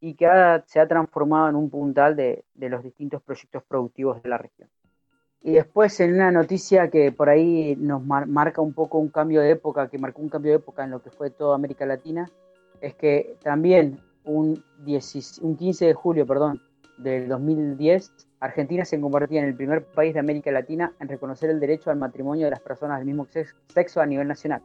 y 0.00 0.14
que 0.14 0.26
se 0.66 0.80
ha 0.80 0.88
transformado 0.88 1.48
en 1.50 1.56
un 1.56 1.68
puntal 1.68 2.14
de, 2.16 2.44
de, 2.54 2.68
los 2.70 2.82
distintos 2.82 3.20
proyectos 3.22 3.64
productivos 3.64 4.22
de 4.22 4.28
la 4.28 4.38
región. 4.38 4.70
Y 5.42 5.52
después 5.52 5.98
en 6.00 6.14
una 6.14 6.30
noticia 6.30 6.90
que 6.90 7.12
por 7.12 7.28
ahí 7.28 7.74
nos 7.76 8.04
mar, 8.04 8.26
marca 8.26 8.62
un 8.62 8.72
poco 8.72 8.98
un 8.98 9.08
cambio 9.08 9.40
de 9.40 9.50
época, 9.50 9.88
que 9.88 9.98
marcó 9.98 10.22
un 10.22 10.28
cambio 10.28 10.52
de 10.52 10.58
época 10.58 10.84
en 10.84 10.90
lo 10.90 11.02
que 11.02 11.10
fue 11.10 11.30
toda 11.30 11.56
América 11.56 11.84
Latina, 11.84 12.30
es 12.80 12.94
que 12.94 13.36
también 13.42 13.98
un, 14.24 14.62
10, 14.84 15.40
un 15.42 15.56
15 15.56 15.86
de 15.86 15.94
julio 15.94 16.26
perdón, 16.26 16.62
del 16.98 17.28
2010, 17.28 18.12
Argentina 18.40 18.84
se 18.84 19.00
convertía 19.00 19.40
en 19.40 19.48
el 19.48 19.54
primer 19.54 19.84
país 19.84 20.14
de 20.14 20.20
América 20.20 20.50
Latina 20.50 20.94
en 20.98 21.08
reconocer 21.08 21.50
el 21.50 21.60
derecho 21.60 21.90
al 21.90 21.98
matrimonio 21.98 22.46
de 22.46 22.50
las 22.50 22.60
personas 22.60 22.98
del 22.98 23.06
mismo 23.06 23.26
sexo 23.68 24.00
a 24.00 24.06
nivel 24.06 24.26
nacional. 24.26 24.62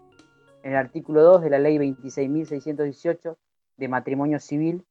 En 0.63 0.71
el 0.71 0.77
artículo 0.77 1.21
2 1.21 1.43
de 1.43 1.49
la 1.49 1.59
ley 1.59 1.77
26.618 1.77 3.35
de 3.77 3.87
matrimonio 3.87 4.39
civil 4.39 4.85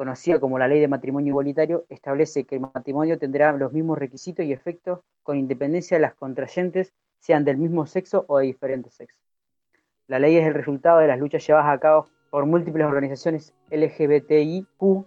conocida 0.00 0.40
como 0.40 0.58
la 0.58 0.66
Ley 0.66 0.80
de 0.80 0.88
Matrimonio 0.88 1.28
Igualitario, 1.28 1.84
establece 1.90 2.44
que 2.44 2.54
el 2.54 2.62
matrimonio 2.62 3.18
tendrá 3.18 3.52
los 3.52 3.70
mismos 3.70 3.98
requisitos 3.98 4.46
y 4.46 4.52
efectos 4.54 5.00
con 5.22 5.36
independencia 5.36 5.98
de 5.98 6.00
las 6.00 6.14
contrayentes, 6.14 6.94
sean 7.18 7.44
del 7.44 7.58
mismo 7.58 7.84
sexo 7.84 8.24
o 8.26 8.38
de 8.38 8.46
diferentes 8.46 8.94
sexos. 8.94 9.20
La 10.06 10.18
ley 10.18 10.38
es 10.38 10.46
el 10.46 10.54
resultado 10.54 11.00
de 11.00 11.06
las 11.06 11.18
luchas 11.18 11.46
llevadas 11.46 11.68
a 11.68 11.78
cabo 11.78 12.06
por 12.30 12.46
múltiples 12.46 12.86
organizaciones 12.86 13.52
LGBTIQ 13.70 15.04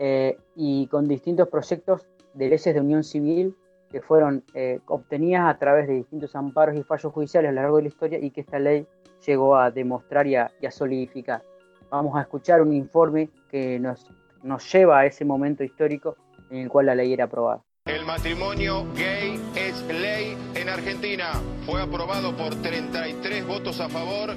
eh, 0.00 0.36
y 0.56 0.88
con 0.88 1.06
distintos 1.06 1.48
proyectos 1.48 2.08
de 2.34 2.48
leyes 2.48 2.74
de 2.74 2.80
unión 2.80 3.04
civil 3.04 3.54
que 3.90 4.00
fueron 4.00 4.42
eh, 4.54 4.80
obtenidas 4.86 5.54
a 5.54 5.58
través 5.58 5.86
de 5.86 5.94
distintos 5.94 6.34
amparos 6.34 6.76
y 6.76 6.82
fallos 6.82 7.12
judiciales 7.12 7.50
a 7.50 7.52
lo 7.52 7.60
largo 7.60 7.76
de 7.76 7.82
la 7.82 7.88
historia 7.88 8.18
y 8.18 8.30
que 8.30 8.40
esta 8.40 8.58
ley 8.58 8.86
llegó 9.26 9.56
a 9.56 9.70
demostrar 9.70 10.26
y 10.26 10.36
a, 10.36 10.50
y 10.60 10.66
a 10.66 10.70
solidificar. 10.70 11.42
Vamos 11.90 12.16
a 12.16 12.22
escuchar 12.22 12.62
un 12.62 12.72
informe 12.72 13.28
que 13.50 13.78
nos 13.78 14.06
nos 14.42 14.70
lleva 14.72 15.00
a 15.00 15.06
ese 15.06 15.24
momento 15.24 15.64
histórico 15.64 16.16
en 16.50 16.58
el 16.58 16.68
cual 16.68 16.86
la 16.86 16.94
ley 16.94 17.12
era 17.12 17.24
aprobada. 17.24 17.62
El 17.86 18.04
matrimonio 18.04 18.86
gay 18.94 19.40
es 19.56 19.82
ley 19.88 20.36
en 20.54 20.68
Argentina. 20.68 21.32
Fue 21.66 21.80
aprobado 21.80 22.36
por 22.36 22.54
33 22.54 23.46
votos 23.46 23.80
a 23.80 23.88
favor 23.88 24.36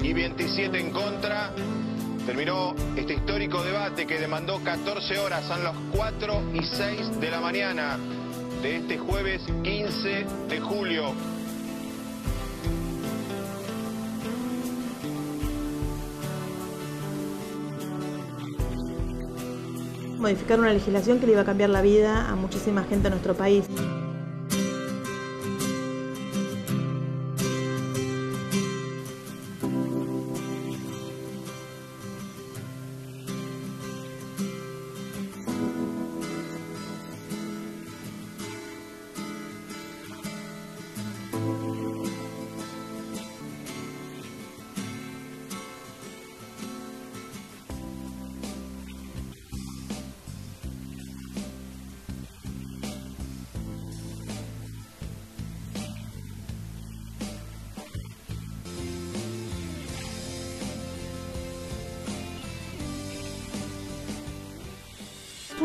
y 0.00 0.12
27 0.12 0.78
en 0.78 0.90
contra. 0.90 1.50
Terminó 2.26 2.74
este 2.96 3.14
histórico 3.14 3.62
debate 3.62 4.06
que 4.06 4.18
demandó 4.18 4.58
14 4.64 5.18
horas, 5.18 5.44
son 5.44 5.62
las 5.62 5.74
4 5.92 6.42
y 6.54 6.64
6 6.64 7.20
de 7.20 7.30
la 7.30 7.40
mañana 7.40 7.98
de 8.62 8.76
este 8.76 8.98
jueves 8.98 9.42
15 9.62 10.26
de 10.48 10.60
julio. 10.60 11.12
modificar 20.24 20.58
una 20.58 20.72
legislación 20.72 21.20
que 21.20 21.26
le 21.26 21.32
iba 21.32 21.42
a 21.42 21.44
cambiar 21.44 21.68
la 21.68 21.82
vida 21.82 22.30
a 22.30 22.34
muchísima 22.34 22.82
gente 22.84 23.08
en 23.08 23.12
nuestro 23.12 23.34
país. 23.34 23.66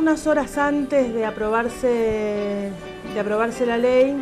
Unas 0.10 0.26
horas 0.26 0.58
antes 0.58 1.14
de 1.14 1.24
aprobarse, 1.24 2.72
de 3.14 3.20
aprobarse 3.20 3.68
la 3.68 3.78
ley, 3.78 4.16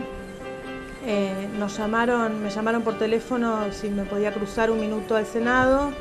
eh, 1.06 1.48
nos 1.58 1.78
llamaron, 1.78 2.44
me 2.44 2.50
llamaron 2.50 2.82
por 2.82 2.98
teléfono 2.98 3.72
si 3.72 3.88
me 3.90 4.04
podía 4.04 4.34
cruzar 4.34 4.70
un 4.70 4.82
minuto 4.82 5.16
al 5.16 5.26
Senado. 5.26 5.92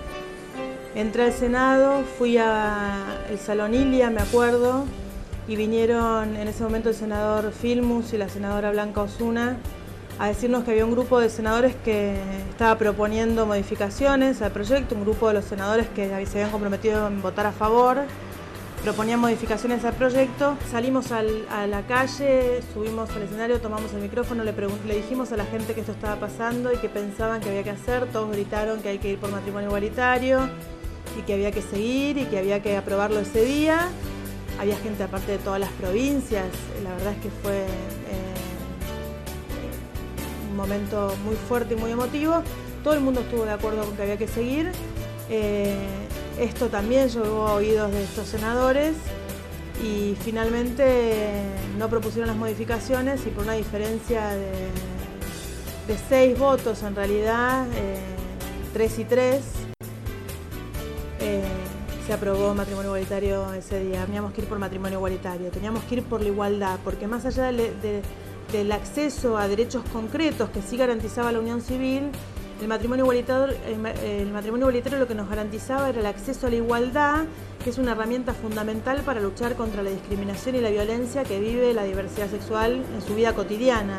Entré 0.97 1.23
al 1.23 1.33
Senado, 1.33 2.03
fui 2.19 2.37
al 2.37 3.39
Salón 3.39 3.75
Ilia, 3.75 4.11
me 4.11 4.23
acuerdo, 4.23 4.87
y 5.47 5.55
vinieron 5.55 6.35
en 6.35 6.49
ese 6.49 6.65
momento 6.65 6.89
el 6.89 6.97
senador 6.97 7.53
Filmus 7.53 8.13
y 8.13 8.19
la 8.19 8.29
senadora 8.29 8.73
Blanca 8.73 9.03
Osuna 9.03 9.57
a 10.19 10.27
decirnos 10.27 10.65
que 10.65 10.73
había 10.73 10.85
un 10.85 10.91
grupo 10.91 11.21
de 11.21 11.31
senadores 11.31 11.77
que 11.85 12.17
estaba 12.51 12.77
proponiendo 12.77 13.47
modificaciones 13.47 14.43
al 14.43 14.51
proyecto, 14.51 14.97
un 14.97 15.03
grupo 15.03 15.29
de 15.29 15.35
los 15.35 15.45
senadores 15.45 15.87
que 15.95 16.09
se 16.09 16.39
habían 16.39 16.51
comprometido 16.51 17.07
en 17.07 17.23
votar 17.23 17.47
a 17.47 17.53
favor 17.53 17.99
proponían 18.87 19.19
modificaciones 19.19 19.85
al 19.85 19.95
proyecto. 19.95 20.57
Salimos 20.71 21.11
a 21.11 21.25
la 21.67 21.83
calle, 21.89 22.63
subimos 22.73 23.11
al 23.11 23.23
escenario, 23.23 23.61
tomamos 23.61 23.93
el 23.95 24.01
micrófono, 24.01 24.45
le, 24.45 24.53
dijimos 24.95 25.33
a 25.33 25.37
la 25.37 25.45
gente 25.45 25.75
que 25.75 25.81
esto 25.81 25.91
estaba 25.91 26.15
pasando 26.21 26.73
y 26.73 26.77
que 26.77 26.89
pensaban 26.89 27.41
que 27.41 27.49
había 27.49 27.65
que 27.65 27.71
hacer. 27.71 28.07
Todos 28.13 28.31
gritaron 28.31 28.81
que 28.83 28.91
hay 28.91 28.99
que 28.99 29.11
ir 29.11 29.19
por 29.19 29.33
matrimonio 29.33 29.71
igualitario 29.71 30.49
y 31.19 31.23
que 31.23 31.35
había 31.35 31.51
que 31.51 31.63
seguir 31.63 32.17
y 32.17 32.27
que 32.27 32.39
había 32.39 32.63
que 32.63 32.77
aprobarlo 32.77 33.19
ese 33.19 33.45
día. 33.45 33.89
Había 34.61 34.77
gente 34.77 35.03
aparte 35.03 35.33
de 35.33 35.39
todas 35.39 35.59
las 35.59 35.71
provincias. 35.71 36.47
La 36.85 36.91
verdad 36.91 37.15
es 37.15 37.19
que 37.23 37.31
fue 37.43 37.65
eh, 37.65 38.35
un 40.49 40.57
momento 40.57 41.13
muy 41.25 41.35
fuerte 41.35 41.75
y 41.75 41.77
muy 41.77 41.91
emotivo. 41.91 42.41
Todo 42.85 42.95
el 42.95 43.01
mundo 43.01 43.23
estuvo 43.23 43.45
de 43.47 43.51
acuerdo 43.51 43.85
con 43.85 43.97
que 43.97 44.03
había 44.03 44.17
que 44.17 44.29
seguir. 44.29 44.71
Eh, 45.29 46.06
esto 46.39 46.69
también 46.69 47.09
llegó 47.09 47.47
a 47.47 47.55
oídos 47.55 47.93
de 47.93 48.05
estos 48.05 48.29
senadores 48.29 48.95
y 49.83 50.17
finalmente 50.23 51.43
no 51.79 51.89
propusieron 51.89 52.29
las 52.29 52.37
modificaciones 52.37 53.27
y 53.27 53.31
por 53.31 53.45
una 53.45 53.55
diferencia 53.55 54.31
de, 54.31 54.69
seis 56.09 56.39
votos 56.39 56.83
en 56.83 56.95
realidad, 56.95 57.67
eh, 57.77 58.01
tres 58.73 58.99
y 58.99 59.05
tres, 59.05 59.43
eh, 61.21 61.43
se 62.07 62.13
aprobó 62.13 62.55
matrimonio 62.55 62.91
igualitario 62.91 63.53
ese 63.53 63.81
día. 63.81 64.05
Teníamos 64.05 64.33
que 64.33 64.43
ir 64.43 64.49
por 64.49 64.59
matrimonio 64.59 64.99
igualitario, 64.99 65.51
teníamos 65.51 65.83
que 65.85 65.97
ir 65.97 66.03
por 66.05 66.21
la 66.21 66.29
igualdad, 66.29 66.79
porque 66.85 67.07
más 67.07 67.25
allá 67.25 67.51
de, 67.53 68.03
del 68.53 68.73
acceso 68.73 69.37
a 69.37 69.49
derechos 69.49 69.83
concretos 69.93 70.51
que 70.51 70.63
sí 70.63 70.77
garantizaba 70.77 71.33
la 71.33 71.41
unión 71.41 71.61
civil, 71.61 72.11
el 72.61 72.69
matrimonio, 72.69 73.05
igualitario, 73.05 73.55
el 74.05 74.31
matrimonio 74.33 74.65
igualitario 74.65 74.99
lo 74.99 75.07
que 75.07 75.15
nos 75.15 75.29
garantizaba 75.29 75.89
era 75.91 76.01
el 76.01 76.07
acceso 76.07 76.47
a 76.47 76.51
la 76.51 76.57
igualdad, 76.57 77.25
que 77.63 77.71
es 77.71 77.79
una 77.79 77.93
herramienta 77.93 78.33
fundamental 78.33 79.03
para 79.03 79.21
luchar 79.21 79.55
contra 79.57 79.83
la 79.83 79.91
discriminación 79.91 80.55
y 80.57 80.61
la 80.61 80.71
violencia 80.71 81.25
que 81.25 81.39
vive 81.39 81.75
la 81.75 81.85
diversidad 81.85 82.31
sexual 82.31 82.83
en 82.95 83.03
su 83.03 83.15
vida 83.15 83.35
cotidiana. 83.35 83.99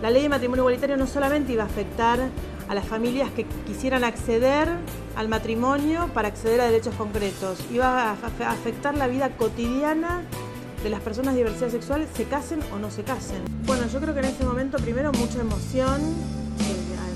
La 0.00 0.10
ley 0.10 0.22
de 0.22 0.28
matrimonio 0.28 0.62
igualitario 0.62 0.96
no 0.96 1.06
solamente 1.06 1.52
iba 1.52 1.64
a 1.64 1.66
afectar 1.66 2.20
a 2.68 2.74
las 2.74 2.86
familias 2.86 3.30
que 3.30 3.46
quisieran 3.66 4.04
acceder 4.04 4.68
al 5.16 5.28
matrimonio 5.28 6.08
para 6.14 6.28
acceder 6.28 6.60
a 6.60 6.66
derechos 6.66 6.94
concretos, 6.94 7.58
iba 7.72 8.10
a 8.10 8.12
afectar 8.12 8.96
la 8.96 9.08
vida 9.08 9.30
cotidiana 9.36 10.22
de 10.84 10.90
las 10.90 11.00
personas 11.00 11.34
de 11.34 11.40
diversidad 11.40 11.70
sexual, 11.70 12.06
se 12.14 12.24
casen 12.24 12.60
o 12.72 12.78
no 12.78 12.90
se 12.90 13.02
casen. 13.02 13.42
Bueno, 13.66 13.88
yo 13.88 14.00
creo 14.00 14.14
que 14.14 14.20
en 14.20 14.26
ese 14.26 14.44
momento 14.44 14.78
primero 14.78 15.10
mucha 15.12 15.40
emoción, 15.40 16.00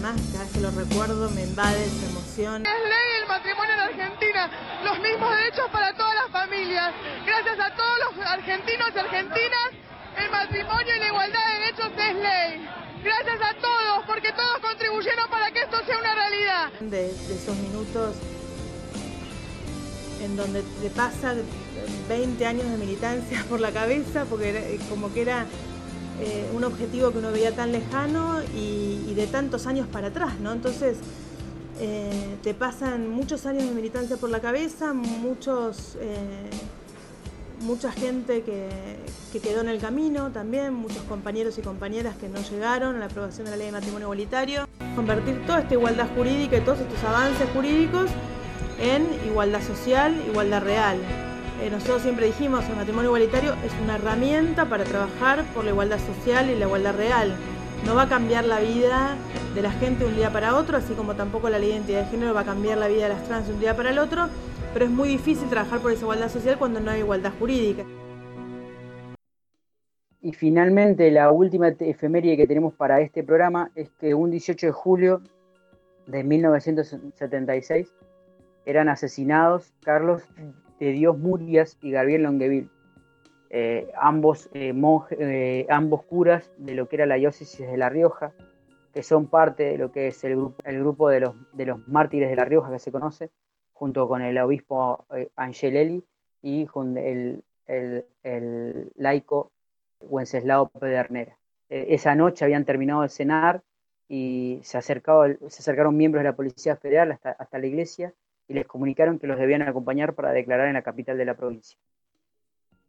además 0.02 0.20
cada 0.32 0.44
vez 0.44 0.52
que 0.52 0.60
lo 0.60 0.70
recuerdo 0.70 1.30
me 1.30 1.42
invade 1.42 1.84
esa 1.84 2.06
emoción. 2.10 2.66
Es 2.66 2.82
ley 2.82 3.08
el 3.22 3.28
matrimonio 3.28 3.72
en 3.74 3.80
Argentina, 3.80 4.50
los 4.84 4.98
mismos 4.98 5.30
derechos 5.36 5.68
para 5.70 5.96
todas 5.96 6.14
las 6.14 6.30
familias. 6.30 6.92
Gracias 7.24 7.58
a 7.60 7.74
todos 7.76 7.98
los 8.06 8.26
argentinos 8.26 8.90
y 8.94 8.98
argentinas, 8.98 9.68
el 10.16 10.30
matrimonio 10.30 10.96
y 10.96 10.98
la 10.98 11.06
igualdad 11.06 11.40
de 11.46 11.60
derechos 11.60 11.92
es 11.96 12.14
ley. 12.16 12.68
Gracias 13.04 13.40
a 13.42 13.54
todos, 13.60 14.04
porque 14.06 14.32
todos 14.32 14.58
contribuyeron 14.60 15.30
para 15.30 15.50
que 15.50 15.60
esto 15.62 15.76
sea 15.86 15.98
una 15.98 16.14
realidad. 16.14 16.72
De, 16.80 17.10
esos 17.10 17.56
minutos 17.56 18.16
en 20.20 20.36
donde 20.36 20.62
te 20.62 20.90
pasa 20.90 21.34
20 22.08 22.46
años 22.46 22.68
de 22.70 22.76
militancia 22.76 23.44
por 23.48 23.60
la 23.60 23.70
cabeza, 23.70 24.24
porque 24.28 24.50
era, 24.50 24.60
como 24.88 25.12
que 25.12 25.22
era 25.22 25.46
eh, 26.24 26.48
un 26.54 26.62
objetivo 26.62 27.10
que 27.10 27.18
uno 27.18 27.32
veía 27.32 27.50
tan 27.50 27.72
lejano 27.72 28.40
y, 28.54 29.12
de 29.12 29.26
tantos 29.26 29.66
años 29.66 29.88
para 29.88 30.06
atrás, 30.08 30.38
¿no? 30.40 30.52
Entonces 30.52 30.96
eh, 31.80 32.36
te 32.42 32.54
pasan 32.54 33.10
muchos 33.10 33.44
años 33.44 33.64
de 33.64 33.72
militancia 33.72 34.16
por 34.16 34.30
la 34.30 34.40
cabeza, 34.40 34.94
muchos, 34.94 35.96
eh, 36.00 36.48
mucha 37.60 37.90
gente 37.90 38.42
que, 38.42 38.68
que, 39.32 39.40
quedó 39.40 39.60
en 39.60 39.68
el 39.68 39.80
camino 39.80 40.30
también, 40.30 40.72
muchos 40.72 41.02
compañeros 41.02 41.58
y 41.58 41.62
compañeras 41.62 42.16
que 42.16 42.28
no 42.28 42.40
llegaron 42.40 42.96
a 42.96 42.98
la 43.00 43.06
aprobación 43.06 43.44
de 43.46 43.50
la 43.50 43.56
ley 43.56 43.66
de 43.66 43.72
matrimonio 43.72 44.06
igualitario. 44.06 44.66
Convertir 44.94 45.44
toda 45.44 45.60
esta 45.60 45.74
igualdad 45.74 46.08
jurídica 46.16 46.56
y 46.56 46.60
todos 46.60 46.78
estos 46.78 47.02
avances 47.04 47.48
jurídicos 47.52 48.10
en 48.80 49.06
igualdad 49.26 49.60
social, 49.60 50.14
igualdad 50.28 50.62
real. 50.62 50.98
Eh, 51.62 51.70
nosotros 51.70 52.02
siempre 52.02 52.26
dijimos, 52.26 52.68
el 52.68 52.74
matrimonio 52.74 53.10
igualitario 53.10 53.54
es 53.64 53.72
una 53.80 53.94
herramienta 53.94 54.64
para 54.64 54.82
trabajar 54.82 55.44
por 55.54 55.64
la 55.64 55.70
igualdad 55.70 56.00
social 56.00 56.50
y 56.50 56.56
la 56.58 56.66
igualdad 56.66 56.96
real. 56.96 57.36
No 57.86 57.94
va 57.94 58.02
a 58.02 58.08
cambiar 58.08 58.44
la 58.46 58.58
vida 58.58 59.16
de 59.54 59.62
la 59.62 59.70
gente 59.70 60.04
un 60.04 60.16
día 60.16 60.32
para 60.32 60.56
otro, 60.56 60.76
así 60.76 60.94
como 60.94 61.14
tampoco 61.14 61.48
la 61.48 61.60
ley 61.60 61.68
de 61.68 61.74
identidad 61.76 62.00
de 62.00 62.10
género 62.10 62.34
va 62.34 62.40
a 62.40 62.44
cambiar 62.44 62.78
la 62.78 62.88
vida 62.88 63.04
de 63.04 63.10
las 63.10 63.22
trans 63.28 63.48
un 63.48 63.60
día 63.60 63.76
para 63.76 63.90
el 63.90 64.00
otro, 64.00 64.26
pero 64.72 64.86
es 64.86 64.90
muy 64.90 65.08
difícil 65.08 65.48
trabajar 65.48 65.78
por 65.78 65.92
esa 65.92 66.02
igualdad 66.02 66.30
social 66.30 66.58
cuando 66.58 66.80
no 66.80 66.90
hay 66.90 66.98
igualdad 66.98 67.32
jurídica. 67.38 67.84
Y 70.20 70.32
finalmente, 70.32 71.12
la 71.12 71.30
última 71.30 71.68
efeméride 71.68 72.36
que 72.36 72.48
tenemos 72.48 72.74
para 72.74 73.00
este 73.00 73.22
programa 73.22 73.70
es 73.76 73.88
que 74.00 74.14
un 74.14 74.32
18 74.32 74.66
de 74.66 74.72
julio 74.72 75.22
de 76.08 76.24
1976 76.24 77.94
eran 78.66 78.88
asesinados 78.88 79.72
Carlos 79.84 80.22
de 80.82 80.90
Dios 80.90 81.16
Murias 81.16 81.78
y 81.80 81.92
Gabriel 81.92 82.24
Longueville, 82.24 82.68
eh, 83.50 83.92
ambos, 83.94 84.50
eh, 84.52 84.74
eh, 85.10 85.66
ambos 85.68 86.02
curas 86.02 86.50
de 86.58 86.74
lo 86.74 86.88
que 86.88 86.96
era 86.96 87.06
la 87.06 87.14
diócesis 87.14 87.64
de 87.64 87.76
La 87.76 87.88
Rioja, 87.88 88.32
que 88.92 89.04
son 89.04 89.28
parte 89.28 89.62
de 89.62 89.78
lo 89.78 89.92
que 89.92 90.08
es 90.08 90.24
el 90.24 90.34
grupo, 90.34 90.56
el 90.64 90.80
grupo 90.80 91.08
de, 91.08 91.20
los, 91.20 91.34
de 91.52 91.66
los 91.66 91.86
mártires 91.86 92.30
de 92.30 92.34
La 92.34 92.44
Rioja 92.44 92.72
que 92.72 92.80
se 92.80 92.90
conoce, 92.90 93.30
junto 93.72 94.08
con 94.08 94.22
el 94.22 94.36
obispo 94.38 95.06
Angelelli 95.36 96.02
y 96.42 96.66
con 96.66 96.98
el, 96.98 97.44
el, 97.66 98.90
laico 98.96 99.52
Wenceslao 100.00 100.68
Pedernera. 100.68 101.38
esa 101.68 102.16
noche 102.16 102.44
habían 102.44 102.64
terminado 102.64 103.02
de 103.02 103.08
cenar 103.08 103.62
y 104.08 104.58
se, 104.64 104.78
acercado, 104.78 105.28
se 105.48 105.62
acercaron 105.62 105.96
miembros 105.96 106.24
de 106.24 106.30
la 106.30 106.36
Policía 106.36 106.74
Federal 106.74 107.12
hasta, 107.12 107.30
hasta 107.30 107.58
la 107.60 107.66
iglesia 107.66 108.12
y 108.48 108.54
les 108.54 108.66
comunicaron 108.66 109.18
que 109.18 109.26
los 109.26 109.38
debían 109.38 109.62
acompañar 109.62 110.14
para 110.14 110.32
declarar 110.32 110.68
en 110.68 110.74
la 110.74 110.82
capital 110.82 111.18
de 111.18 111.24
la 111.24 111.34
provincia. 111.34 111.78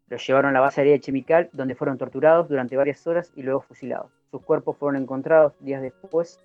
Los 0.07 0.25
llevaron 0.27 0.51
a 0.51 0.53
la 0.53 0.59
base 0.59 0.81
aérea 0.81 0.93
de 0.93 0.99
Chemical, 0.99 1.49
donde 1.53 1.75
fueron 1.75 1.97
torturados 1.97 2.49
durante 2.49 2.75
varias 2.75 3.05
horas 3.07 3.31
y 3.35 3.43
luego 3.43 3.61
fusilados. 3.61 4.11
Sus 4.29 4.41
cuerpos 4.43 4.77
fueron 4.77 5.01
encontrados 5.01 5.53
días 5.59 5.81
después 5.81 6.39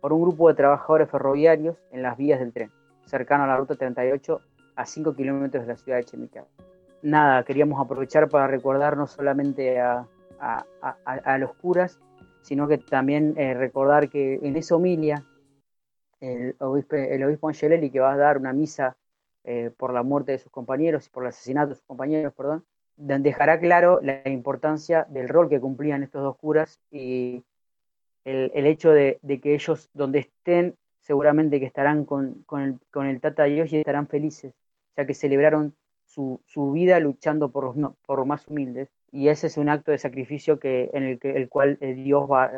por 0.00 0.12
un 0.12 0.22
grupo 0.22 0.48
de 0.48 0.54
trabajadores 0.54 1.10
ferroviarios 1.10 1.76
en 1.90 2.02
las 2.02 2.16
vías 2.16 2.38
del 2.38 2.52
tren, 2.52 2.70
cercano 3.06 3.44
a 3.44 3.46
la 3.46 3.56
ruta 3.56 3.74
38, 3.74 4.40
a 4.76 4.86
5 4.86 5.14
kilómetros 5.14 5.66
de 5.66 5.72
la 5.72 5.76
ciudad 5.76 5.98
de 5.98 6.04
Chemical. 6.04 6.44
Nada, 7.02 7.44
queríamos 7.44 7.80
aprovechar 7.80 8.28
para 8.28 8.46
recordar 8.46 8.96
no 8.96 9.06
solamente 9.06 9.80
a, 9.80 10.06
los 11.38 11.54
curas, 11.54 11.98
sino 12.42 12.68
que 12.68 12.78
también 12.78 13.34
eh, 13.36 13.54
recordar 13.54 14.08
que 14.08 14.38
en 14.42 14.56
esa 14.56 14.76
homilia 14.76 15.24
el 16.20 16.56
obispo, 16.58 16.96
el 16.96 17.22
obispo 17.24 17.48
Angelelli, 17.48 17.90
que 17.90 18.00
va 18.00 18.12
a 18.12 18.16
dar 18.16 18.38
una 18.38 18.52
misa 18.52 18.96
eh, 19.44 19.70
por 19.76 19.92
la 19.92 20.02
muerte 20.02 20.32
de 20.32 20.38
sus 20.38 20.52
compañeros 20.52 21.06
y 21.06 21.10
por 21.10 21.22
el 21.22 21.30
asesinato 21.30 21.70
de 21.70 21.74
sus 21.76 21.84
compañeros, 21.84 22.34
perdón, 22.34 22.64
dejará 22.96 23.60
claro 23.60 24.00
la 24.02 24.28
importancia 24.28 25.06
del 25.08 25.28
rol 25.28 25.48
que 25.48 25.60
cumplían 25.60 26.02
estos 26.02 26.22
dos 26.22 26.36
curas 26.36 26.80
y 26.90 27.44
el, 28.24 28.66
hecho 28.66 28.90
de, 28.90 29.18
que 29.42 29.54
ellos, 29.54 29.88
donde 29.94 30.18
estén, 30.20 30.76
seguramente 31.00 31.60
que 31.60 31.66
estarán 31.66 32.04
con, 32.04 32.44
el, 32.52 32.78
con 32.90 33.06
el 33.06 33.20
Tata 33.20 33.44
Dios 33.44 33.72
y 33.72 33.78
estarán 33.78 34.08
felices, 34.08 34.52
ya 34.96 35.06
que 35.06 35.14
celebraron 35.14 35.74
su, 36.04 36.40
vida 36.72 37.00
luchando 37.00 37.50
por 37.50 37.76
los, 37.76 37.92
por 38.04 38.24
más 38.26 38.46
humildes. 38.48 38.90
Y 39.10 39.28
ese 39.28 39.46
es 39.46 39.56
un 39.56 39.68
acto 39.70 39.92
de 39.92 39.98
sacrificio 39.98 40.58
que, 40.58 40.90
en 40.92 41.04
el, 41.04 41.18
que, 41.18 41.30
el 41.30 41.48
cual 41.48 41.78
eh, 41.80 41.94
Dios 41.94 42.28
va, 42.30 42.50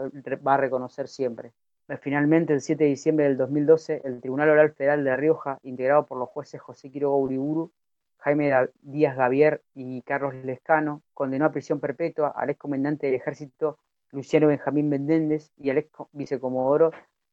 va 0.45 0.55
a 0.55 0.57
reconocer 0.57 1.07
siempre. 1.07 1.53
Finalmente, 1.99 2.53
el 2.53 2.61
7 2.61 2.85
de 2.85 2.91
diciembre 2.91 3.25
del 3.25 3.37
2012, 3.37 4.03
el 4.05 4.21
Tribunal 4.21 4.51
Oral 4.51 4.73
Federal 4.73 5.03
de 5.03 5.17
Rioja, 5.17 5.59
integrado 5.63 6.07
por 6.07 6.19
los 6.19 6.29
jueces 6.29 6.61
José 6.61 6.91
Quiroga 6.91 7.17
Uriburu, 7.17 7.73
Jaime 8.19 8.53
Díaz 8.83 9.17
Gavier 9.17 9.63
y 9.75 10.03
Carlos 10.03 10.35
Lescano, 10.35 11.03
condenó 11.15 11.47
a 11.47 11.53
prisión 11.53 11.81
perpetua 11.81 12.29
al 12.29 12.51
ex 12.51 12.59
comandante 12.59 13.07
del 13.07 13.17
ejército 13.17 13.79
Luciano 14.13 14.47
Benjamín 14.47 14.89
Mendéndez 14.89 15.51
y 15.57 15.71
al 15.71 15.79
ex 15.79 15.91
vicecomodoro 16.13 16.93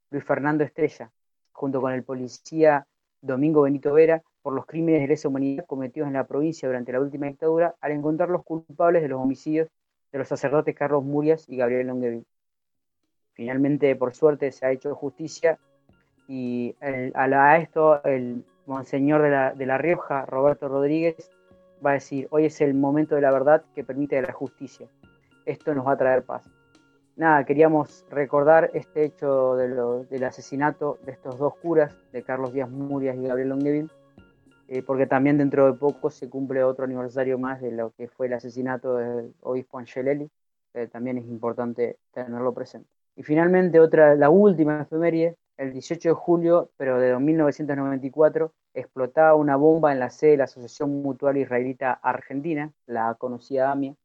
Luis 0.09 0.23
Fernando 0.23 0.63
Estrella, 0.63 1.11
junto 1.51 1.79
con 1.79 1.93
el 1.93 2.03
policía 2.03 2.87
Domingo 3.21 3.61
Benito 3.63 3.93
Vera, 3.93 4.23
por 4.41 4.53
los 4.53 4.65
crímenes 4.65 5.01
de 5.01 5.07
lesa 5.07 5.27
humanidad 5.27 5.65
cometidos 5.67 6.07
en 6.07 6.13
la 6.13 6.25
provincia 6.25 6.67
durante 6.67 6.93
la 6.93 7.01
última 7.01 7.27
dictadura, 7.27 7.75
al 7.81 7.91
encontrar 7.91 8.29
los 8.29 8.43
culpables 8.43 9.03
de 9.03 9.09
los 9.09 9.21
homicidios 9.21 9.67
de 10.11 10.19
los 10.19 10.27
sacerdotes 10.27 10.73
Carlos 10.73 11.03
Murias 11.03 11.47
y 11.47 11.57
Gabriel 11.57 11.87
Longueville. 11.87 12.25
Finalmente, 13.37 13.95
por 13.95 14.15
suerte, 14.15 14.51
se 14.51 14.65
ha 14.65 14.71
hecho 14.71 14.95
justicia 14.95 15.59
y 16.27 16.75
a, 16.81 17.57
esto 17.59 18.03
el 18.03 18.43
monseñor 18.65 19.21
de 19.21 19.29
la, 19.29 19.53
la 19.55 19.77
Rioja, 19.77 20.25
Roberto 20.25 20.67
Rodríguez, 20.67 21.29
va 21.85 21.91
a 21.91 21.93
decir, 21.93 22.27
hoy 22.31 22.45
es 22.45 22.59
el 22.61 22.73
momento 22.73 23.13
de 23.13 23.21
la 23.21 23.31
verdad 23.31 23.63
que 23.75 23.83
permite 23.83 24.19
la 24.23 24.33
justicia. 24.33 24.87
Esto 25.45 25.75
nos 25.75 25.85
va 25.85 25.91
a 25.91 25.97
traer 25.97 26.23
paz. 26.23 26.49
Nada, 27.15 27.45
queríamos 27.45 28.05
recordar 28.09 28.71
este 28.73 29.05
hecho 29.05 29.55
del 29.55 30.23
asesinato 30.23 30.97
de 31.05 31.11
estos 31.11 31.37
dos 31.37 31.55
curas, 31.57 31.95
de 32.11 32.23
Carlos 32.23 32.53
Díaz 32.53 32.71
Murias 32.71 33.17
y 33.17 33.27
Gabriel 33.27 33.49
Longueville, 33.49 33.91
eh, 34.67 34.81
porque 34.81 35.05
también 35.05 35.37
dentro 35.37 35.71
de 35.71 35.77
poco 35.77 36.09
se 36.09 36.27
cumple 36.27 36.63
otro 36.63 36.85
aniversario 36.85 37.37
más 37.37 37.61
de 37.61 37.71
lo 37.71 37.91
que 37.91 38.07
fue 38.07 38.25
el 38.25 38.33
asesinato 38.33 38.95
del 38.95 39.35
obispo 39.41 39.77
Angelelli, 39.77 40.27
también 40.91 41.17
es 41.17 41.25
importante 41.25 41.97
tenerlo 42.11 42.53
presente. 42.53 42.96
Y 43.17 43.23
finalmente, 43.23 43.79
otra, 43.79 44.13
la 44.13 44.29
última 44.29 44.83
efeméride, 44.83 45.35
el 45.57 45.73
18 45.73 46.09
de 46.09 46.13
julio, 46.13 46.69
pero 46.77 46.99
de 46.99 47.17
1994, 47.17 48.53
explotaba 48.75 49.33
una 49.33 49.55
bomba 49.55 49.91
en 49.91 49.99
la 49.99 50.11
sede 50.11 50.31
de 50.31 50.37
la 50.37 50.43
Asociación 50.43 51.01
Mutual 51.01 51.35
Israelita 51.37 51.93
Argentina, 51.93 52.71
la 52.85 53.15
conocida 53.15 53.71
AMIA, 53.71 53.95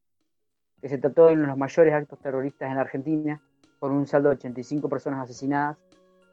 que 0.80 0.88
se 0.88 0.96
trató 0.96 1.26
de 1.26 1.34
uno 1.34 1.42
de 1.42 1.48
los 1.48 1.58
mayores 1.58 1.92
actos 1.92 2.20
terroristas 2.20 2.70
en 2.70 2.76
la 2.76 2.80
Argentina, 2.80 3.42
con 3.78 3.92
un 3.92 4.06
saldo 4.06 4.30
de 4.30 4.36
85 4.36 4.88
personas 4.88 5.24
asesinadas, 5.24 5.76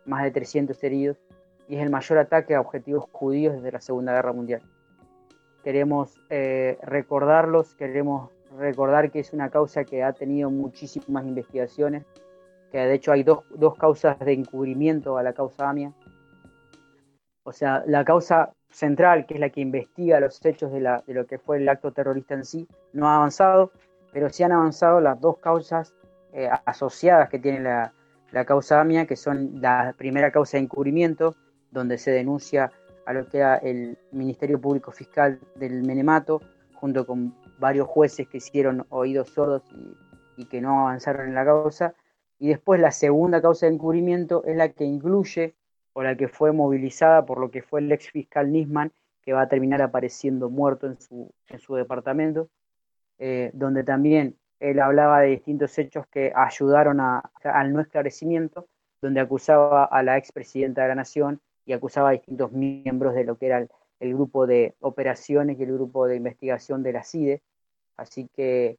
más 0.05 0.23
de 0.23 0.31
300 0.31 0.81
heridos, 0.81 1.17
y 1.67 1.75
es 1.75 1.81
el 1.83 1.89
mayor 1.89 2.17
ataque 2.17 2.55
a 2.55 2.61
objetivos 2.61 3.09
judíos 3.11 3.55
desde 3.55 3.73
la 3.73 3.81
Segunda 3.81 4.13
Guerra 4.13 4.31
Mundial. 4.31 4.61
Queremos 5.65 6.17
eh, 6.29 6.77
recordarlos, 6.81 7.75
queremos 7.75 8.31
recordar 8.57 9.11
que 9.11 9.19
es 9.19 9.33
una 9.33 9.49
causa 9.49 9.83
que 9.83 10.01
ha 10.01 10.13
tenido 10.13 10.49
muchísimas 10.49 11.25
investigaciones, 11.25 12.05
que 12.71 12.77
de 12.77 12.93
hecho 12.93 13.11
hay 13.11 13.23
dos, 13.23 13.43
causas 13.77 14.19
de 14.19 14.33
encubrimiento 14.33 15.17
a 15.17 15.23
la 15.23 15.33
causa 15.33 15.69
AMIA. 15.69 15.93
O 17.43 17.51
sea, 17.51 17.83
la 17.87 18.05
causa 18.05 18.53
central, 18.69 19.25
que 19.25 19.35
es 19.35 19.39
la 19.39 19.49
que 19.49 19.61
investiga 19.61 20.19
los 20.19 20.43
hechos 20.45 20.71
de, 20.71 20.79
lo 21.07 21.25
que 21.25 21.39
fue 21.39 21.57
el 21.57 21.67
acto 21.67 21.91
terrorista 21.91 22.35
en 22.35 22.45
sí, 22.45 22.67
no 22.93 23.07
ha 23.07 23.15
avanzado, 23.15 23.71
pero 24.13 24.29
sí 24.29 24.43
han 24.43 24.51
avanzado 24.51 25.01
las 25.01 25.19
dos 25.19 25.37
causas 25.39 25.95
eh, 26.33 26.49
asociadas 26.65 27.29
que 27.29 27.39
tiene 27.39 27.61
la, 27.61 27.93
la 28.31 28.45
causa 28.45 28.79
AMIA, 28.79 29.07
que 29.07 29.15
son 29.15 29.61
la 29.61 29.93
primera 29.97 30.31
causa 30.31 30.57
de 30.57 30.63
encubrimiento, 30.63 31.35
donde 31.71 31.97
se 31.97 32.11
denuncia 32.11 32.71
a 33.05 33.13
lo 33.13 33.25
que 33.27 33.37
era 33.37 33.57
el 33.57 33.97
Ministerio 34.11 34.61
Público 34.61 34.91
Fiscal 34.91 35.39
del 35.55 35.83
Menemato, 35.83 36.41
junto 36.75 37.05
con 37.05 37.35
varios 37.57 37.87
jueces 37.87 38.27
que 38.27 38.37
hicieron 38.37 38.85
oídos 38.89 39.29
sordos 39.29 39.63
y 40.37 40.45
que 40.45 40.61
no 40.61 40.81
avanzaron 40.81 41.27
en 41.27 41.35
la 41.35 41.43
causa. 41.43 41.93
Y 42.39 42.47
después 42.47 42.79
la 42.79 42.91
segunda 42.91 43.41
causa 43.41 43.65
de 43.67 43.73
encubrimiento 43.73 44.43
es 44.45 44.55
la 44.55 44.69
que 44.69 44.85
incluye 44.85 45.55
o 45.93 46.03
la 46.03 46.15
que 46.15 46.29
fue 46.29 46.53
movilizada 46.53 47.25
por 47.25 47.39
lo 47.39 47.51
que 47.51 47.61
fue 47.61 47.81
el 47.81 47.91
ex 47.91 48.09
fiscal 48.09 48.51
Nisman, 48.51 48.91
que 49.21 49.33
va 49.33 49.41
a 49.41 49.49
terminar 49.49 49.81
apareciendo 49.81 50.49
muerto 50.49 50.87
en 50.87 50.99
su, 50.99 51.33
en 51.49 51.59
su 51.59 51.75
departamento, 51.75 52.49
eh, 53.17 53.51
donde 53.53 53.83
también 53.83 54.37
él 54.61 54.79
hablaba 54.79 55.21
de 55.21 55.29
distintos 55.29 55.77
hechos 55.77 56.07
que 56.07 56.31
ayudaron 56.35 56.99
al 57.01 57.73
no 57.73 57.81
esclarecimiento, 57.81 58.67
donde 59.01 59.19
acusaba 59.19 59.85
a 59.85 60.03
la 60.03 60.17
expresidenta 60.17 60.83
de 60.83 60.89
la 60.89 60.95
Nación 60.95 61.41
y 61.65 61.73
acusaba 61.73 62.09
a 62.09 62.13
distintos 62.13 62.51
miembros 62.51 63.13
de 63.13 63.25
lo 63.25 63.37
que 63.37 63.47
era 63.47 63.59
el, 63.59 63.69
el 63.99 64.13
grupo 64.13 64.47
de 64.47 64.75
operaciones 64.79 65.59
y 65.59 65.63
el 65.63 65.73
grupo 65.73 66.07
de 66.07 66.15
investigación 66.15 66.83
de 66.83 66.93
la 66.93 67.03
CIDE. 67.03 67.41
Así 67.97 68.29
que 68.33 68.77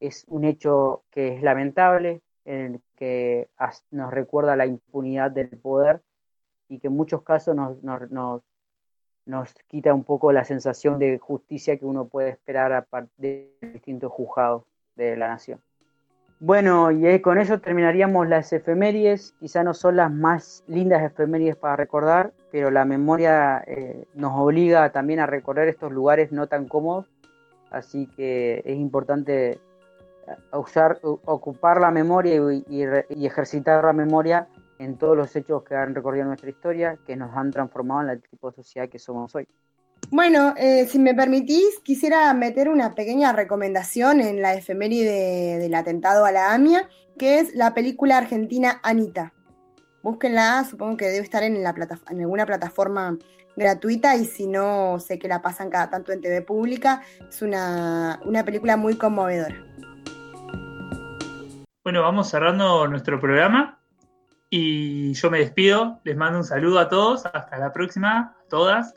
es 0.00 0.24
un 0.28 0.44
hecho 0.44 1.04
que 1.10 1.36
es 1.36 1.42
lamentable, 1.42 2.22
en 2.44 2.74
el 2.74 2.80
que 2.96 3.48
nos 3.90 4.12
recuerda 4.12 4.56
la 4.56 4.66
impunidad 4.66 5.30
del 5.30 5.48
poder 5.48 6.02
y 6.68 6.78
que 6.78 6.88
en 6.88 6.96
muchos 6.96 7.22
casos 7.22 7.54
nos, 7.54 7.82
nos, 7.82 8.10
nos, 8.10 8.42
nos 9.26 9.54
quita 9.68 9.94
un 9.94 10.04
poco 10.04 10.32
la 10.32 10.44
sensación 10.44 10.98
de 10.98 11.18
justicia 11.18 11.76
que 11.76 11.84
uno 11.84 12.06
puede 12.06 12.30
esperar 12.30 12.72
a 12.72 12.82
partir 12.82 13.52
de 13.60 13.68
distintos 13.72 14.10
juzgados 14.12 14.64
de 14.96 15.16
la 15.16 15.28
nación. 15.28 15.60
Bueno, 16.44 16.90
y 16.90 17.20
con 17.20 17.38
eso 17.38 17.60
terminaríamos 17.60 18.26
las 18.26 18.52
efemérides. 18.52 19.32
Quizá 19.38 19.62
no 19.62 19.74
son 19.74 19.94
las 19.94 20.10
más 20.10 20.64
lindas 20.66 21.00
efemérides 21.04 21.54
para 21.54 21.76
recordar, 21.76 22.32
pero 22.50 22.72
la 22.72 22.84
memoria 22.84 23.62
eh, 23.64 24.06
nos 24.14 24.32
obliga 24.36 24.90
también 24.90 25.20
a 25.20 25.26
recorrer 25.26 25.68
estos 25.68 25.92
lugares 25.92 26.32
no 26.32 26.48
tan 26.48 26.66
cómodos. 26.66 27.06
Así 27.70 28.08
que 28.08 28.60
es 28.64 28.76
importante 28.76 29.60
usar, 30.52 30.98
ocupar 31.02 31.80
la 31.80 31.90
memoria 31.90 32.34
y, 32.68 32.82
ejercitar 33.24 33.84
la 33.84 33.92
memoria 33.92 34.48
en 34.78 34.98
todos 34.98 35.16
los 35.16 35.34
hechos 35.36 35.62
que 35.62 35.74
han 35.74 35.94
recorrido 35.94 36.24
nuestra 36.24 36.50
historia, 36.50 36.98
que 37.06 37.16
nos 37.16 37.36
han 37.36 37.50
transformado 37.50 38.02
en 38.02 38.08
el 38.10 38.22
tipo 38.22 38.50
de 38.50 38.56
sociedad 38.56 38.88
que 38.88 38.98
somos 38.98 39.34
hoy. 39.34 39.46
Bueno, 40.10 40.54
eh, 40.56 40.86
si 40.88 40.98
me 40.98 41.14
permitís, 41.14 41.78
quisiera 41.82 42.32
meter 42.34 42.68
una 42.68 42.94
pequeña 42.94 43.32
recomendación 43.32 44.20
en 44.20 44.42
la 44.42 44.54
efeméride 44.54 45.58
del 45.58 45.74
atentado 45.74 46.24
a 46.24 46.32
la 46.32 46.52
AMIA, 46.52 46.88
que 47.18 47.38
es 47.38 47.54
la 47.54 47.72
película 47.72 48.18
argentina 48.18 48.80
Anita. 48.82 49.32
Búsquenla, 50.02 50.66
supongo 50.68 50.96
que 50.96 51.06
debe 51.06 51.24
estar 51.24 51.44
en, 51.44 51.62
la 51.62 51.72
plata, 51.72 51.98
en 52.10 52.20
alguna 52.20 52.44
plataforma 52.44 53.16
gratuita 53.56 54.16
y 54.16 54.24
si 54.24 54.46
no, 54.46 54.98
sé 54.98 55.18
que 55.18 55.28
la 55.28 55.40
pasan 55.40 55.70
cada 55.70 55.88
tanto 55.88 56.12
en 56.12 56.20
TV 56.20 56.42
pública. 56.42 57.02
Es 57.28 57.40
una, 57.40 58.20
una 58.24 58.44
película 58.44 58.76
muy 58.76 58.96
conmovedora. 58.96 59.64
Bueno, 61.84 62.02
vamos 62.02 62.30
cerrando 62.30 62.86
nuestro 62.86 63.18
programa 63.18 63.80
y 64.50 65.12
yo 65.14 65.32
me 65.32 65.40
despido. 65.40 65.98
Les 66.04 66.16
mando 66.16 66.38
un 66.38 66.44
saludo 66.44 66.78
a 66.78 66.88
todos. 66.88 67.26
Hasta 67.26 67.58
la 67.58 67.72
próxima, 67.72 68.36
a 68.40 68.48
todas. 68.48 68.94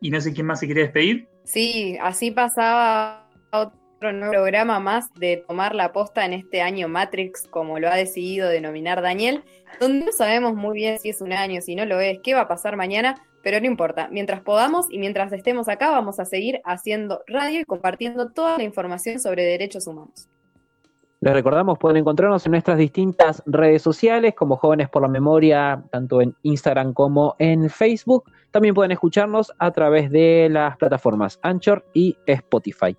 Y 0.00 0.10
no 0.10 0.20
sé 0.20 0.32
quién 0.32 0.46
más 0.46 0.60
se 0.60 0.66
quiere 0.66 0.82
despedir. 0.82 1.28
Sí, 1.42 1.98
así 2.00 2.30
pasaba 2.30 3.28
otro 3.50 4.12
nuevo 4.12 4.30
programa 4.30 4.78
más 4.78 5.12
de 5.14 5.42
tomar 5.48 5.74
la 5.74 5.92
posta 5.92 6.24
en 6.24 6.32
este 6.32 6.62
año 6.62 6.86
Matrix, 6.86 7.48
como 7.48 7.80
lo 7.80 7.88
ha 7.88 7.96
decidido 7.96 8.48
denominar 8.48 9.02
Daniel, 9.02 9.42
donde 9.80 10.06
no 10.06 10.12
sabemos 10.12 10.54
muy 10.54 10.76
bien 10.76 11.00
si 11.00 11.08
es 11.08 11.20
un 11.20 11.32
año, 11.32 11.60
si 11.60 11.74
no 11.74 11.86
lo 11.86 11.98
es, 11.98 12.20
qué 12.22 12.34
va 12.34 12.42
a 12.42 12.48
pasar 12.48 12.76
mañana, 12.76 13.20
pero 13.42 13.58
no 13.58 13.66
importa. 13.66 14.06
Mientras 14.12 14.42
podamos 14.42 14.86
y 14.90 14.98
mientras 14.98 15.32
estemos 15.32 15.68
acá, 15.68 15.90
vamos 15.90 16.20
a 16.20 16.24
seguir 16.24 16.60
haciendo 16.64 17.24
radio 17.26 17.58
y 17.58 17.64
compartiendo 17.64 18.30
toda 18.30 18.58
la 18.58 18.62
información 18.62 19.18
sobre 19.18 19.42
derechos 19.42 19.88
humanos. 19.88 20.28
Les 21.28 21.34
recordamos, 21.34 21.78
pueden 21.78 21.98
encontrarnos 21.98 22.46
en 22.46 22.52
nuestras 22.52 22.78
distintas 22.78 23.42
redes 23.44 23.82
sociales 23.82 24.34
como 24.34 24.56
Jóvenes 24.56 24.88
por 24.88 25.02
la 25.02 25.08
Memoria, 25.08 25.84
tanto 25.90 26.22
en 26.22 26.34
Instagram 26.40 26.94
como 26.94 27.36
en 27.38 27.68
Facebook. 27.68 28.24
También 28.50 28.74
pueden 28.74 28.92
escucharnos 28.92 29.52
a 29.58 29.70
través 29.70 30.10
de 30.10 30.48
las 30.50 30.78
plataformas 30.78 31.38
Anchor 31.42 31.84
y 31.92 32.16
Spotify. 32.24 32.96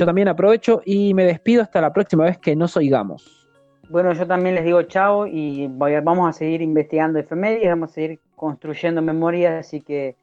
Yo 0.00 0.04
también 0.04 0.26
aprovecho 0.26 0.82
y 0.84 1.14
me 1.14 1.24
despido 1.24 1.62
hasta 1.62 1.80
la 1.80 1.92
próxima 1.92 2.24
vez 2.24 2.38
que 2.38 2.56
nos 2.56 2.76
oigamos. 2.76 3.48
Bueno, 3.88 4.14
yo 4.14 4.26
también 4.26 4.56
les 4.56 4.64
digo 4.64 4.82
chao 4.82 5.28
y 5.28 5.68
vamos 5.68 6.28
a 6.28 6.32
seguir 6.32 6.62
investigando 6.62 7.20
efemérides, 7.20 7.68
vamos 7.68 7.90
a 7.90 7.94
seguir 7.94 8.18
construyendo 8.34 9.00
memorias, 9.00 9.64
así 9.64 9.80
que 9.80 10.16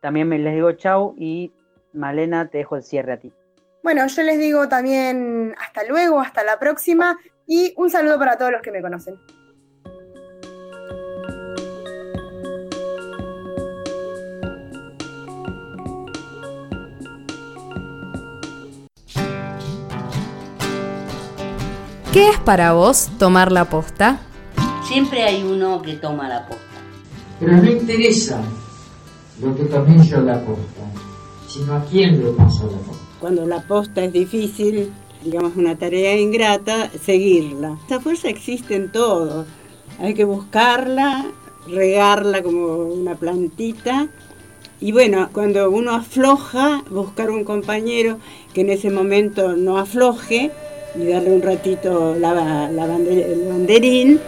también 0.00 0.28
les 0.28 0.54
digo 0.54 0.72
chao 0.72 1.14
y 1.16 1.52
Malena, 1.92 2.48
te 2.48 2.58
dejo 2.58 2.74
el 2.74 2.82
cierre 2.82 3.12
a 3.12 3.20
ti. 3.20 3.32
Bueno, 3.82 4.06
yo 4.06 4.22
les 4.22 4.38
digo 4.38 4.68
también 4.68 5.54
hasta 5.58 5.84
luego, 5.84 6.20
hasta 6.20 6.44
la 6.44 6.58
próxima 6.58 7.18
y 7.46 7.72
un 7.76 7.88
saludo 7.88 8.18
para 8.18 8.36
todos 8.36 8.52
los 8.52 8.60
que 8.60 8.70
me 8.70 8.82
conocen. 8.82 9.14
¿Qué 22.12 22.28
es 22.28 22.38
para 22.40 22.72
vos 22.72 23.08
tomar 23.18 23.50
la 23.50 23.66
posta? 23.66 24.20
Siempre 24.86 25.22
hay 25.22 25.42
uno 25.42 25.80
que 25.80 25.94
toma 25.94 26.28
la 26.28 26.46
posta. 26.46 26.64
Pero 27.38 27.56
no 27.56 27.70
interesa 27.70 28.42
lo 29.40 29.56
que 29.56 29.64
tomé 29.64 30.04
yo 30.04 30.20
la 30.20 30.38
posta, 30.44 30.82
sino 31.48 31.76
a 31.76 31.84
quién 31.84 32.22
le 32.22 32.32
pasó 32.32 32.66
la 32.66 32.78
posta 32.78 32.99
cuando 33.20 33.46
la 33.46 33.60
posta 33.60 34.02
es 34.02 34.12
difícil, 34.12 34.92
digamos 35.22 35.54
una 35.56 35.76
tarea 35.76 36.16
ingrata, 36.16 36.90
seguirla. 37.02 37.76
Esa 37.86 38.00
fuerza 38.00 38.28
existe 38.28 38.74
en 38.74 38.90
todo. 38.90 39.44
Hay 40.00 40.14
que 40.14 40.24
buscarla, 40.24 41.26
regarla 41.68 42.42
como 42.42 42.78
una 42.78 43.14
plantita. 43.14 44.08
Y 44.80 44.92
bueno, 44.92 45.28
cuando 45.32 45.70
uno 45.70 45.92
afloja, 45.92 46.82
buscar 46.88 47.30
un 47.30 47.44
compañero 47.44 48.18
que 48.54 48.62
en 48.62 48.70
ese 48.70 48.90
momento 48.90 49.54
no 49.54 49.78
afloje 49.78 50.50
y 50.94 51.06
darle 51.06 51.32
un 51.32 51.42
ratito 51.42 52.16
la, 52.18 52.68
el 52.70 53.46
banderín 53.48 54.20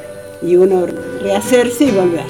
y 0.43 0.57
uno 0.57 0.87
rehacerse 1.23 1.85
y 1.85 1.91
volver. 1.93 2.25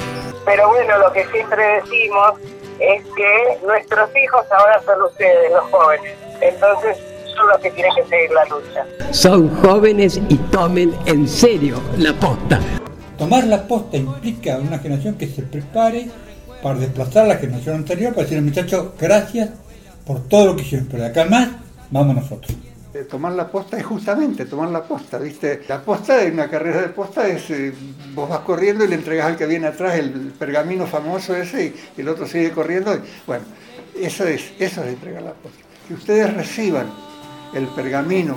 Pero 0.45 0.69
bueno, 0.69 0.99
lo 0.99 1.13
que 1.13 1.25
siempre 1.27 1.83
decimos 1.83 2.35
es 2.79 3.05
que 3.17 3.59
nuestros 3.67 4.11
hijos 4.17 4.45
ahora 4.51 4.81
son 4.85 5.03
ustedes, 5.03 5.51
los 5.51 5.65
jóvenes. 5.65 6.22
Entonces 6.43 6.99
son 7.37 7.49
los 7.49 7.59
que 7.61 7.71
tienen 7.71 7.93
que 7.95 8.03
seguir 8.05 8.31
la 8.33 8.45
lucha. 8.47 9.13
Son 9.13 9.49
jóvenes 9.63 10.21
y 10.29 10.37
tomen 10.51 10.93
en 11.07 11.29
serio 11.29 11.81
la 11.99 12.13
posta. 12.15 12.61
Tomar 13.17 13.45
la 13.45 13.67
posta 13.67 13.97
implica 13.97 14.59
una 14.59 14.79
generación 14.79 15.15
que 15.15 15.29
se 15.29 15.43
prepare 15.43 16.11
para 16.63 16.79
desplazar 16.79 17.25
a 17.25 17.29
la 17.29 17.37
generación 17.37 17.77
anterior, 17.77 18.13
para 18.13 18.23
decirle 18.23 18.43
muchachos, 18.43 18.89
gracias 18.99 19.51
por 20.05 20.27
todo 20.29 20.47
lo 20.47 20.57
que 20.57 20.63
hicieron, 20.63 20.89
pero 20.91 21.05
de 21.05 21.11
acá 21.11 21.25
más, 21.27 21.49
vamos 21.91 22.17
nosotros. 22.17 22.57
Tomar 23.09 23.33
la 23.33 23.49
posta 23.49 23.79
es 23.79 23.87
justamente 23.87 24.45
tomar 24.45 24.69
la 24.69 24.83
posta, 24.83 25.19
¿viste? 25.19 25.63
La 25.69 25.81
posta 25.81 26.19
de 26.19 26.31
una 26.31 26.51
carrera 26.51 26.83
de 26.83 26.89
posta 26.89 27.27
es, 27.27 27.49
eh, 27.51 27.73
vos 28.15 28.29
vas 28.29 28.41
corriendo 28.41 28.85
y 28.85 28.89
le 28.89 28.97
entregas 28.97 29.29
al 29.29 29.37
que 29.37 29.47
viene 29.47 29.69
atrás 29.69 29.95
el 29.95 30.11
pergamino 30.39 30.87
famoso 30.87 31.35
ese 31.35 31.73
y 31.97 32.01
el 32.01 32.09
otro 32.09 32.27
sigue 32.27 32.51
corriendo. 32.51 32.95
Y, 32.95 33.01
bueno, 33.27 33.45
eso 33.99 34.27
es, 34.27 34.53
eso 34.59 34.83
es 34.83 34.89
entregar 34.89 35.23
la 35.23 35.33
posta 35.33 35.62
que 35.87 35.95
ustedes 35.95 36.33
reciban 36.35 36.87
el 37.55 37.67
pergamino 37.67 38.37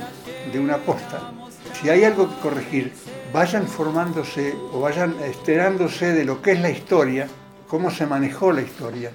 de 0.51 0.59
una 0.59 0.77
posta. 0.77 1.31
Si 1.79 1.89
hay 1.89 2.03
algo 2.03 2.29
que 2.29 2.35
corregir, 2.41 2.93
vayan 3.33 3.67
formándose 3.67 4.55
o 4.71 4.79
vayan 4.79 5.15
enterándose 5.23 6.13
de 6.13 6.25
lo 6.25 6.41
que 6.41 6.53
es 6.53 6.61
la 6.61 6.69
historia, 6.69 7.27
cómo 7.67 7.91
se 7.91 8.05
manejó 8.05 8.51
la 8.51 8.61
historia 8.61 9.11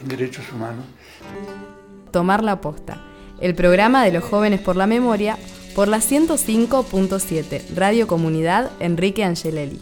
en 0.00 0.08
derechos 0.08 0.44
humanos. 0.52 0.84
Tomar 2.10 2.42
la 2.42 2.60
posta, 2.60 3.02
el 3.40 3.54
programa 3.54 4.04
de 4.04 4.12
los 4.12 4.24
jóvenes 4.24 4.60
por 4.60 4.76
la 4.76 4.86
memoria 4.86 5.36
por 5.74 5.88
la 5.88 5.98
105.7 5.98 7.74
Radio 7.76 8.06
Comunidad 8.06 8.70
Enrique 8.80 9.24
Angelelli. 9.24 9.80